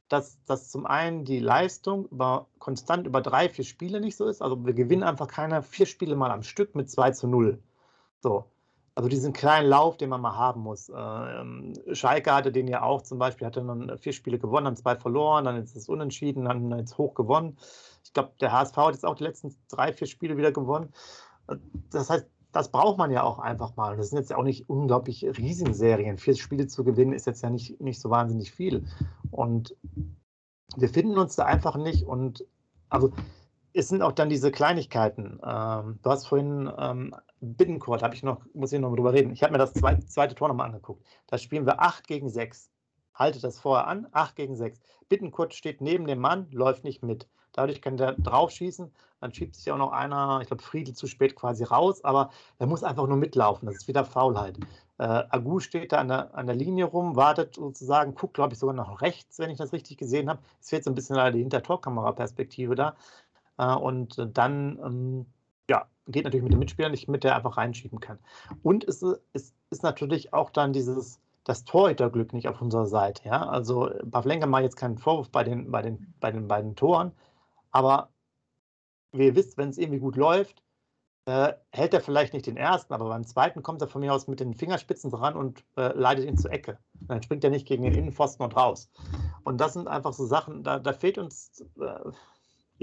dass, 0.09 0.43
dass 0.45 0.71
zum 0.71 0.85
einen 0.85 1.25
die 1.25 1.39
Leistung 1.39 2.07
über, 2.07 2.49
konstant 2.59 3.07
über 3.07 3.21
drei, 3.21 3.49
vier 3.49 3.65
Spiele 3.65 4.01
nicht 4.01 4.17
so 4.17 4.27
ist. 4.27 4.43
Also 4.43 4.65
wir 4.67 4.75
gewinnen 4.75 5.05
einfach 5.05 5.29
keine 5.29 5.63
vier 5.63 5.87
Spiele 5.87 6.17
mal 6.17 6.31
am 6.31 6.43
Stück 6.43 6.75
mit 6.75 6.91
2 6.91 7.13
zu 7.13 7.29
0. 7.29 7.63
So. 8.21 8.45
Also 8.97 9.09
diesen 9.09 9.33
kleinen 9.33 9.69
Lauf, 9.69 9.97
den 9.97 10.09
man 10.09 10.21
mal 10.21 10.37
haben 10.37 10.61
muss. 10.61 10.91
Ähm, 10.95 11.73
Schalke 11.93 12.33
hatte 12.33 12.53
den 12.53 12.69
ja 12.69 12.83
auch 12.83 13.03
zum 13.03 13.19
Beispiel, 13.19 13.47
hatte 13.47 13.65
dann 13.65 13.99
vier 13.99 14.13
Spiele 14.13 14.39
gewonnen, 14.39 14.67
dann 14.67 14.77
zwei 14.77 14.95
verloren, 14.95 15.45
dann 15.45 15.57
ist 15.57 15.75
es 15.75 15.89
unentschieden, 15.89 16.45
dann 16.45 16.71
jetzt 16.79 16.97
hoch 16.97 17.15
gewonnen. 17.15 17.57
Ich 18.05 18.13
glaube, 18.13 18.33
der 18.41 18.53
HSV 18.53 18.77
hat 18.77 18.95
jetzt 18.95 19.05
auch 19.05 19.17
die 19.17 19.25
letzten 19.25 19.55
drei, 19.69 19.93
vier 19.93 20.07
Spiele 20.07 20.37
wieder 20.37 20.53
gewonnen. 20.53 20.93
Das 21.91 22.09
heißt, 22.09 22.27
das 22.53 22.71
braucht 22.71 22.99
man 22.99 23.11
ja 23.11 23.25
auch 23.25 23.41
einfach 23.41 23.75
mal. 23.75 23.97
Das 23.97 24.11
sind 24.11 24.19
jetzt 24.19 24.31
ja 24.31 24.37
auch 24.37 24.45
nicht 24.45 24.69
unglaublich 24.69 25.25
Riesenserien. 25.25 26.17
Vier 26.17 26.37
Spiele 26.37 26.69
zu 26.69 26.85
gewinnen 26.85 27.13
ist 27.13 27.27
jetzt 27.27 27.43
ja 27.43 27.51
nicht, 27.51 27.81
nicht 27.81 28.01
so 28.01 28.11
wahnsinnig 28.11 28.53
viel. 28.53 28.87
Und 29.33 29.77
wir 30.77 30.89
finden 30.89 31.19
uns 31.19 31.35
da 31.35 31.47
einfach 31.47 31.77
nicht. 31.77 32.05
Und 32.07 32.47
also 32.91 33.13
es 33.75 33.89
sind 33.89 34.03
auch 34.03 34.13
dann 34.13 34.29
diese 34.29 34.53
Kleinigkeiten. 34.53 35.41
Ähm, 35.45 35.99
du 36.03 36.11
hast 36.11 36.27
vorhin 36.27 36.71
ähm, 36.79 37.15
Bittencourt, 37.41 38.03
habe 38.03 38.15
ich 38.15 38.23
noch, 38.23 38.41
muss 38.55 38.73
ich 38.73 38.81
noch 38.81 38.95
drüber 38.95 39.13
reden. 39.13 39.33
Ich 39.33 39.43
habe 39.43 39.53
mir 39.53 39.59
das 39.59 39.75
zweite, 39.75 40.07
zweite 40.07 40.35
Tor 40.35 40.49
nochmal 40.49 40.67
angeguckt. 40.67 41.05
Da 41.27 41.39
spielen 41.39 41.67
wir 41.67 41.83
8 41.83 42.07
gegen 42.07 42.31
6. 42.31 42.71
Haltet 43.15 43.45
das 43.45 43.59
vorher 43.59 43.87
an, 43.89 44.07
8 44.13 44.37
gegen 44.37 44.57
6. 44.57 44.81
Bittencourt 45.09 45.55
steht 45.55 45.81
neben 45.81 46.07
dem 46.07 46.21
Mann, 46.21 46.49
läuft 46.53 46.85
nicht 46.85 47.03
mit. 47.03 47.29
Dadurch 47.53 47.83
kann 47.83 47.97
der 47.97 48.13
draufschießen. 48.13 48.93
Dann 49.21 49.33
schiebt 49.33 49.55
sich 49.55 49.71
auch 49.71 49.79
noch 49.79 49.93
einer, 49.93 50.41
ich 50.43 50.49
glaube, 50.49 50.63
Friedel 50.63 50.95
zu 50.95 51.07
spät 51.07 51.35
quasi 51.35 51.65
raus, 51.65 52.05
aber 52.05 52.31
er 52.59 52.67
muss 52.67 52.85
einfach 52.85 53.07
nur 53.07 53.17
mitlaufen. 53.17 53.67
Das 53.67 53.77
ist 53.77 53.89
wieder 53.89 54.05
Faulheit. 54.05 54.59
Äh, 54.99 55.25
Agu 55.31 55.61
steht 55.61 55.93
da 55.93 55.99
an 55.99 56.09
der, 56.09 56.35
an 56.35 56.47
der 56.47 56.55
Linie 56.55 56.85
rum, 56.85 57.17
wartet 57.17 57.55
sozusagen, 57.55 58.15
guckt, 58.15 58.35
glaube 58.35 58.53
ich, 58.53 58.59
sogar 58.59 58.75
nach 58.75 59.01
rechts, 59.01 59.39
wenn 59.39 59.51
ich 59.51 59.59
das 59.59 59.73
richtig 59.73 59.99
gesehen 59.99 60.29
habe. 60.29 60.41
Es 60.61 60.69
fehlt 60.69 60.85
so 60.85 60.91
ein 60.91 60.95
bisschen 60.95 61.17
leider 61.17 61.33
die 61.33 61.41
Hintertorkamera-Perspektive 61.41 62.75
da. 62.75 62.97
Äh, 63.59 63.75
und 63.75 64.17
dann 64.33 64.79
ähm, 64.85 65.27
ja, 65.69 65.87
geht 66.07 66.25
natürlich 66.25 66.45
mit 66.45 66.53
dem 66.53 66.59
Mitspieler 66.59 66.89
nicht 66.89 67.09
mit, 67.09 67.25
der 67.25 67.37
einfach 67.37 67.57
reinschieben 67.57 68.01
kann. 68.01 68.19
Und 68.63 68.85
es 68.85 69.03
ist, 69.03 69.55
ist 69.71 69.83
natürlich 69.83 70.33
auch 70.33 70.51
dann 70.51 70.73
dieses, 70.73 71.21
das 71.45 71.65
Torhüterglück 71.65 72.33
nicht 72.33 72.49
auf 72.49 72.61
unserer 72.61 72.87
Seite. 72.87 73.27
Ja? 73.29 73.49
Also 73.49 73.91
Pavlenka 74.11 74.47
macht 74.47 74.63
jetzt 74.63 74.77
keinen 74.77 74.99
Vorwurf 74.99 75.31
bei 75.31 75.45
den, 75.45 75.71
bei, 75.71 75.83
den, 75.83 76.15
bei 76.21 76.31
den 76.31 76.49
beiden 76.49 76.77
Toren, 76.77 77.13
aber 77.71 78.09
wie 79.13 79.27
ihr 79.27 79.37
wisst, 79.37 79.57
wenn 79.57 79.69
es 79.69 79.79
irgendwie 79.79 80.01
gut 80.01 80.17
läuft, 80.17 80.63
äh, 81.27 81.55
hält 81.73 81.95
er 81.95 82.01
vielleicht 82.01 82.35
nicht 82.35 82.47
den 82.47 82.57
ersten, 82.57 82.93
aber 82.93 83.09
beim 83.09 83.25
zweiten 83.25 83.63
kommt 83.63 83.81
er 83.81 83.89
von 83.89 84.01
mir 84.01 84.13
aus 84.13 84.29
mit 84.29 84.41
den 84.41 84.55
Fingerspitzen 84.55 85.11
dran 85.11 85.37
und 85.37 85.65
äh, 85.77 85.93
leitet 85.95 86.27
ihn 86.27 86.37
zur 86.37 86.53
Ecke. 86.53 86.79
dann 87.01 87.23
springt 87.23 87.45
er 87.45 87.51
nicht 87.51 87.67
gegen 87.67 87.83
den 87.83 87.95
Innenpfosten 87.95 88.45
und 88.45 88.57
raus. 88.57 88.91
Und 89.43 89.61
das 89.61 89.73
sind 89.73 89.89
einfach 89.89 90.13
so 90.13 90.27
Sachen, 90.27 90.63
da, 90.65 90.79
da 90.79 90.93
fehlt 90.93 91.17
uns 91.17 91.65
äh, 91.81 92.11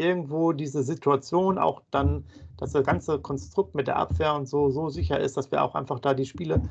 irgendwo 0.01 0.51
diese 0.51 0.83
Situation 0.83 1.57
auch 1.57 1.81
dann, 1.91 2.25
dass 2.57 2.73
das 2.73 2.85
ganze 2.85 3.19
Konstrukt 3.19 3.75
mit 3.75 3.87
der 3.87 3.97
Abwehr 3.97 4.35
und 4.35 4.47
so 4.47 4.69
so 4.69 4.89
sicher 4.89 5.19
ist, 5.19 5.37
dass 5.37 5.51
wir 5.51 5.63
auch 5.63 5.75
einfach 5.75 5.99
da 5.99 6.13
die 6.13 6.25
Spiele 6.25 6.61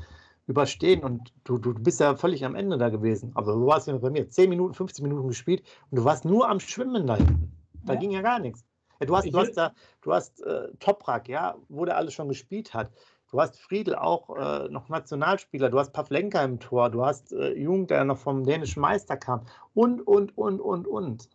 überstehen 0.47 1.03
und 1.03 1.33
du, 1.43 1.57
du 1.57 1.73
bist 1.73 1.99
ja 1.99 2.15
völlig 2.15 2.45
am 2.45 2.55
Ende 2.55 2.77
da 2.77 2.89
gewesen. 2.89 3.31
Also 3.35 3.53
du 3.53 3.65
warst 3.65 3.87
ja 3.87 3.97
bei 3.97 4.09
mir 4.09 4.29
10 4.29 4.49
Minuten, 4.49 4.73
15 4.73 5.03
Minuten 5.03 5.27
gespielt 5.27 5.63
und 5.89 5.97
du 5.97 6.03
warst 6.03 6.25
nur 6.25 6.49
am 6.49 6.59
Schwimmen 6.59 7.07
da 7.07 7.15
hinten. 7.15 7.51
Da 7.85 7.93
ja. 7.93 7.99
ging 7.99 8.11
ja 8.11 8.21
gar 8.21 8.39
nichts. 8.39 8.65
Ja, 8.99 9.07
du 9.07 9.15
hast, 9.15 9.33
du 9.33 9.39
hast 9.39 9.57
da, 9.57 9.73
du 10.01 10.13
hast 10.13 10.41
äh, 10.43 10.67
Toprak, 10.79 11.27
ja, 11.27 11.55
wo 11.69 11.85
der 11.85 11.97
alles 11.97 12.13
schon 12.13 12.27
gespielt 12.27 12.73
hat. 12.73 12.91
Du 13.31 13.39
hast 13.39 13.57
Friedel 13.59 13.95
auch 13.95 14.35
äh, 14.35 14.67
noch 14.69 14.89
Nationalspieler, 14.89 15.69
du 15.69 15.79
hast 15.79 15.93
Pavlenka 15.93 16.43
im 16.43 16.59
Tor, 16.59 16.89
du 16.89 17.05
hast 17.05 17.31
äh, 17.31 17.53
Jung, 17.53 17.87
der 17.87 18.03
noch 18.03 18.17
vom 18.17 18.43
dänischen 18.43 18.81
Meister 18.81 19.15
kam 19.15 19.45
und, 19.73 20.05
und, 20.05 20.37
und, 20.37 20.59
und, 20.59 20.85
und. 20.85 21.29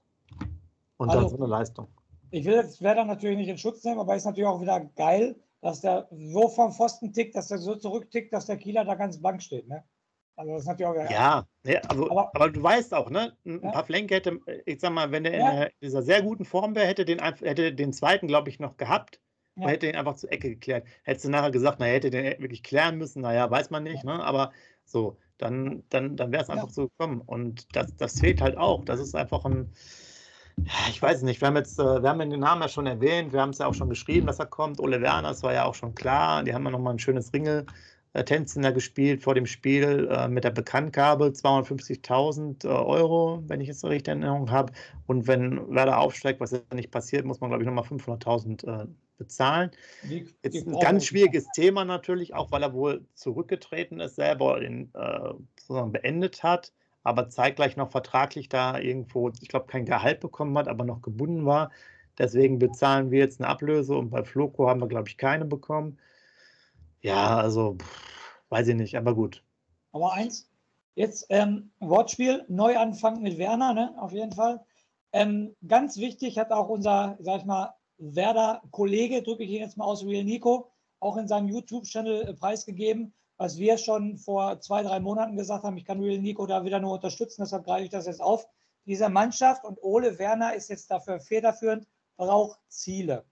Und 0.98 1.10
also, 1.10 1.22
dann 1.22 1.30
so 1.30 1.36
eine 1.36 1.46
Leistung. 1.46 1.88
Ich 2.30 2.44
will 2.44 2.54
jetzt 2.54 2.82
Werder 2.82 3.04
natürlich 3.04 3.36
nicht 3.36 3.48
in 3.48 3.58
Schutz 3.58 3.84
nehmen, 3.84 4.00
aber 4.00 4.14
es 4.14 4.22
ist 4.22 4.26
natürlich 4.26 4.48
auch 4.48 4.60
wieder 4.60 4.80
geil, 4.96 5.36
dass 5.60 5.80
der 5.80 6.08
so 6.10 6.48
vom 6.48 6.72
Pfosten 6.72 7.12
tickt, 7.12 7.34
dass 7.34 7.48
der 7.48 7.58
so 7.58 7.76
zurücktickt, 7.76 8.32
dass 8.32 8.46
der 8.46 8.56
Kieler 8.56 8.84
da 8.84 8.94
ganz 8.94 9.20
blank 9.20 9.42
steht. 9.42 9.68
Ne? 9.68 9.84
Also 10.36 10.52
das 10.52 10.62
ist 10.62 10.68
natürlich 10.68 10.86
auch 10.86 11.10
ja, 11.10 11.46
ja 11.64 11.80
also, 11.88 12.10
aber, 12.10 12.30
aber, 12.34 12.50
du 12.50 12.62
weißt 12.62 12.92
auch, 12.92 13.08
ne? 13.08 13.34
Ein 13.46 13.62
ja. 13.62 13.70
paar 13.70 13.84
Flenke 13.84 14.16
hätte, 14.16 14.38
ich 14.66 14.80
sag 14.80 14.92
mal, 14.92 15.10
wenn 15.10 15.24
der 15.24 15.38
ja. 15.38 15.62
in 15.64 15.70
dieser 15.80 16.02
sehr 16.02 16.22
guten 16.22 16.44
Form 16.44 16.74
wäre, 16.74 16.86
hätte 16.86 17.06
den, 17.06 17.20
hätte 17.20 17.72
den 17.72 17.92
zweiten, 17.92 18.26
glaube 18.28 18.50
ich, 18.50 18.60
noch 18.60 18.76
gehabt. 18.76 19.20
Ja. 19.58 19.68
hätte 19.68 19.86
ihn 19.86 19.96
einfach 19.96 20.16
zur 20.16 20.30
Ecke 20.30 20.50
geklärt. 20.50 20.86
Hättest 21.04 21.24
du 21.24 21.30
nachher 21.30 21.50
gesagt, 21.50 21.78
na, 21.80 21.86
hätte 21.86 22.10
den 22.10 22.24
wirklich 22.42 22.62
klären 22.62 22.98
müssen, 22.98 23.22
naja, 23.22 23.50
weiß 23.50 23.70
man 23.70 23.84
nicht, 23.84 24.04
ne? 24.04 24.22
Aber 24.22 24.52
so, 24.84 25.16
dann, 25.38 25.82
dann, 25.88 26.16
dann 26.16 26.30
wäre 26.30 26.42
es 26.42 26.50
einfach 26.50 26.68
so 26.68 26.88
gekommen. 26.88 27.22
Und 27.24 27.74
das, 27.74 27.96
das 27.96 28.20
fehlt 28.20 28.42
halt 28.42 28.58
auch. 28.58 28.84
Das 28.84 29.00
ist 29.00 29.14
einfach 29.16 29.46
ein, 29.46 29.72
ich 30.88 31.00
weiß 31.00 31.22
nicht. 31.22 31.40
Wir 31.40 31.48
haben 31.48 31.56
jetzt, 31.56 31.78
äh, 31.78 32.02
wir 32.02 32.08
haben 32.08 32.18
den 32.18 32.40
Namen 32.40 32.62
ja 32.62 32.68
schon 32.68 32.86
erwähnt, 32.86 33.32
wir 33.32 33.40
haben 33.40 33.50
es 33.50 33.58
ja 33.58 33.66
auch 33.66 33.74
schon 33.74 33.88
geschrieben, 33.88 34.26
dass 34.26 34.38
er 34.38 34.46
kommt. 34.46 34.80
Ole 34.80 35.00
Werner, 35.00 35.28
das 35.28 35.42
war 35.42 35.52
ja 35.52 35.64
auch 35.64 35.74
schon 35.74 35.94
klar. 35.94 36.42
Die 36.42 36.54
haben 36.54 36.64
ja 36.64 36.70
nochmal 36.70 36.94
ein 36.94 36.98
schönes 36.98 37.32
Ringel. 37.32 37.66
Tänzen 38.24 38.62
da 38.62 38.70
gespielt 38.70 39.22
vor 39.22 39.34
dem 39.34 39.44
Spiel 39.44 40.08
äh, 40.10 40.26
mit 40.26 40.42
der 40.42 40.50
Bekanntgabe 40.50 41.26
250.000 41.26 42.64
äh, 42.64 42.68
Euro, 42.68 43.42
wenn 43.46 43.60
ich 43.60 43.68
es 43.68 43.80
so 43.80 43.88
richtig 43.88 44.14
in 44.14 44.22
Erinnerung 44.22 44.50
habe. 44.50 44.72
Und 45.06 45.26
wenn 45.26 45.74
Werder 45.74 45.98
aufsteigt, 45.98 46.40
was 46.40 46.52
ja 46.52 46.60
nicht 46.72 46.90
passiert, 46.90 47.26
muss 47.26 47.40
man, 47.40 47.50
glaube 47.50 47.62
ich, 47.62 47.66
nochmal 47.66 47.84
500.000 47.84 48.84
äh, 48.84 48.86
bezahlen. 49.18 49.70
Wie, 50.02 50.26
Jetzt 50.42 50.66
ein 50.66 50.80
ganz 50.80 51.04
schwieriges 51.04 51.46
Thema 51.54 51.84
natürlich, 51.84 52.32
auch 52.32 52.50
weil 52.50 52.62
er 52.62 52.72
wohl 52.72 53.04
zurückgetreten 53.12 54.00
ist, 54.00 54.16
selber 54.16 54.60
den, 54.60 54.90
äh, 54.94 55.34
sozusagen 55.58 55.92
beendet 55.92 56.42
hat 56.42 56.72
aber 57.06 57.28
zeitgleich 57.28 57.76
noch 57.76 57.90
vertraglich 57.90 58.48
da 58.48 58.78
irgendwo, 58.78 59.30
ich 59.40 59.48
glaube, 59.48 59.66
kein 59.66 59.84
Gehalt 59.86 60.18
bekommen 60.18 60.58
hat, 60.58 60.66
aber 60.66 60.84
noch 60.84 61.02
gebunden 61.02 61.46
war. 61.46 61.70
Deswegen 62.18 62.58
bezahlen 62.58 63.12
wir 63.12 63.20
jetzt 63.20 63.40
eine 63.40 63.48
Ablöse 63.48 63.96
und 63.96 64.10
bei 64.10 64.24
Floco 64.24 64.68
haben 64.68 64.80
wir, 64.80 64.88
glaube 64.88 65.08
ich, 65.08 65.16
keine 65.16 65.44
bekommen. 65.44 65.98
Ja, 67.02 67.36
also 67.36 67.76
pff, 67.78 68.40
weiß 68.48 68.68
ich 68.68 68.74
nicht, 68.74 68.96
aber 68.96 69.14
gut. 69.14 69.44
Aber 69.92 70.14
eins, 70.14 70.50
jetzt 70.96 71.26
ähm, 71.28 71.70
Wortspiel, 71.78 72.44
Neuanfang 72.48 73.22
mit 73.22 73.38
Werner, 73.38 73.72
ne, 73.72 73.94
auf 73.98 74.12
jeden 74.12 74.32
Fall. 74.32 74.64
Ähm, 75.12 75.54
ganz 75.68 75.98
wichtig 75.98 76.38
hat 76.38 76.50
auch 76.50 76.68
unser, 76.68 77.16
sag 77.20 77.40
ich 77.40 77.46
mal, 77.46 77.74
Werder-Kollege, 77.98 79.22
drücke 79.22 79.44
ich 79.44 79.50
ihn 79.50 79.60
jetzt 79.60 79.76
mal 79.76 79.84
aus, 79.84 80.04
Real 80.04 80.24
Nico, 80.24 80.70
auch 80.98 81.16
in 81.16 81.28
seinem 81.28 81.48
YouTube-Channel 81.48 82.22
äh, 82.22 82.34
preisgegeben 82.34 83.12
was 83.36 83.58
wir 83.58 83.78
schon 83.78 84.16
vor 84.16 84.60
zwei, 84.60 84.82
drei 84.82 85.00
Monaten 85.00 85.36
gesagt 85.36 85.64
haben, 85.64 85.76
ich 85.76 85.84
kann 85.84 86.00
Real 86.00 86.20
Nico 86.20 86.46
da 86.46 86.64
wieder 86.64 86.80
nur 86.80 86.94
unterstützen, 86.94 87.42
deshalb 87.42 87.64
greife 87.64 87.84
ich 87.84 87.90
das 87.90 88.06
jetzt 88.06 88.22
auf. 88.22 88.48
Diese 88.86 89.08
Mannschaft 89.08 89.64
und 89.64 89.82
Ole 89.82 90.18
Werner 90.18 90.54
ist 90.54 90.68
jetzt 90.68 90.90
dafür 90.90 91.20
federführend, 91.20 91.86
braucht 92.16 92.58
Ziele. 92.68 93.24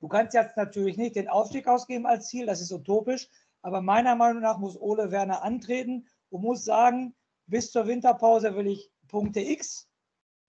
Du 0.00 0.08
kannst 0.08 0.34
jetzt 0.34 0.56
natürlich 0.56 0.96
nicht 0.96 1.16
den 1.16 1.28
Aufstieg 1.28 1.68
ausgeben 1.68 2.06
als 2.06 2.28
Ziel, 2.28 2.46
das 2.46 2.60
ist 2.60 2.72
utopisch, 2.72 3.28
aber 3.62 3.80
meiner 3.80 4.16
Meinung 4.16 4.42
nach 4.42 4.58
muss 4.58 4.80
Ole 4.80 5.10
Werner 5.10 5.42
antreten 5.42 6.06
und 6.30 6.42
muss 6.42 6.64
sagen, 6.64 7.14
bis 7.46 7.70
zur 7.70 7.86
Winterpause 7.86 8.56
will 8.56 8.66
ich 8.66 8.90
Punkte 9.08 9.40
X 9.40 9.88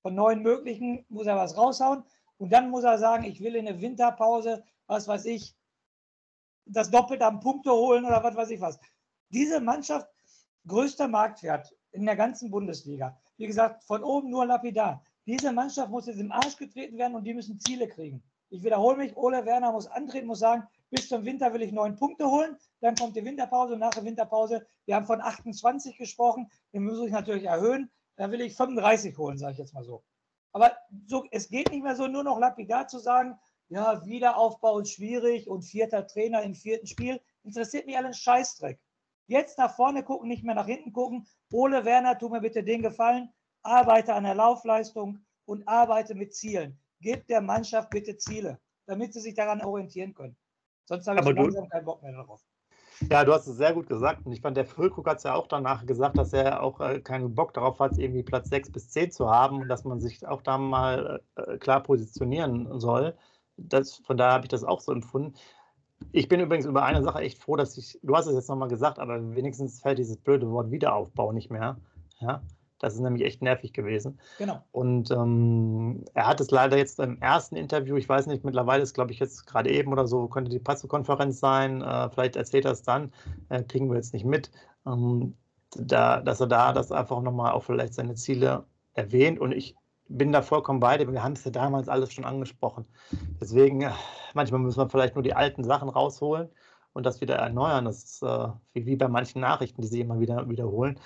von 0.02 0.16
neun 0.16 0.42
möglichen, 0.42 1.06
muss 1.10 1.28
er 1.28 1.36
was 1.36 1.58
raushauen 1.58 2.04
und 2.38 2.52
dann 2.52 2.70
muss 2.70 2.84
er 2.84 2.98
sagen, 2.98 3.24
ich 3.24 3.42
will 3.42 3.56
in 3.56 3.66
der 3.66 3.82
Winterpause, 3.82 4.64
was 4.88 5.08
weiß 5.08 5.26
ich, 5.26 5.56
das 6.70 6.90
Doppelte 6.92 7.26
am 7.26 7.40
Punkte 7.40 7.72
holen 7.72 8.06
oder 8.06 8.24
was 8.24 8.36
weiß 8.36 8.50
ich 8.52 8.62
was. 8.62 8.80
Diese 9.30 9.60
Mannschaft, 9.60 10.08
größter 10.68 11.08
Marktwert 11.08 11.74
in 11.92 12.06
der 12.06 12.16
ganzen 12.16 12.52
Bundesliga. 12.52 13.18
Wie 13.38 13.48
gesagt, 13.48 13.84
von 13.84 14.04
oben 14.04 14.30
nur 14.30 14.46
lapidar. 14.46 15.04
Diese 15.26 15.52
Mannschaft 15.52 15.90
muss 15.90 16.08
jetzt 16.08 16.20
im 16.20 16.32
Arsch 16.32 16.58
getreten 16.58 16.98
werden 16.98 17.16
und 17.16 17.24
die 17.24 17.34
müssen 17.34 17.60
Ziele 17.60 17.88
kriegen. 17.88 18.24
Ich 18.50 18.64
wiederhole 18.64 18.98
mich, 18.98 19.18
Ole 19.18 19.46
Werner 19.46 19.74
muss 19.74 19.88
antreten, 19.88 20.28
muss 20.28 20.40
sagen, 20.40 20.64
bis 20.90 21.10
zum 21.10 21.26
Winter 21.26 21.54
will 21.54 21.62
ich 21.62 21.74
neun 21.74 21.98
Punkte 21.98 22.30
holen. 22.30 22.58
Dann 22.80 22.96
kommt 22.96 23.16
die 23.16 23.26
Winterpause 23.26 23.74
und 23.74 23.80
nach 23.80 23.94
der 23.94 24.06
Winterpause, 24.06 24.66
wir 24.86 24.96
haben 24.96 25.06
von 25.06 25.22
28 25.22 25.98
gesprochen, 25.98 26.50
den 26.74 26.86
muss 26.86 27.06
ich 27.06 27.12
natürlich 27.12 27.44
erhöhen. 27.44 27.92
Dann 28.16 28.32
will 28.32 28.42
ich 28.42 28.56
35 28.56 29.18
holen, 29.18 29.38
sage 29.38 29.54
ich 29.54 29.58
jetzt 29.58 29.74
mal 29.74 29.84
so. 29.84 30.04
Aber 30.54 30.72
so, 31.06 31.26
es 31.32 31.50
geht 31.50 31.72
nicht 31.72 31.84
mehr 31.84 31.96
so 31.96 32.08
nur 32.08 32.24
noch 32.24 32.40
lapidar 32.40 32.88
zu 32.88 33.00
sagen, 33.00 33.38
ja, 33.70 34.06
Wiederaufbau 34.06 34.80
ist 34.80 34.94
schwierig 34.94 35.48
und 35.48 35.64
vierter 35.64 36.08
Trainer 36.08 36.42
im 36.44 36.56
vierten 36.56 36.88
Spiel. 36.88 37.20
Interessiert 37.44 37.86
mich 37.86 37.98
allen 37.98 38.14
Scheißdreck. 38.14 38.80
Jetzt 39.28 39.58
nach 39.58 39.76
vorne 39.76 40.04
gucken, 40.04 40.30
nicht 40.30 40.44
mehr 40.44 40.56
nach 40.56 40.68
hinten 40.68 40.94
gucken. 40.94 41.28
Ole 41.52 41.84
Werner, 41.84 42.18
tu 42.18 42.30
mir 42.30 42.40
bitte 42.40 42.64
den 42.64 42.82
Gefallen. 42.82 43.30
Arbeite 43.64 44.14
an 44.14 44.24
der 44.24 44.36
Laufleistung 44.36 45.20
und 45.46 45.68
arbeite 45.68 46.16
mit 46.16 46.34
Zielen. 46.34 46.80
Gib 47.02 47.28
der 47.28 47.42
Mannschaft 47.42 47.90
bitte 47.90 48.16
Ziele, 48.16 48.60
damit 48.86 49.14
sie 49.14 49.20
sich 49.20 49.34
daran 49.34 49.62
orientieren 49.62 50.14
können. 50.14 50.38
Sonst 50.86 51.06
habe 51.08 51.20
ich 51.20 51.36
langsam 51.36 51.68
keinen 51.68 51.86
Bock 51.86 52.02
mehr 52.02 52.14
darauf. 52.14 52.42
Ja, 53.12 53.26
du 53.26 53.34
hast 53.34 53.46
es 53.48 53.58
sehr 53.58 53.74
gut 53.74 53.88
gesagt. 53.88 54.26
Und 54.26 54.32
ich 54.32 54.42
fand, 54.42 54.56
der 54.56 54.66
Füllkrug 54.66 55.08
hat 55.08 55.18
es 55.18 55.24
ja 55.24 55.36
auch 55.36 55.48
danach 55.48 55.86
gesagt, 55.86 56.18
dass 56.18 56.32
er 56.32 56.64
auch 56.64 56.80
äh, 56.80 57.02
keinen 57.02 57.36
Bock 57.36 57.54
darauf 57.54 57.80
hat, 57.80 57.98
irgendwie 57.98 58.24
Platz 58.24 58.50
6 58.50 58.72
bis 58.72 58.90
10 58.90 59.12
zu 59.12 59.30
haben 59.30 59.62
und 59.62 59.68
dass 59.68 59.84
man 59.84 60.00
sich 60.00 60.26
auch 60.26 60.42
da 60.42 60.58
mal 60.58 61.22
äh, 61.36 61.58
klar 61.58 61.84
positionieren 61.84 62.80
soll 62.80 63.16
das, 63.58 63.96
von 63.98 64.18
daher 64.18 64.34
habe 64.34 64.46
ich 64.46 64.50
das 64.50 64.64
auch 64.64 64.80
so 64.80 64.92
empfunden. 64.92 65.34
Ich 66.12 66.28
bin 66.30 66.40
übrigens 66.40 66.66
über 66.66 66.84
eine 66.84 67.04
Sache 67.04 67.20
echt 67.20 67.40
froh, 67.40 67.56
dass 67.56 67.78
ich, 67.78 68.00
du 68.04 68.16
hast 68.16 68.28
es 68.28 68.36
jetzt 68.36 68.50
nochmal 68.50 68.70
gesagt, 68.70 69.00
aber 69.00 69.36
wenigstens 69.36 69.82
fällt 69.82 69.98
dieses 69.98 70.18
blöde 70.18 70.50
Wort 70.52 70.72
Wiederaufbau 70.72 71.32
nicht 71.32 71.50
mehr. 71.50 71.78
Ja, 72.20 72.42
das 72.80 72.94
ist 72.94 73.00
nämlich 73.00 73.26
echt 73.26 73.42
nervig 73.42 73.74
gewesen. 73.74 74.20
Genau. 74.38 74.62
Und 74.72 75.10
ähm, 75.12 76.06
er 76.14 76.28
hat 76.28 76.40
es 76.40 76.52
leider 76.52 76.78
jetzt 76.78 77.00
im 77.00 77.20
ersten 77.22 77.56
Interview, 77.56 77.96
ich 77.98 78.08
weiß 78.08 78.28
nicht, 78.28 78.44
mittlerweile 78.44 78.84
ist, 78.84 78.94
glaube 78.94 79.12
ich, 79.12 79.20
jetzt 79.20 79.48
gerade 79.48 79.72
eben 79.72 79.92
oder 79.92 80.08
so, 80.08 80.28
könnte 80.28 80.52
die 80.52 80.60
Pressekonferenz 80.60 81.40
sein, 81.40 81.82
äh, 81.82 82.10
vielleicht 82.10 82.36
erzählt 82.36 82.66
er 82.66 82.72
es 82.72 82.84
dann, 82.84 83.12
äh, 83.50 83.64
kriegen 83.64 83.90
wir 83.90 83.96
jetzt 83.96 84.14
nicht 84.14 84.26
mit, 84.26 84.52
ähm, 84.86 85.36
da, 85.76 86.22
dass 86.22 86.40
er 86.40 86.48
da 86.48 86.74
das 86.74 86.92
einfach 86.92 87.22
nochmal 87.22 87.54
auch 87.54 87.64
vielleicht 87.64 87.96
seine 87.96 88.16
Ziele 88.16 88.66
erwähnt. 88.94 89.40
Und 89.40 89.52
ich 89.52 89.76
bin 90.10 90.32
da 90.32 90.42
vollkommen 90.42 90.80
bei 90.80 90.98
dir. 90.98 91.12
Wir 91.12 91.24
haben 91.24 91.34
es 91.34 91.44
ja 91.44 91.52
damals 91.52 91.90
alles 91.90 92.14
schon 92.14 92.26
angesprochen. 92.26 92.86
Deswegen, 93.42 93.82
äh, 93.82 93.92
manchmal 94.34 94.60
müssen 94.60 94.80
wir 94.80 94.90
vielleicht 94.90 95.16
nur 95.16 95.24
die 95.24 95.34
alten 95.34 95.64
Sachen 95.64 95.90
rausholen 95.90 96.50
und 96.94 97.06
das 97.06 97.22
wieder 97.22 97.36
erneuern. 97.36 97.86
Das 97.86 98.04
ist 98.04 98.24
äh, 98.24 98.48
wie, 98.74 98.86
wie, 98.86 98.96
bei 98.96 99.08
manchen 99.08 99.42
Nachrichten, 99.42 99.82
die 99.82 99.88
sie 99.88 100.02
immer 100.02 100.20
wieder 100.20 100.50
wiederholen. 100.50 101.00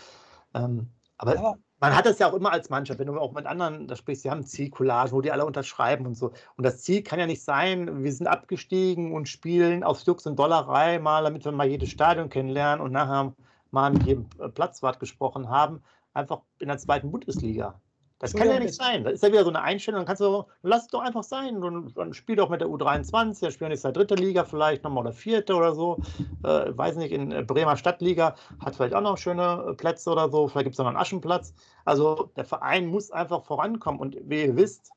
Ähm, 0.53 0.89
aber, 1.17 1.37
aber, 1.37 1.57
man 1.79 1.95
hat 1.95 2.05
das 2.05 2.19
ja 2.19 2.29
auch 2.29 2.35
immer 2.35 2.51
als 2.51 2.69
Mannschaft, 2.69 2.99
wenn 2.99 3.07
du 3.07 3.19
auch 3.19 3.33
mit 3.33 3.47
anderen 3.47 3.87
da 3.87 3.95
sprichst, 3.95 4.23
die 4.23 4.29
haben 4.29 4.43
Zielcollage, 4.43 5.11
wo 5.11 5.21
die 5.21 5.31
alle 5.31 5.45
unterschreiben 5.45 6.05
und 6.05 6.15
so. 6.15 6.31
Und 6.55 6.63
das 6.63 6.83
Ziel 6.83 7.01
kann 7.01 7.19
ja 7.19 7.25
nicht 7.25 7.43
sein, 7.43 8.03
wir 8.03 8.13
sind 8.13 8.27
abgestiegen 8.27 9.13
und 9.13 9.27
spielen 9.27 9.83
auf 9.83 10.01
Jux 10.01 10.27
und 10.27 10.37
Dollerei 10.37 10.99
mal, 10.99 11.23
damit 11.23 11.43
wir 11.43 11.51
mal 11.51 11.67
jedes 11.67 11.89
Stadion 11.89 12.29
kennenlernen 12.29 12.85
und 12.85 12.91
nachher 12.91 13.33
mal 13.71 13.91
mit 13.91 14.03
jedem 14.03 14.29
Platzwart 14.53 14.99
gesprochen 14.99 15.49
haben, 15.49 15.81
einfach 16.13 16.41
in 16.59 16.67
der 16.67 16.77
zweiten 16.77 17.11
Bundesliga. 17.11 17.79
Das 18.21 18.35
kann 18.35 18.47
ja 18.47 18.59
nicht 18.59 18.75
sein. 18.75 19.03
Das 19.03 19.13
ist 19.13 19.23
ja 19.23 19.29
wieder 19.29 19.43
so 19.43 19.49
eine 19.49 19.63
Einstellung. 19.63 20.01
Dann 20.01 20.05
kannst 20.05 20.21
du, 20.21 20.45
lass 20.61 20.83
es 20.83 20.87
doch 20.89 21.01
einfach 21.01 21.23
sein. 21.23 21.63
Und, 21.63 21.97
und 21.97 22.15
spiel 22.15 22.35
doch 22.35 22.49
mit 22.49 22.61
der 22.61 22.67
U23. 22.67 23.39
Der 23.39 23.49
spielt 23.49 23.71
jetzt 23.71 23.83
der 23.83 23.91
dritten 23.91 24.17
Liga 24.17 24.43
vielleicht 24.43 24.83
nochmal 24.83 25.05
oder 25.05 25.11
vierte 25.11 25.55
oder 25.55 25.73
so. 25.73 25.97
Äh, 26.43 26.77
weiß 26.77 26.97
nicht, 26.97 27.11
in 27.11 27.29
Bremer 27.47 27.77
Stadtliga 27.77 28.35
hat 28.63 28.75
vielleicht 28.75 28.93
auch 28.93 29.01
noch 29.01 29.17
schöne 29.17 29.65
äh, 29.69 29.73
Plätze 29.73 30.11
oder 30.11 30.29
so. 30.29 30.47
Vielleicht 30.47 30.65
gibt 30.65 30.75
es 30.75 30.79
noch 30.79 30.85
einen 30.85 30.97
Aschenplatz. 30.97 31.55
Also 31.83 32.29
der 32.35 32.45
Verein 32.45 32.85
muss 32.85 33.09
einfach 33.09 33.43
vorankommen. 33.43 33.99
Und 33.99 34.17
wie 34.23 34.43
ihr 34.43 34.55
wisst, 34.55 34.91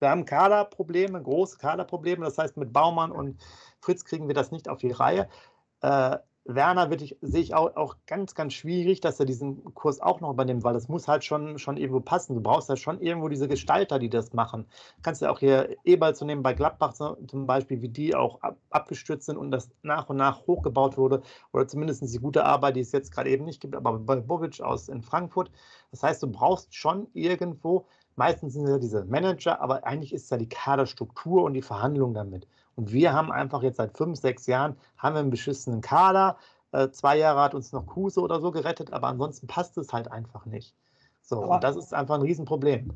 wir 0.00 0.08
haben 0.08 0.24
Kaderprobleme, 0.24 1.22
große 1.22 1.58
Kaderprobleme. 1.58 2.24
Das 2.24 2.38
heißt, 2.38 2.56
mit 2.56 2.72
Baumann 2.72 3.12
und 3.12 3.42
Fritz 3.80 4.06
kriegen 4.06 4.26
wir 4.26 4.34
das 4.34 4.52
nicht 4.52 4.70
auf 4.70 4.78
die 4.78 4.90
Reihe. 4.90 5.28
Äh, 5.82 6.16
Werner 6.46 6.90
ich, 6.92 7.16
sehe 7.22 7.40
ich 7.40 7.54
auch, 7.54 7.74
auch, 7.76 7.96
ganz, 8.06 8.34
ganz 8.34 8.52
schwierig, 8.52 9.00
dass 9.00 9.18
er 9.18 9.24
diesen 9.24 9.72
Kurs 9.72 10.00
auch 10.00 10.20
noch 10.20 10.30
übernimmt, 10.30 10.62
weil 10.62 10.74
das 10.74 10.88
muss 10.88 11.08
halt 11.08 11.24
schon, 11.24 11.58
schon 11.58 11.78
irgendwo 11.78 12.00
passen. 12.00 12.34
Du 12.34 12.42
brauchst 12.42 12.68
ja 12.68 12.76
schon 12.76 13.00
irgendwo 13.00 13.28
diese 13.28 13.48
Gestalter, 13.48 13.98
die 13.98 14.10
das 14.10 14.34
machen. 14.34 14.66
Kannst 15.02 15.22
du 15.22 15.26
ja 15.26 15.32
auch 15.32 15.38
hier 15.38 15.74
Eberl 15.84 16.14
zu 16.14 16.26
nehmen 16.26 16.42
bei 16.42 16.52
Gladbach 16.52 16.92
zum 16.92 17.46
Beispiel, 17.46 17.80
wie 17.80 17.88
die 17.88 18.14
auch 18.14 18.42
ab, 18.42 18.58
abgestürzt 18.68 19.26
sind 19.26 19.38
und 19.38 19.50
das 19.50 19.70
nach 19.82 20.10
und 20.10 20.18
nach 20.18 20.46
hochgebaut 20.46 20.98
wurde 20.98 21.22
oder 21.52 21.66
zumindest 21.66 22.02
die 22.02 22.18
gute 22.18 22.44
Arbeit, 22.44 22.76
die 22.76 22.80
es 22.80 22.92
jetzt 22.92 23.10
gerade 23.10 23.30
eben 23.30 23.46
nicht 23.46 23.60
gibt, 23.62 23.74
aber 23.74 23.98
bei 23.98 24.16
Bobic 24.16 24.60
aus 24.60 24.88
in 24.88 25.00
Frankfurt. 25.02 25.50
Das 25.92 26.02
heißt, 26.02 26.22
du 26.22 26.26
brauchst 26.26 26.74
schon 26.74 27.06
irgendwo, 27.14 27.86
meistens 28.16 28.52
sind 28.52 28.64
es 28.64 28.70
ja 28.70 28.78
diese 28.78 29.04
Manager, 29.06 29.62
aber 29.62 29.86
eigentlich 29.86 30.12
ist 30.12 30.24
es 30.24 30.30
ja 30.30 30.36
die 30.36 30.48
Kaderstruktur 30.48 31.42
und 31.42 31.54
die 31.54 31.62
Verhandlung 31.62 32.12
damit. 32.12 32.46
Und 32.76 32.92
wir 32.92 33.12
haben 33.12 33.30
einfach 33.30 33.62
jetzt 33.62 33.76
seit 33.76 33.96
fünf, 33.96 34.18
sechs 34.18 34.46
Jahren 34.46 34.76
haben 34.98 35.14
wir 35.14 35.20
einen 35.20 35.30
beschissenen 35.30 35.80
Kader. 35.80 36.36
Äh, 36.72 36.90
zwei 36.90 37.16
Jahre 37.16 37.40
hat 37.40 37.54
uns 37.54 37.72
noch 37.72 37.86
Kuse 37.86 38.20
oder 38.20 38.40
so 38.40 38.50
gerettet, 38.50 38.92
aber 38.92 39.08
ansonsten 39.08 39.46
passt 39.46 39.78
es 39.78 39.92
halt 39.92 40.10
einfach 40.10 40.46
nicht. 40.46 40.74
So, 41.22 41.42
aber, 41.42 41.54
und 41.54 41.64
das 41.64 41.76
ist 41.76 41.94
einfach 41.94 42.16
ein 42.16 42.22
Riesenproblem. 42.22 42.90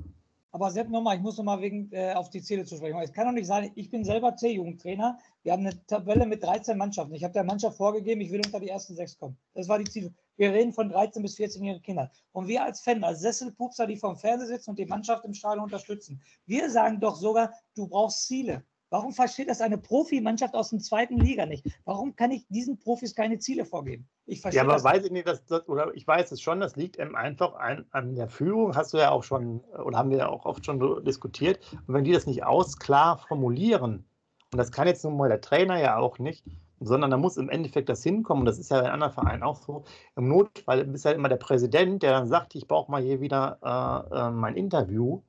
Aber 0.50 0.70
Sepp, 0.70 0.88
nochmal, 0.88 1.16
ich 1.16 1.22
muss 1.22 1.36
nochmal 1.36 1.60
wegen 1.60 1.92
äh, 1.92 2.14
auf 2.14 2.30
die 2.30 2.42
Ziele 2.42 2.64
zu 2.64 2.76
sprechen. 2.76 2.98
Es 3.00 3.12
kann 3.12 3.26
doch 3.26 3.32
nicht 3.32 3.46
sein, 3.46 3.70
ich 3.74 3.90
bin 3.90 4.02
selber 4.02 4.34
C-Jugendtrainer. 4.34 5.18
Wir 5.42 5.52
haben 5.52 5.66
eine 5.66 5.86
Tabelle 5.86 6.26
mit 6.26 6.42
13 6.42 6.76
Mannschaften. 6.78 7.14
Ich 7.14 7.22
habe 7.22 7.34
der 7.34 7.44
Mannschaft 7.44 7.76
vorgegeben, 7.76 8.20
ich 8.22 8.32
will 8.32 8.40
unter 8.44 8.58
die 8.58 8.68
ersten 8.68 8.94
sechs 8.96 9.18
kommen. 9.18 9.36
Das 9.54 9.68
war 9.68 9.78
die 9.78 9.84
Ziele. 9.84 10.12
Wir 10.36 10.52
reden 10.52 10.72
von 10.72 10.88
13 10.88 11.22
bis 11.22 11.36
14-jährigen 11.36 11.82
Kindern. 11.82 12.10
Und 12.32 12.48
wir 12.48 12.62
als 12.64 12.80
Fan, 12.80 13.04
als 13.04 13.20
Sesselpupser, 13.20 13.86
die 13.86 13.96
vom 13.96 14.16
Fernseher 14.16 14.48
sitzen 14.48 14.70
und 14.70 14.78
die 14.78 14.86
Mannschaft 14.86 15.24
im 15.24 15.34
Stadion 15.34 15.64
unterstützen, 15.64 16.22
wir 16.46 16.70
sagen 16.70 16.98
doch 16.98 17.16
sogar, 17.16 17.52
du 17.74 17.86
brauchst 17.86 18.26
Ziele. 18.26 18.64
Warum 18.90 19.12
versteht 19.12 19.50
das 19.50 19.60
eine 19.60 19.76
Profimannschaft 19.76 20.54
aus 20.54 20.70
der 20.70 20.78
zweiten 20.78 21.18
Liga 21.18 21.44
nicht? 21.44 21.66
Warum 21.84 22.16
kann 22.16 22.30
ich 22.30 22.46
diesen 22.48 22.78
Profis 22.78 23.14
keine 23.14 23.38
Ziele 23.38 23.66
vorgeben? 23.66 24.08
Ich 24.24 24.40
verstehe 24.40 24.58
ja, 24.58 24.64
aber 24.64 24.74
das 24.74 24.84
weiß 24.84 25.04
ich 25.04 25.10
nicht, 25.10 25.28
dass 25.28 25.44
das, 25.44 25.68
oder 25.68 25.94
ich 25.94 26.06
weiß 26.06 26.32
es 26.32 26.40
schon, 26.40 26.60
das 26.60 26.76
liegt 26.76 26.98
einfach 26.98 27.54
an, 27.56 27.84
an, 27.90 28.14
der 28.14 28.28
Führung, 28.28 28.74
hast 28.74 28.94
du 28.94 28.98
ja 28.98 29.10
auch 29.10 29.24
schon, 29.24 29.60
oder 29.84 29.98
haben 29.98 30.10
wir 30.10 30.18
ja 30.18 30.28
auch 30.28 30.46
oft 30.46 30.64
schon 30.64 31.04
diskutiert. 31.04 31.60
Und 31.86 31.94
wenn 31.94 32.04
die 32.04 32.12
das 32.12 32.26
nicht 32.26 32.44
ausklar 32.44 33.18
formulieren, 33.18 34.06
und 34.52 34.58
das 34.58 34.72
kann 34.72 34.86
jetzt 34.86 35.04
nun 35.04 35.18
mal 35.18 35.28
der 35.28 35.42
Trainer 35.42 35.78
ja 35.78 35.98
auch 35.98 36.18
nicht, 36.18 36.46
sondern 36.80 37.10
da 37.10 37.16
muss 37.16 37.36
im 37.36 37.50
Endeffekt 37.50 37.88
das 37.90 38.02
hinkommen, 38.02 38.42
und 38.42 38.46
das 38.46 38.58
ist 38.58 38.70
ja 38.70 38.80
in 38.80 38.86
anderen 38.86 39.12
Vereinen 39.12 39.42
auch 39.42 39.56
so, 39.56 39.84
im 40.16 40.28
Notfall 40.28 40.80
ist 40.94 41.04
ja 41.04 41.10
immer 41.10 41.28
der 41.28 41.36
Präsident, 41.36 42.02
der 42.02 42.12
dann 42.12 42.26
sagt, 42.26 42.54
ich 42.54 42.66
brauche 42.66 42.90
mal 42.90 43.02
hier 43.02 43.20
wieder 43.20 43.58
äh, 43.62 44.16
äh, 44.16 44.30
mein 44.30 44.56
Interview, 44.56 45.20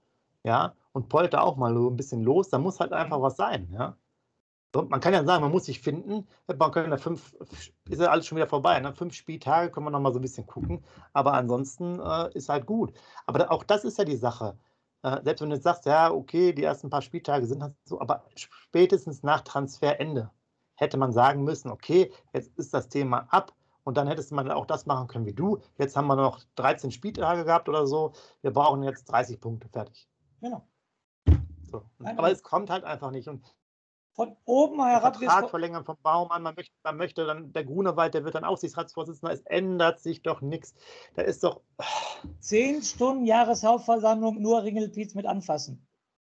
ja, 0.43 0.73
und 0.99 1.09
Polter 1.09 1.43
auch 1.43 1.55
mal 1.55 1.73
so 1.73 1.89
ein 1.89 1.95
bisschen 1.95 2.23
los. 2.23 2.49
Da 2.49 2.59
muss 2.59 2.79
halt 2.79 2.93
einfach 2.93 3.21
was 3.21 3.37
sein. 3.37 3.69
Ja? 3.71 3.97
man 4.75 4.99
kann 4.99 5.13
ja 5.13 5.23
sagen, 5.23 5.41
man 5.41 5.51
muss 5.51 5.65
sich 5.65 5.79
finden. 5.79 6.27
Man 6.47 6.71
kann 6.71 6.91
ja 6.91 6.97
fünf, 6.97 7.35
ist 7.89 8.01
ja 8.01 8.09
alles 8.09 8.27
schon 8.27 8.35
wieder 8.35 8.47
vorbei. 8.47 8.79
Ne? 8.79 8.93
Fünf 8.93 9.13
Spieltage 9.13 9.71
können 9.71 9.85
wir 9.85 9.91
noch 9.91 10.01
mal 10.01 10.11
so 10.13 10.19
ein 10.19 10.21
bisschen 10.21 10.45
gucken. 10.45 10.83
Aber 11.13 11.33
ansonsten 11.33 11.99
äh, 11.99 12.29
ist 12.33 12.49
halt 12.49 12.65
gut. 12.65 12.93
Aber 13.25 13.49
auch 13.51 13.63
das 13.63 13.85
ist 13.85 13.97
ja 13.97 14.05
die 14.05 14.17
Sache. 14.17 14.57
Äh, 15.03 15.23
selbst 15.23 15.41
wenn 15.41 15.49
du 15.49 15.55
jetzt 15.55 15.63
sagst, 15.63 15.85
ja, 15.85 16.11
okay, 16.11 16.53
die 16.53 16.63
ersten 16.63 16.89
paar 16.89 17.01
Spieltage 17.01 17.47
sind 17.47 17.63
halt 17.63 17.73
so, 17.85 18.01
aber 18.01 18.25
spätestens 18.35 19.23
nach 19.23 19.41
Transferende 19.41 20.31
hätte 20.75 20.97
man 20.97 21.13
sagen 21.13 21.43
müssen, 21.43 21.71
okay, 21.71 22.11
jetzt 22.33 22.51
ist 22.57 22.73
das 22.73 22.89
Thema 22.89 23.27
ab. 23.29 23.53
Und 23.83 23.97
dann 23.97 24.07
hättest 24.07 24.31
man 24.33 24.51
auch 24.51 24.65
das 24.67 24.85
machen 24.85 25.07
können 25.07 25.25
wie 25.25 25.33
du. 25.33 25.59
Jetzt 25.77 25.95
haben 25.95 26.07
wir 26.07 26.15
noch 26.15 26.41
13 26.55 26.91
Spieltage 26.91 27.45
gehabt 27.45 27.69
oder 27.69 27.87
so. 27.87 28.11
Wir 28.41 28.51
brauchen 28.51 28.83
jetzt 28.83 29.05
30 29.05 29.39
Punkte 29.39 29.69
fertig. 29.69 30.07
Genau. 30.41 30.68
So. 31.69 31.83
Aber 32.03 32.31
es 32.31 32.43
kommt 32.43 32.69
halt 32.69 32.83
einfach 32.83 33.11
nicht. 33.11 33.27
Und 33.27 33.43
von 34.19 34.35
oben 34.43 34.83
herab. 34.83 35.15
Vertrag 35.15 35.49
verlängern 35.49 35.85
vom 35.85 35.95
Baum 36.01 36.29
an, 36.31 36.43
man 36.43 36.53
möchte, 36.55 36.73
man 36.83 36.97
möchte 36.97 37.25
dann, 37.25 37.53
der 37.53 37.63
Grunewald, 37.63 38.13
der 38.13 38.25
wird 38.25 38.35
dann 38.35 38.43
Aufsichtsratsvorsitzender, 38.43 39.33
es 39.33 39.41
ändert 39.41 40.01
sich 40.01 40.21
doch 40.21 40.41
nichts. 40.41 40.73
Da 41.15 41.21
ist 41.21 41.43
doch. 41.43 41.61
Zehn 42.39 42.81
Stunden 42.81 43.25
Jahreshauptversammlung, 43.25 44.41
nur 44.41 44.63
Ringelpiez 44.63 45.15
mit 45.15 45.25
anfassen. 45.25 45.87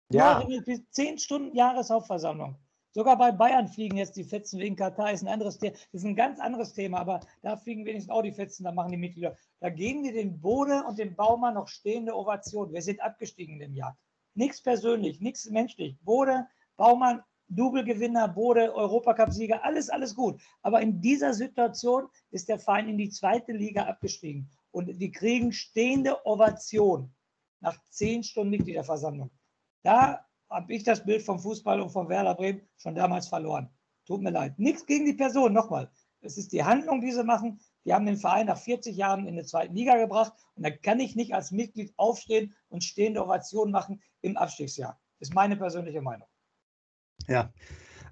Ja. 0.09 0.35
Nur 0.35 0.43
Ringelpiez, 0.43 0.89
zehn 0.91 1.17
Stunden 1.17 1.53
Jahreshauptversammlung. 1.53 2.55
Sogar 2.93 3.17
bei 3.17 3.31
Bayern 3.31 3.67
fliegen 3.67 3.97
jetzt 3.97 4.17
die 4.17 4.25
Fetzen 4.25 4.59
wegen 4.59 4.75
Katar, 4.75 5.11
ist 5.11 5.23
ein 5.23 5.29
anderes 5.29 5.57
Thema. 5.57 5.75
ist 5.91 6.05
ein 6.05 6.15
ganz 6.15 6.39
anderes 6.39 6.73
Thema, 6.73 6.99
aber 6.99 7.21
da 7.41 7.57
fliegen 7.57 7.85
wenigstens 7.85 8.13
auch 8.13 8.21
die 8.21 8.33
Fetzen, 8.33 8.63
da 8.65 8.71
machen 8.71 8.91
die 8.91 8.97
Mitglieder. 8.97 9.35
Da 9.59 9.69
geben 9.69 10.03
die 10.03 10.11
den 10.11 10.39
Bode 10.39 10.83
und 10.87 10.97
dem 10.97 11.15
Baumann 11.15 11.55
noch 11.55 11.67
stehende 11.67 12.15
Ovation. 12.15 12.71
Wir 12.73 12.81
sind 12.81 13.01
abgestiegen 13.01 13.59
im 13.61 13.73
Jahr. 13.73 13.97
Nichts 14.33 14.61
persönlich, 14.61 15.19
nichts 15.19 15.49
menschlich. 15.49 15.97
Bode, 16.01 16.47
Baumann, 16.77 17.23
Double-Gewinner, 17.49 18.29
Bode, 18.29 18.73
Europacup-Sieger, 18.73 19.63
alles, 19.63 19.89
alles 19.89 20.15
gut. 20.15 20.41
Aber 20.61 20.81
in 20.81 21.01
dieser 21.01 21.33
Situation 21.33 22.07
ist 22.31 22.47
der 22.47 22.59
Verein 22.59 22.87
in 22.87 22.97
die 22.97 23.09
zweite 23.09 23.51
Liga 23.51 23.83
abgestiegen. 23.83 24.49
Und 24.71 24.87
die 24.87 25.11
kriegen 25.11 25.51
stehende 25.51 26.25
Ovation 26.25 27.13
nach 27.59 27.77
zehn 27.89 28.23
Stunden 28.23 28.51
Mitgliederversammlung. 28.51 29.31
Da 29.83 30.25
habe 30.49 30.73
ich 30.73 30.83
das 30.83 31.03
Bild 31.03 31.23
vom 31.23 31.39
Fußball 31.39 31.81
und 31.81 31.89
von 31.89 32.07
Werder 32.07 32.35
Bremen 32.35 32.61
schon 32.77 32.95
damals 32.95 33.27
verloren. 33.27 33.69
Tut 34.05 34.21
mir 34.21 34.31
leid. 34.31 34.57
Nichts 34.57 34.85
gegen 34.85 35.05
die 35.05 35.13
Person, 35.13 35.53
nochmal. 35.53 35.91
Es 36.21 36.37
ist 36.37 36.53
die 36.53 36.63
Handlung, 36.63 37.01
die 37.01 37.11
sie 37.11 37.23
machen. 37.23 37.59
Die 37.85 37.93
haben 37.93 38.05
den 38.05 38.17
Verein 38.17 38.45
nach 38.45 38.57
40 38.57 38.95
Jahren 38.95 39.27
in 39.27 39.35
die 39.35 39.43
zweite 39.43 39.73
Liga 39.73 39.97
gebracht. 39.97 40.33
Und 40.55 40.63
da 40.63 40.69
kann 40.69 40.99
ich 40.99 41.15
nicht 41.15 41.33
als 41.33 41.51
Mitglied 41.51 41.93
aufstehen 41.97 42.53
und 42.69 42.83
stehende 42.83 43.23
Ovationen 43.23 43.71
machen 43.71 44.01
im 44.21 44.37
Abstiegsjahr. 44.37 44.99
Das 45.19 45.29
ist 45.29 45.35
meine 45.35 45.57
persönliche 45.57 46.01
Meinung. 46.01 46.27
Ja, 47.27 47.51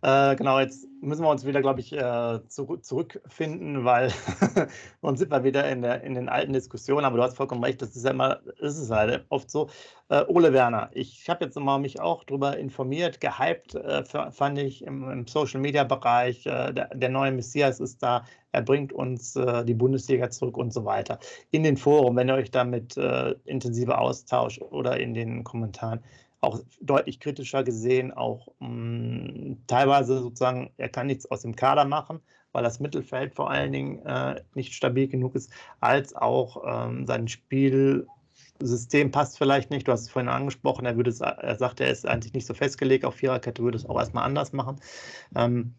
äh, 0.01 0.35
genau, 0.35 0.59
jetzt 0.59 0.88
müssen 1.01 1.23
wir 1.23 1.29
uns 1.29 1.45
wieder, 1.45 1.62
glaube 1.62 1.81
ich, 1.81 1.91
äh, 1.93 2.39
zu, 2.47 2.77
zurückfinden, 2.77 3.83
weil 3.83 4.12
sonst 5.01 5.19
sind 5.19 5.31
wir 5.31 5.43
wieder 5.43 5.69
in, 5.69 5.81
der, 5.81 6.03
in 6.03 6.13
den 6.13 6.29
alten 6.29 6.53
Diskussionen. 6.53 7.05
Aber 7.05 7.17
du 7.17 7.23
hast 7.23 7.35
vollkommen 7.35 7.63
recht, 7.63 7.81
das 7.81 7.95
ist 7.95 8.05
ja 8.05 8.12
immer, 8.12 8.39
ist 8.59 8.89
halt 8.89 9.25
oft 9.29 9.51
so. 9.51 9.69
Äh, 10.09 10.23
Ole 10.27 10.53
Werner, 10.53 10.89
ich 10.93 11.29
habe 11.29 11.45
jetzt 11.45 11.59
mal 11.59 11.79
mich 11.79 11.99
auch 11.99 12.23
darüber 12.23 12.57
informiert, 12.57 13.19
gehypt 13.19 13.75
äh, 13.75 14.03
fand 14.05 14.57
ich 14.57 14.83
im, 14.83 15.09
im 15.09 15.27
Social-Media-Bereich. 15.27 16.45
Äh, 16.45 16.73
der, 16.73 16.95
der, 16.95 17.09
neue 17.09 17.31
Messias 17.31 17.79
ist 17.79 18.01
da, 18.01 18.23
er 18.51 18.62
bringt 18.62 18.93
uns 18.93 19.35
äh, 19.35 19.65
die 19.65 19.73
Bundesliga 19.73 20.29
zurück 20.29 20.57
und 20.57 20.73
so 20.73 20.85
weiter. 20.85 21.19
In 21.51 21.63
den 21.63 21.77
Foren, 21.77 22.15
wenn 22.15 22.29
ihr 22.29 22.35
euch 22.35 22.51
damit 22.51 22.97
intensiver 23.45 23.99
austauscht 23.99 24.62
oder 24.62 24.99
in 24.99 25.13
den 25.13 25.43
Kommentaren 25.43 26.01
auch 26.41 26.60
deutlich 26.82 27.19
kritischer 27.19 27.63
gesehen, 27.63 28.12
auch 28.12 28.47
mh, 28.60 28.67
mm, 28.69 29.63
teilweise 29.67 30.19
sozusagen, 30.19 30.71
er 30.78 30.89
kann 30.89 31.08
nichts 31.08 31.30
aus 31.30 31.41
dem 31.41 31.56
Kader 31.56 31.86
machen, 31.86 32.21
weil 32.52 32.63
das 32.63 32.80
Mittelfeld 32.80 33.36
vor 33.36 33.49
allen 33.49 33.71
Dingen 33.71 34.06
äh, 34.06 34.41
nicht 34.56 34.73
stabil 34.73 35.08
genug 35.08 35.36
ist, 35.36 35.52
als 35.80 36.15
auch 36.15 36.63
ähm, 36.65 37.06
sein 37.06 37.28
Spielsystem 37.28 39.12
passt 39.12 39.38
vielleicht 39.38 39.69
nicht. 39.69 39.88
Du 39.88 39.91
hast 39.91 40.02
es 40.02 40.10
vorhin 40.10 40.30
angesprochen, 40.30 40.86
er 40.86 40.95
würde 40.95 41.10
es, 41.10 41.21
er 41.21 41.58
sagt, 41.58 41.80
er 41.82 41.89
ist 41.91 42.08
eigentlich 42.08 42.34
nicht 42.34 42.47
so 42.47 42.54
festgelegt 42.54 43.06
auf 43.06 43.15
Viererkette, 43.15 43.62
würde 43.62 43.78
es 43.78 43.86
auch 43.86 43.99
erstmal 43.99 44.23
anders 44.23 44.54
machen. 44.54 44.80
Ähm, 45.36 45.75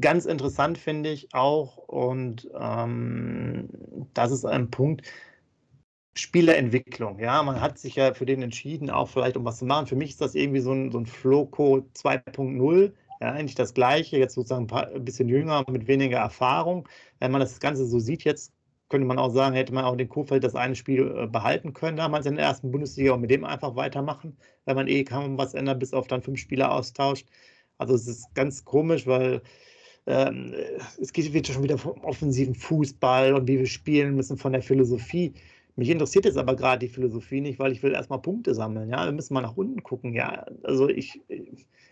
ganz 0.00 0.24
interessant 0.24 0.78
finde 0.78 1.10
ich 1.10 1.34
auch, 1.34 1.76
und 1.76 2.48
ähm, 2.58 3.68
das 4.14 4.32
ist 4.32 4.44
ein 4.44 4.70
Punkt, 4.70 5.02
Spielerentwicklung. 6.18 7.18
Ja, 7.20 7.42
man 7.42 7.60
hat 7.60 7.78
sich 7.78 7.96
ja 7.96 8.14
für 8.14 8.26
den 8.26 8.42
entschieden, 8.42 8.90
auch 8.90 9.08
vielleicht 9.08 9.36
um 9.36 9.44
was 9.44 9.58
zu 9.58 9.66
machen. 9.66 9.86
Für 9.86 9.96
mich 9.96 10.10
ist 10.10 10.20
das 10.20 10.34
irgendwie 10.34 10.60
so 10.60 10.72
ein, 10.72 10.90
so 10.90 10.98
ein 10.98 11.06
Floco 11.06 11.86
2.0. 11.94 12.92
Ja, 13.20 13.32
eigentlich 13.32 13.54
das 13.54 13.74
Gleiche, 13.74 14.18
jetzt 14.18 14.34
sozusagen 14.34 14.64
ein, 14.64 14.66
paar, 14.66 14.88
ein 14.88 15.04
bisschen 15.04 15.28
jünger, 15.28 15.64
mit 15.70 15.86
weniger 15.88 16.18
Erfahrung. 16.18 16.88
Wenn 17.18 17.32
man 17.32 17.40
das 17.40 17.60
Ganze 17.60 17.86
so 17.86 17.98
sieht, 17.98 18.24
jetzt 18.24 18.52
könnte 18.88 19.06
man 19.06 19.18
auch 19.18 19.30
sagen, 19.30 19.56
hätte 19.56 19.74
man 19.74 19.84
auch 19.84 19.96
den 19.96 20.08
Kofeld 20.08 20.44
das 20.44 20.54
eine 20.54 20.76
Spiel 20.76 21.14
äh, 21.16 21.26
behalten 21.26 21.72
können, 21.72 21.96
damals 21.96 22.26
in 22.26 22.36
der 22.36 22.44
ersten 22.44 22.70
Bundesliga 22.70 23.12
und 23.12 23.20
mit 23.20 23.30
dem 23.30 23.44
einfach 23.44 23.74
weitermachen, 23.76 24.36
weil 24.64 24.74
man 24.74 24.88
eh 24.88 25.04
kaum 25.04 25.38
was 25.38 25.54
ändert, 25.54 25.80
bis 25.80 25.92
auf 25.92 26.06
dann 26.06 26.22
fünf 26.22 26.38
Spieler 26.40 26.72
austauscht. 26.72 27.26
Also 27.78 27.94
es 27.94 28.06
ist 28.06 28.34
ganz 28.34 28.64
komisch, 28.64 29.06
weil 29.06 29.42
ähm, 30.06 30.54
es 31.00 31.12
geht 31.12 31.32
wieder 31.32 31.52
schon 31.52 31.64
wieder 31.64 31.78
vom 31.78 31.98
offensiven 32.04 32.54
Fußball 32.54 33.34
und 33.34 33.48
wie 33.48 33.58
wir 33.58 33.66
spielen 33.66 34.14
müssen 34.14 34.38
von 34.38 34.52
der 34.52 34.62
Philosophie. 34.62 35.34
Mich 35.76 35.90
interessiert 35.90 36.24
jetzt 36.24 36.38
aber 36.38 36.56
gerade 36.56 36.86
die 36.86 36.92
Philosophie 36.92 37.42
nicht, 37.42 37.58
weil 37.58 37.70
ich 37.70 37.82
will 37.82 37.92
erstmal 37.92 38.22
Punkte 38.22 38.54
sammeln. 38.54 38.88
Ja, 38.88 39.04
wir 39.04 39.12
müssen 39.12 39.34
mal 39.34 39.42
nach 39.42 39.56
unten 39.56 39.82
gucken. 39.82 40.14
Ja, 40.14 40.46
also 40.62 40.88
ich 40.88 41.20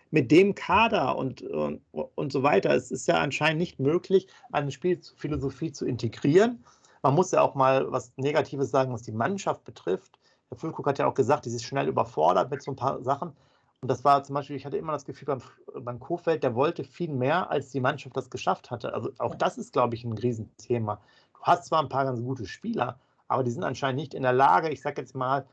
mit 0.09 0.31
dem 0.31 0.55
Kader 0.55 1.17
und, 1.17 1.43
und, 1.43 1.81
und 1.91 2.31
so 2.31 2.41
weiter, 2.41 2.73
es 2.73 2.89
ist 2.89 3.07
ja 3.07 3.15
anscheinend 3.15 3.59
nicht 3.59 3.79
möglich, 3.79 4.27
eine 4.51 4.71
Spielphilosophie 4.71 5.71
zu 5.71 5.85
integrieren. 5.85 6.63
Man 7.03 7.13
muss 7.13 7.31
ja 7.31 7.41
auch 7.41 7.53
mal 7.53 7.91
was 7.91 8.11
Negatives 8.17 8.71
sagen, 8.71 8.91
was 8.91 9.03
die 9.03 9.11
Mannschaft 9.11 9.63
betrifft. 9.65 10.19
Herr 10.49 10.57
Füllkrug 10.57 10.87
hat 10.87 10.97
ja 10.97 11.05
auch 11.05 11.13
gesagt, 11.13 11.45
die 11.45 11.49
ist 11.49 11.63
schnell 11.63 11.87
überfordert 11.87 12.49
mit 12.49 12.63
so 12.63 12.71
ein 12.71 12.75
paar 12.75 13.03
Sachen. 13.03 13.33
Und 13.81 13.91
das 13.91 14.03
war 14.03 14.23
zum 14.23 14.33
Beispiel, 14.33 14.55
ich 14.55 14.65
hatte 14.65 14.77
immer 14.77 14.93
das 14.93 15.05
Gefühl 15.05 15.27
beim, 15.27 15.41
beim 15.83 15.99
Kofeld, 15.99 16.41
der 16.41 16.55
wollte 16.55 16.83
viel 16.83 17.11
mehr, 17.11 17.51
als 17.51 17.69
die 17.69 17.81
Mannschaft 17.81 18.17
das 18.17 18.31
geschafft 18.31 18.71
hatte. 18.71 18.93
Also 18.93 19.11
auch 19.19 19.35
das 19.35 19.59
ist, 19.59 19.73
glaube 19.73 19.93
ich, 19.93 20.03
ein 20.03 20.13
Riesenthema. 20.13 20.99
Du 21.35 21.41
hast 21.41 21.65
zwar 21.65 21.83
ein 21.83 21.89
paar 21.89 22.05
ganz 22.05 22.19
gute 22.21 22.47
Spieler, 22.47 22.99
aber 23.27 23.43
die 23.43 23.51
sind 23.51 23.63
anscheinend 23.63 23.99
nicht 23.99 24.13
in 24.13 24.23
der 24.23 24.33
Lage, 24.33 24.69
ich 24.69 24.81
sage 24.81 25.01
jetzt 25.01 25.15
mal, 25.15 25.45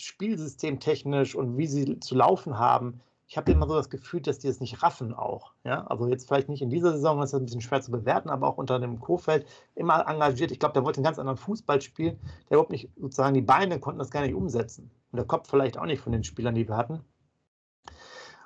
spielsystemtechnisch 0.00 1.34
und 1.34 1.56
wie 1.56 1.66
sie 1.66 2.00
zu 2.00 2.14
laufen 2.14 2.58
haben. 2.58 3.00
Ich 3.26 3.36
habe 3.36 3.52
immer 3.52 3.66
so 3.66 3.74
das 3.74 3.90
Gefühl, 3.90 4.22
dass 4.22 4.38
die 4.38 4.48
es 4.48 4.60
nicht 4.60 4.82
raffen 4.82 5.12
auch. 5.12 5.52
Ja? 5.64 5.86
Also 5.86 6.06
jetzt 6.08 6.26
vielleicht 6.26 6.48
nicht 6.48 6.62
in 6.62 6.70
dieser 6.70 6.92
Saison, 6.92 7.20
das 7.20 7.32
ist 7.32 7.38
ein 7.38 7.44
bisschen 7.44 7.60
schwer 7.60 7.82
zu 7.82 7.90
bewerten, 7.90 8.30
aber 8.30 8.46
auch 8.46 8.56
unter 8.56 8.78
dem 8.78 9.00
Kofeld 9.00 9.46
immer 9.74 10.08
engagiert. 10.08 10.50
Ich 10.50 10.58
glaube, 10.58 10.72
der 10.72 10.84
wollte 10.84 10.98
einen 10.98 11.04
ganz 11.04 11.18
anderen 11.18 11.36
Fußball 11.36 11.82
spielen. 11.82 12.18
Der 12.48 12.56
überhaupt 12.56 12.70
nicht, 12.70 12.88
sozusagen, 12.96 13.34
die 13.34 13.42
Beine 13.42 13.80
konnten 13.80 13.98
das 13.98 14.10
gar 14.10 14.22
nicht 14.22 14.34
umsetzen. 14.34 14.90
Und 15.12 15.16
der 15.16 15.26
Kopf 15.26 15.50
vielleicht 15.50 15.76
auch 15.76 15.84
nicht 15.84 16.00
von 16.00 16.12
den 16.12 16.24
Spielern, 16.24 16.54
die 16.54 16.68
wir 16.68 16.76
hatten. 16.76 17.04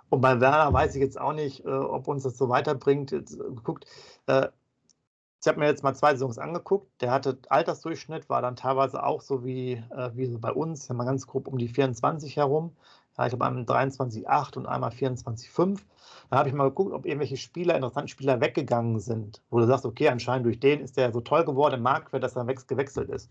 Und 0.08 0.20
bei 0.20 0.40
Werner 0.40 0.72
weiß 0.72 0.94
ich 0.96 1.00
jetzt 1.00 1.18
auch 1.18 1.32
nicht, 1.32 1.64
äh, 1.64 1.70
ob 1.70 2.08
uns 2.08 2.24
das 2.24 2.36
so 2.36 2.48
weiterbringt. 2.48 3.12
Jetzt, 3.12 3.38
äh, 3.38 3.44
guckt, 3.62 3.86
äh, 4.26 4.48
ich 5.42 5.48
habe 5.48 5.58
mir 5.58 5.66
jetzt 5.66 5.82
mal 5.82 5.94
zwei 5.94 6.12
Saisons 6.12 6.38
angeguckt. 6.38 6.86
Der 7.00 7.10
hatte 7.10 7.36
Altersdurchschnitt, 7.48 8.30
war 8.30 8.42
dann 8.42 8.54
teilweise 8.54 9.02
auch 9.02 9.20
so 9.20 9.44
wie, 9.44 9.72
äh, 9.72 10.10
wie 10.14 10.26
so 10.26 10.38
bei 10.38 10.52
uns, 10.52 10.88
mal 10.88 11.04
ganz 11.04 11.26
grob 11.26 11.48
um 11.48 11.58
die 11.58 11.66
24 11.66 12.36
herum. 12.36 12.76
Ja, 13.18 13.26
ich 13.26 13.32
habe 13.32 13.44
einmal 13.44 13.64
23,8 13.64 14.56
und 14.56 14.66
einmal 14.66 14.90
24,5. 14.92 15.80
Da 16.30 16.38
habe 16.38 16.48
ich 16.48 16.54
mal 16.54 16.68
geguckt, 16.68 16.92
ob 16.92 17.06
irgendwelche 17.06 17.36
Spieler, 17.36 17.74
interessante 17.74 18.08
Spieler 18.08 18.40
weggegangen 18.40 19.00
sind, 19.00 19.42
wo 19.50 19.58
du 19.58 19.66
sagst, 19.66 19.84
okay, 19.84 20.08
anscheinend 20.08 20.46
durch 20.46 20.60
den 20.60 20.80
ist 20.80 20.96
der 20.96 21.12
so 21.12 21.20
toll 21.20 21.44
geworden 21.44 21.74
im 21.74 21.82
Marktwert, 21.82 22.22
dass 22.22 22.36
er 22.36 22.44
gewechselt 22.44 23.10
ist. 23.10 23.28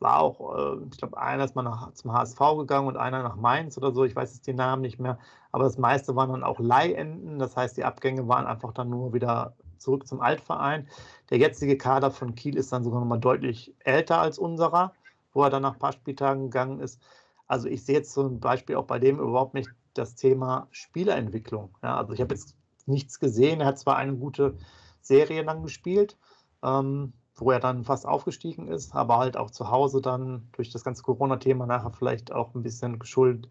War 0.00 0.20
auch, 0.20 0.56
äh, 0.56 0.84
ich 0.90 0.96
glaube, 0.96 1.18
einer 1.18 1.44
ist 1.44 1.54
mal 1.54 1.62
nach, 1.62 1.92
zum 1.92 2.14
HSV 2.14 2.38
gegangen 2.56 2.88
und 2.88 2.96
einer 2.96 3.22
nach 3.22 3.36
Mainz 3.36 3.76
oder 3.76 3.92
so, 3.92 4.04
ich 4.04 4.16
weiß 4.16 4.34
jetzt 4.34 4.46
den 4.46 4.56
Namen 4.56 4.80
nicht 4.80 4.98
mehr. 4.98 5.18
Aber 5.52 5.64
das 5.64 5.76
meiste 5.76 6.16
waren 6.16 6.30
dann 6.32 6.44
auch 6.44 6.58
Leihenden, 6.60 7.38
das 7.38 7.56
heißt, 7.58 7.76
die 7.76 7.84
Abgänge 7.84 8.26
waren 8.26 8.46
einfach 8.46 8.72
dann 8.72 8.88
nur 8.88 9.12
wieder 9.12 9.54
zurück 9.82 10.06
zum 10.06 10.20
Altverein. 10.20 10.88
Der 11.30 11.38
jetzige 11.38 11.76
Kader 11.76 12.10
von 12.10 12.34
Kiel 12.34 12.56
ist 12.56 12.72
dann 12.72 12.84
sogar 12.84 13.00
noch 13.00 13.06
mal 13.06 13.18
deutlich 13.18 13.74
älter 13.80 14.20
als 14.20 14.38
unserer, 14.38 14.92
wo 15.32 15.42
er 15.42 15.50
dann 15.50 15.62
nach 15.62 15.74
ein 15.74 15.78
paar 15.78 15.92
Spieltagen 15.92 16.44
gegangen 16.44 16.80
ist. 16.80 17.00
Also 17.46 17.68
ich 17.68 17.84
sehe 17.84 17.96
jetzt 17.96 18.12
zum 18.12 18.40
Beispiel 18.40 18.76
auch 18.76 18.86
bei 18.86 18.98
dem 18.98 19.18
überhaupt 19.18 19.54
nicht 19.54 19.70
das 19.94 20.14
Thema 20.14 20.68
Spielerentwicklung. 20.70 21.76
Ja, 21.82 21.96
also 21.96 22.12
ich 22.12 22.20
habe 22.20 22.34
jetzt 22.34 22.56
nichts 22.86 23.20
gesehen. 23.20 23.60
Er 23.60 23.66
hat 23.66 23.78
zwar 23.78 23.96
eine 23.96 24.14
gute 24.14 24.56
Serie 25.00 25.44
dann 25.44 25.62
gespielt, 25.62 26.16
ähm, 26.62 27.12
wo 27.34 27.50
er 27.50 27.60
dann 27.60 27.84
fast 27.84 28.06
aufgestiegen 28.06 28.68
ist, 28.68 28.94
aber 28.94 29.18
halt 29.18 29.36
auch 29.36 29.50
zu 29.50 29.70
Hause 29.70 30.00
dann 30.00 30.48
durch 30.52 30.70
das 30.70 30.84
ganze 30.84 31.02
Corona-Thema 31.02 31.66
nachher 31.66 31.92
vielleicht 31.92 32.32
auch 32.32 32.54
ein 32.54 32.62
bisschen 32.62 32.98
geschuldet 32.98 33.48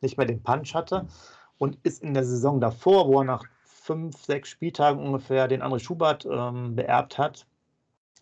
nicht 0.00 0.16
mehr 0.16 0.26
den 0.26 0.42
Punch 0.42 0.74
hatte 0.74 1.06
und 1.58 1.78
ist 1.82 2.02
in 2.02 2.14
der 2.14 2.24
Saison 2.24 2.60
davor, 2.60 3.08
wo 3.08 3.20
er 3.20 3.24
nach 3.24 3.44
fünf, 3.92 4.24
sechs 4.24 4.48
Spieltagen 4.48 5.04
ungefähr 5.04 5.48
den 5.48 5.62
André 5.62 5.78
Schubert 5.80 6.26
ähm, 6.26 6.74
beerbt 6.76 7.18
hat, 7.18 7.46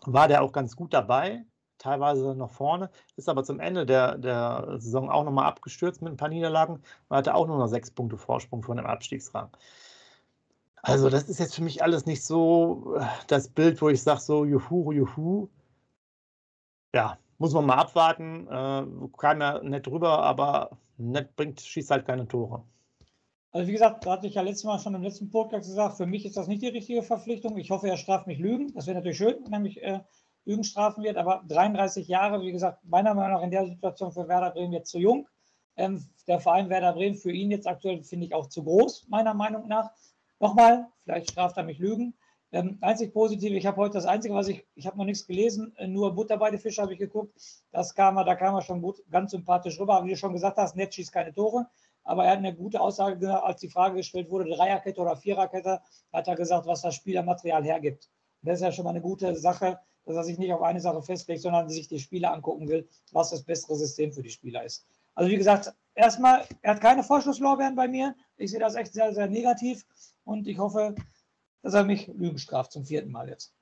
war 0.05 0.27
der 0.27 0.41
auch 0.43 0.51
ganz 0.51 0.75
gut 0.75 0.93
dabei. 0.93 1.45
teilweise 1.81 2.35
noch 2.35 2.51
vorne, 2.51 2.89
ist 3.15 3.29
aber 3.29 3.43
zum 3.43 3.59
Ende 3.59 3.85
der, 3.85 4.17
der 4.17 4.75
Saison 4.77 5.09
auch 5.09 5.23
nochmal 5.23 5.45
abgestürzt 5.47 6.01
mit 6.01 6.13
ein 6.13 6.17
paar 6.17 6.29
Niederlagen 6.29 6.75
und 7.09 7.17
hatte 7.17 7.33
auch 7.35 7.47
nur 7.47 7.57
noch 7.57 7.67
sechs 7.67 7.91
Punkte 7.91 8.17
Vorsprung 8.17 8.63
vor 8.63 8.75
dem 8.75 8.85
Abstiegsrang. 8.85 9.49
Also, 10.83 11.09
das 11.09 11.29
ist 11.29 11.39
jetzt 11.39 11.55
für 11.55 11.63
mich 11.63 11.83
alles 11.83 12.05
nicht 12.05 12.23
so 12.25 12.95
äh, 12.97 13.05
das 13.27 13.47
Bild, 13.49 13.81
wo 13.81 13.89
ich 13.89 14.01
sage, 14.01 14.19
so, 14.21 14.45
juhu, 14.45 14.91
juhu. 14.91 15.49
Ja, 16.93 17.17
muss 17.37 17.53
man 17.53 17.65
mal 17.65 17.75
abwarten. 17.77 18.47
Äh, 18.47 18.85
kam 19.17 19.41
ja 19.41 19.61
nett 19.63 19.87
drüber, 19.87 20.23
aber 20.23 20.77
nett 20.97 21.35
bringt, 21.35 21.61
schießt 21.61 21.91
halt 21.91 22.05
keine 22.05 22.27
Tore. 22.27 22.63
Also 23.53 23.67
wie 23.67 23.73
gesagt, 23.73 24.05
da 24.05 24.11
hatte 24.11 24.27
ich 24.27 24.35
ja 24.35 24.41
letztes 24.41 24.63
Mal 24.63 24.79
schon 24.79 24.95
im 24.95 25.03
letzten 25.03 25.29
Podcast 25.29 25.67
gesagt, 25.67 25.97
für 25.97 26.05
mich 26.05 26.25
ist 26.25 26.37
das 26.37 26.47
nicht 26.47 26.61
die 26.61 26.69
richtige 26.69 27.03
Verpflichtung. 27.03 27.57
Ich 27.57 27.69
hoffe, 27.69 27.89
er 27.89 27.97
straft 27.97 28.25
mich 28.25 28.39
Lügen. 28.39 28.73
Das 28.73 28.87
wäre 28.87 28.95
natürlich 28.95 29.17
schön, 29.17 29.35
wenn 29.43 29.53
er 29.53 29.59
mich 29.59 29.83
äh, 29.83 29.99
Lügen 30.45 30.63
strafen 30.63 31.03
wird. 31.03 31.17
Aber 31.17 31.43
33 31.49 32.07
Jahre, 32.07 32.41
wie 32.41 32.53
gesagt, 32.53 32.79
meiner 32.85 33.13
Meinung 33.13 33.37
nach 33.37 33.43
in 33.43 33.51
der 33.51 33.65
Situation 33.67 34.13
für 34.13 34.29
Werder 34.29 34.51
Bremen 34.51 34.71
jetzt 34.71 34.89
zu 34.89 34.99
jung. 34.99 35.27
Ähm, 35.75 36.05
der 36.27 36.39
Verein 36.39 36.69
Werder 36.69 36.93
Bremen 36.93 37.15
für 37.15 37.31
ihn 37.31 37.51
jetzt 37.51 37.67
aktuell 37.67 38.03
finde 38.03 38.25
ich 38.25 38.33
auch 38.33 38.47
zu 38.47 38.63
groß, 38.63 39.07
meiner 39.09 39.33
Meinung 39.33 39.67
nach. 39.67 39.91
Nochmal, 40.39 40.87
vielleicht 41.03 41.31
straft 41.31 41.57
er 41.57 41.63
mich 41.63 41.79
Lügen. 41.79 42.13
Ähm, 42.53 42.77
einzig 42.81 43.13
positiv, 43.13 43.51
ich 43.53 43.65
habe 43.65 43.77
heute 43.77 43.93
das 43.93 44.05
Einzige, 44.05 44.33
was 44.33 44.47
ich, 44.47 44.65
ich 44.75 44.85
habe 44.85 44.97
noch 44.97 45.05
nichts 45.05 45.25
gelesen, 45.25 45.73
äh, 45.77 45.87
nur 45.87 46.13
Butter 46.13 46.37
bei 46.37 46.51
den 46.51 46.59
habe 46.59 46.93
ich 46.93 46.99
geguckt. 46.99 47.33
Das 47.71 47.95
kam, 47.95 48.15
da 48.15 48.35
kam 48.35 48.55
er 48.55 48.61
schon 48.61 48.81
gut, 48.81 49.01
ganz 49.09 49.31
sympathisch 49.31 49.79
rüber. 49.79 49.95
Aber 49.95 50.05
wie 50.05 50.11
du 50.11 50.17
schon 50.17 50.33
gesagt 50.33 50.57
hast, 50.57 50.75
Netz 50.75 50.95
schießt 50.95 51.11
keine 51.11 51.33
Tore. 51.33 51.67
Aber 52.03 52.25
er 52.25 52.31
hat 52.31 52.39
eine 52.39 52.55
gute 52.55 52.81
Aussage 52.81 53.17
gesagt, 53.17 53.43
als 53.43 53.61
die 53.61 53.69
Frage 53.69 53.95
gestellt 53.97 54.29
wurde, 54.29 54.49
Dreierkette 54.49 54.99
oder 54.99 55.15
Viererkette, 55.15 55.81
hat 56.11 56.27
er 56.27 56.35
gesagt, 56.35 56.65
was 56.65 56.81
das 56.81 56.95
Spielermaterial 56.95 57.63
hergibt. 57.63 58.09
Und 58.41 58.49
das 58.49 58.59
ist 58.59 58.65
ja 58.65 58.71
schon 58.71 58.85
mal 58.85 58.91
eine 58.91 59.01
gute 59.01 59.35
Sache, 59.35 59.79
dass 60.05 60.15
er 60.15 60.23
sich 60.23 60.37
nicht 60.37 60.51
auf 60.51 60.61
eine 60.61 60.79
Sache 60.79 61.01
festlegt, 61.01 61.41
sondern 61.41 61.69
sich 61.69 61.87
die 61.87 61.99
Spieler 61.99 62.33
angucken 62.33 62.67
will, 62.67 62.87
was 63.11 63.29
das 63.29 63.43
bessere 63.43 63.75
System 63.75 64.11
für 64.11 64.23
die 64.23 64.29
Spieler 64.29 64.63
ist. 64.63 64.85
Also 65.13 65.29
wie 65.29 65.37
gesagt, 65.37 65.73
erstmal, 65.93 66.45
er 66.61 66.75
hat 66.75 66.81
keine 66.81 67.03
Vorschusslorbeeren 67.03 67.75
bei 67.75 67.87
mir. 67.87 68.15
Ich 68.37 68.51
sehe 68.51 68.59
das 68.59 68.75
echt 68.75 68.93
sehr, 68.93 69.13
sehr 69.13 69.27
negativ 69.27 69.85
und 70.23 70.47
ich 70.47 70.57
hoffe, 70.57 70.95
dass 71.61 71.73
er 71.73 71.83
mich 71.83 72.07
Lügen 72.07 72.39
straft 72.39 72.71
zum 72.71 72.85
vierten 72.85 73.11
Mal 73.11 73.29
jetzt. 73.29 73.53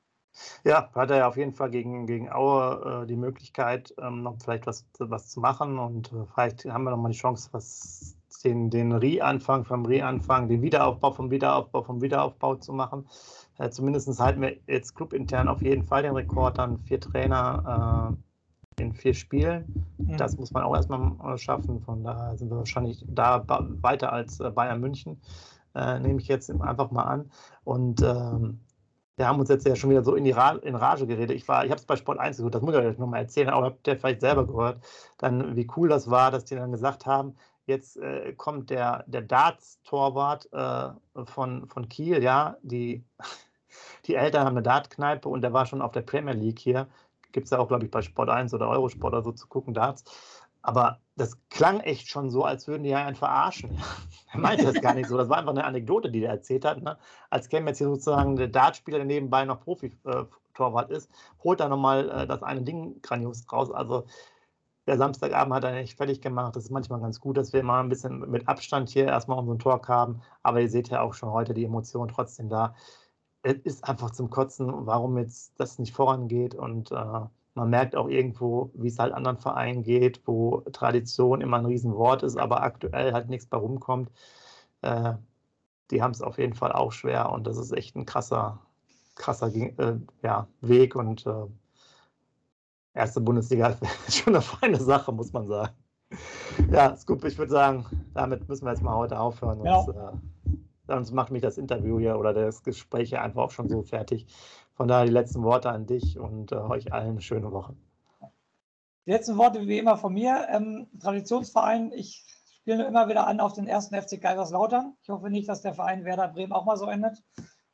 Ja, 0.64 0.92
hat 0.94 1.10
er 1.10 1.18
ja 1.18 1.28
auf 1.28 1.38
jeden 1.38 1.54
Fall 1.54 1.72
gegen, 1.72 2.06
gegen 2.06 2.32
Aue 2.32 3.04
äh, 3.04 3.08
die 3.08 3.16
Möglichkeit, 3.16 3.94
ähm, 4.00 4.22
noch 4.22 4.38
vielleicht 4.42 4.68
was, 4.68 4.86
was 5.00 5.30
zu 5.30 5.40
machen 5.40 5.80
und 5.80 6.14
äh, 6.14 6.26
vielleicht 6.34 6.66
haben 6.66 6.84
wir 6.84 6.92
noch 6.92 6.98
mal 6.98 7.12
die 7.12 7.18
Chance, 7.18 7.50
was 7.52 8.16
den, 8.44 8.70
den 8.70 8.92
Re-Anfang 8.92 9.66
vom 9.66 9.86
Re-Anfang, 9.86 10.48
den 10.48 10.62
Wiederaufbau 10.62 11.12
vom 11.12 11.32
Wiederaufbau 11.32 11.84
vom 11.84 12.02
Wiederaufbau 12.02 12.56
zu 12.56 12.74
machen. 12.74 13.08
Äh, 13.58 13.70
Zumindest 13.70 14.20
halten 14.20 14.42
wir 14.42 14.58
jetzt 14.68 14.96
clubintern 14.96 15.48
auf 15.48 15.62
jeden 15.62 15.84
Fall 15.84 16.04
den 16.04 16.14
Rekord 16.16 16.60
an 16.60 16.78
vier 16.80 17.00
Trainer 17.00 18.16
äh, 18.78 18.82
in 18.82 18.94
vier 18.94 19.14
Spielen. 19.14 19.86
Mhm. 19.98 20.18
Das 20.18 20.38
muss 20.38 20.52
man 20.52 20.64
auch 20.64 20.76
erstmal 20.76 21.34
äh, 21.34 21.38
schaffen. 21.38 21.82
Von 21.82 22.04
daher 22.04 22.38
sind 22.38 22.50
wir 22.50 22.58
wahrscheinlich 22.58 23.06
da 23.08 23.44
weiter 23.82 24.14
als 24.14 24.40
äh, 24.40 24.50
Bayern 24.50 24.80
München 24.80 25.20
äh, 25.76 26.00
nehme 26.00 26.20
ich 26.20 26.28
jetzt 26.28 26.50
einfach 26.50 26.92
mal 26.92 27.04
an. 27.04 27.32
Und 27.64 28.02
ähm, 28.02 28.60
wir 29.18 29.28
haben 29.28 29.40
uns 29.40 29.50
jetzt 29.50 29.68
ja 29.68 29.76
schon 29.76 29.90
wieder 29.90 30.04
so 30.04 30.16
in, 30.16 30.24
die 30.24 30.32
Ra 30.32 30.52
in 30.52 30.76
Rage 30.76 31.06
geredet. 31.06 31.36
Ich, 31.36 31.44
ich 31.44 31.50
habe 31.50 31.76
es 31.76 31.86
bei 31.86 31.96
Sport 31.96 32.20
1 32.20 32.38
gehört, 32.38 32.56
das 32.56 32.62
muss 32.62 32.74
ich 32.74 32.80
euch 32.80 32.98
nochmal 32.98 33.22
erzählen, 33.22 33.50
aber 33.50 33.68
habt 33.68 33.88
ihr 33.88 33.98
vielleicht 33.98 34.22
selber 34.22 34.48
gehört, 34.48 34.82
dann 35.18 35.56
wie 35.56 35.68
cool 35.76 35.90
das 35.90 36.10
war, 36.10 36.32
dass 36.32 36.46
die 36.46 36.56
dann 36.56 36.72
gesagt 36.72 37.06
haben, 37.06 37.36
jetzt 37.70 37.98
äh, 37.98 38.34
kommt 38.34 38.70
der, 38.70 39.06
der 39.08 39.22
Darts-Torwart 39.22 40.50
äh, 40.52 41.26
von, 41.26 41.68
von 41.70 41.88
Kiel, 41.88 42.22
ja, 42.22 42.58
die, 42.62 43.06
die 44.06 44.16
Eltern 44.16 44.46
haben 44.46 44.58
eine 44.58 44.64
Dart-Kneipe 44.64 45.30
und 45.30 45.42
der 45.42 45.54
war 45.54 45.66
schon 45.66 45.82
auf 45.82 45.94
der 45.94 46.02
Premier 46.02 46.34
League 46.34 46.60
hier. 46.60 46.88
Gibt 47.32 47.46
es 47.46 47.52
ja 47.52 47.60
auch, 47.60 47.68
glaube 47.68 47.86
ich, 47.86 47.92
bei 47.92 48.02
Sport 48.02 48.30
1 48.30 48.54
oder 48.54 48.68
Eurosport 48.68 49.14
oder 49.14 49.24
so 49.24 49.32
zu 49.32 49.48
gucken, 49.48 49.74
Darts. 49.74 50.04
Aber 50.62 51.00
das 51.16 51.38
klang 51.50 51.80
echt 51.80 52.10
schon 52.10 52.30
so, 52.30 52.44
als 52.44 52.68
würden 52.68 52.84
die 52.84 52.90
ja 52.90 53.06
einen 53.06 53.16
verarschen. 53.16 53.78
er 54.34 54.40
meinte 54.40 54.66
das 54.66 54.82
gar 54.82 54.94
nicht 54.94 55.08
so. 55.08 55.18
Das 55.18 55.30
war 55.30 55.38
einfach 55.38 55.52
eine 55.52 55.64
Anekdote, 55.64 56.12
die 56.12 56.24
er 56.24 56.32
erzählt 56.32 56.66
hat. 56.66 56.82
Ne? 56.82 56.98
Als 57.30 57.48
käme 57.48 57.68
jetzt 57.68 57.78
hier 57.78 57.88
sozusagen 57.88 58.36
der 58.36 58.48
Dartspieler, 58.48 58.98
der 58.98 59.06
nebenbei 59.06 59.46
noch 59.46 59.62
Profi-Torwart 59.62 60.90
ist, 60.92 61.10
holt 61.44 61.60
da 61.60 61.70
nochmal 61.70 62.10
äh, 62.10 62.28
das 62.28 62.44
eine 62.44 62.64
Ding 62.64 63.02
grandios 63.02 63.46
raus. 63.52 63.72
Also 63.72 64.06
der 64.90 64.98
Samstagabend 64.98 65.54
hat 65.54 65.64
er 65.66 65.76
echt 65.76 65.98
fertig 65.98 66.20
gemacht. 66.20 66.56
Das 66.56 66.64
ist 66.64 66.72
manchmal 66.72 67.00
ganz 67.00 67.20
gut, 67.20 67.38
dass 67.38 67.54
wir 67.54 67.62
mal 67.62 67.80
ein 67.80 67.90
bisschen 67.90 68.28
mit 68.32 68.48
Abstand 68.48 68.90
hier 68.90 69.06
erstmal 69.06 69.38
unseren 69.38 69.60
Talk 69.60 69.88
haben. 69.88 70.22
Aber 70.42 70.62
ihr 70.62 70.70
seht 70.70 70.90
ja 70.90 71.02
auch 71.02 71.14
schon 71.14 71.30
heute 71.32 71.54
die 71.54 71.64
Emotionen 71.64 72.08
trotzdem 72.08 72.50
da. 72.50 72.74
Es 73.44 73.58
ist 73.58 73.88
einfach 73.88 74.10
zum 74.10 74.32
Kotzen, 74.32 74.88
warum 74.88 75.20
jetzt 75.20 75.60
das 75.60 75.78
nicht 75.78 75.94
vorangeht 75.96 76.56
und 76.56 76.92
äh, 76.92 76.96
man 77.54 77.70
merkt 77.70 77.96
auch 77.96 78.10
irgendwo, 78.10 78.72
wie 78.74 78.88
es 78.88 78.98
halt 78.98 79.14
anderen 79.14 79.38
Vereinen 79.38 79.84
geht, 79.84 80.22
wo 80.26 80.62
Tradition 80.74 81.42
immer 81.42 81.58
ein 81.58 81.66
Riesenwort 81.66 82.24
ist, 82.24 82.38
aber 82.38 82.64
aktuell 82.64 83.14
halt 83.14 83.30
nichts 83.30 83.46
bei 83.46 83.58
rumkommt. 83.58 84.10
Äh, 84.82 85.14
die 85.92 86.02
haben 86.02 86.12
es 86.12 86.22
auf 86.24 86.40
jeden 86.40 86.56
Fall 86.56 86.72
auch 86.72 86.92
schwer 86.94 87.32
und 87.32 87.46
das 87.46 87.58
ist 87.58 87.74
echt 87.74 87.96
ein 87.96 88.08
krasser, 88.08 88.60
krasser 89.16 89.54
äh, 89.56 90.00
ja, 90.24 90.48
Weg 90.62 90.96
und 90.96 91.28
äh, 91.28 91.46
erste 93.00 93.22
Bundesliga 93.22 93.76
ist 94.08 94.18
schon 94.24 94.36
eine 94.36 94.42
feine 94.42 94.80
Sache, 94.80 95.12
muss 95.12 95.34
man 95.34 95.48
sagen. 95.48 95.74
Ja, 96.72 96.96
Scoop, 96.96 97.24
ich 97.24 97.38
würde 97.38 97.52
sagen, 97.52 97.86
damit 98.14 98.48
müssen 98.48 98.66
wir 98.66 98.72
jetzt 98.72 98.84
mal 98.84 98.96
heute 98.96 99.20
aufhören. 99.20 99.64
Ja. 99.64 99.78
Und, 99.78 99.96
äh, 99.96 100.58
sonst 100.88 101.12
macht 101.12 101.32
mich 101.32 101.42
das 101.42 101.58
Interview 101.58 102.00
hier 102.00 102.18
oder 102.18 102.34
das 102.34 102.64
Gespräch 102.64 103.10
hier 103.10 103.22
einfach 103.22 103.44
auch 103.44 103.52
schon 103.52 103.70
so 103.70 103.84
fertig. 103.84 104.28
Von 104.74 104.88
daher 104.88 105.06
die 105.06 105.12
letzten 105.12 105.44
Worte 105.44 105.70
an 105.70 105.86
dich 105.86 106.20
und 106.20 106.52
äh, 106.52 106.56
euch 106.56 106.94
allen 106.94 107.12
eine 107.12 107.22
schöne 107.22 107.52
Woche. 107.52 107.76
Die 109.06 109.12
letzten 109.12 109.38
Worte 109.38 109.68
wie 109.68 109.78
immer 109.78 109.98
von 109.98 110.14
mir. 110.14 110.48
Ähm, 110.50 110.88
Traditionsverein, 111.00 111.92
ich 111.94 112.26
spiele 112.62 112.86
immer 112.86 113.08
wieder 113.08 113.28
an 113.28 113.40
auf 113.40 113.54
den 113.54 113.68
ersten 113.68 114.00
FC 114.00 114.22
Kaiserslautern. 114.22 114.96
Ich 115.02 115.10
hoffe 115.10 115.30
nicht, 115.30 115.48
dass 115.48 115.62
der 115.62 115.74
Verein 115.74 116.06
Werder 116.06 116.28
Bremen 116.28 116.54
auch 116.54 116.66
mal 116.66 116.78
so 116.78 116.86
endet. 116.86 117.24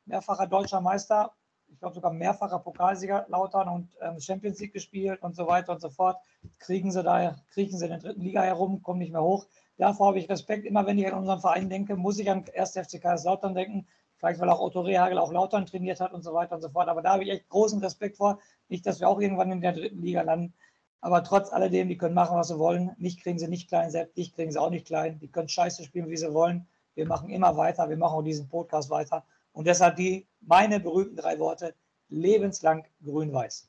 Mehrfacher 0.04 0.46
deutscher 0.46 0.80
Meister, 0.80 1.32
ich 1.76 1.80
glaube 1.80 1.94
sogar 1.94 2.10
mehrfacher 2.10 2.58
Pokalsieger 2.58 3.26
Lautern 3.28 3.68
und 3.68 3.88
ähm, 4.00 4.18
Champions 4.18 4.58
League 4.60 4.72
gespielt 4.72 5.20
und 5.20 5.36
so 5.36 5.46
weiter 5.46 5.72
und 5.72 5.82
so 5.82 5.90
fort. 5.90 6.16
Kriegen 6.58 6.90
sie 6.90 7.02
da, 7.02 7.36
kriechen 7.50 7.78
sie 7.78 7.84
in 7.84 7.90
der 7.90 8.00
dritten 8.00 8.22
Liga 8.22 8.40
herum, 8.40 8.82
kommen 8.82 8.98
nicht 8.98 9.12
mehr 9.12 9.22
hoch. 9.22 9.46
Davor 9.76 10.06
habe 10.08 10.18
ich 10.18 10.30
Respekt. 10.30 10.64
Immer 10.64 10.86
wenn 10.86 10.98
ich 10.98 11.06
an 11.06 11.18
unseren 11.18 11.38
Verein 11.38 11.68
denke, 11.68 11.94
muss 11.94 12.18
ich 12.18 12.30
an 12.30 12.46
1. 12.56 12.70
FC 12.78 12.98
Kaiserslautern 12.98 13.54
denken. 13.54 13.86
Vielleicht, 14.16 14.40
weil 14.40 14.48
auch 14.48 14.58
Otto 14.58 14.80
Rehagel 14.80 15.18
auch 15.18 15.30
Lautern 15.30 15.66
trainiert 15.66 16.00
hat 16.00 16.14
und 16.14 16.22
so 16.22 16.32
weiter 16.32 16.54
und 16.54 16.62
so 16.62 16.70
fort. 16.70 16.88
Aber 16.88 17.02
da 17.02 17.12
habe 17.12 17.24
ich 17.24 17.30
echt 17.30 17.50
großen 17.50 17.78
Respekt 17.80 18.16
vor. 18.16 18.38
Nicht, 18.70 18.86
dass 18.86 18.98
wir 19.00 19.08
auch 19.10 19.20
irgendwann 19.20 19.52
in 19.52 19.60
der 19.60 19.72
dritten 19.72 20.00
Liga 20.00 20.22
landen. 20.22 20.54
Aber 21.02 21.22
trotz 21.24 21.52
alledem, 21.52 21.90
die 21.90 21.98
können 21.98 22.14
machen, 22.14 22.38
was 22.38 22.48
sie 22.48 22.58
wollen. 22.58 22.92
Mich 22.96 23.22
kriegen 23.22 23.38
sie 23.38 23.48
nicht 23.48 23.68
klein, 23.68 23.90
selbst 23.90 24.16
dich 24.16 24.34
kriegen 24.34 24.50
sie 24.50 24.58
auch 24.58 24.70
nicht 24.70 24.86
klein. 24.86 25.18
Die 25.18 25.28
können 25.28 25.50
scheiße 25.50 25.84
spielen, 25.84 26.08
wie 26.08 26.16
sie 26.16 26.32
wollen. 26.32 26.66
Wir 26.94 27.06
machen 27.06 27.28
immer 27.28 27.54
weiter. 27.58 27.90
Wir 27.90 27.98
machen 27.98 28.14
auch 28.14 28.22
diesen 28.22 28.48
Podcast 28.48 28.88
weiter. 28.88 29.26
Und 29.56 29.66
deshalb 29.66 29.96
die, 29.96 30.26
meine 30.46 30.80
berühmten 30.80 31.16
drei 31.16 31.38
Worte, 31.38 31.74
lebenslang 32.08 32.84
grün-weiß. 33.04 33.68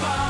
far. 0.00 0.29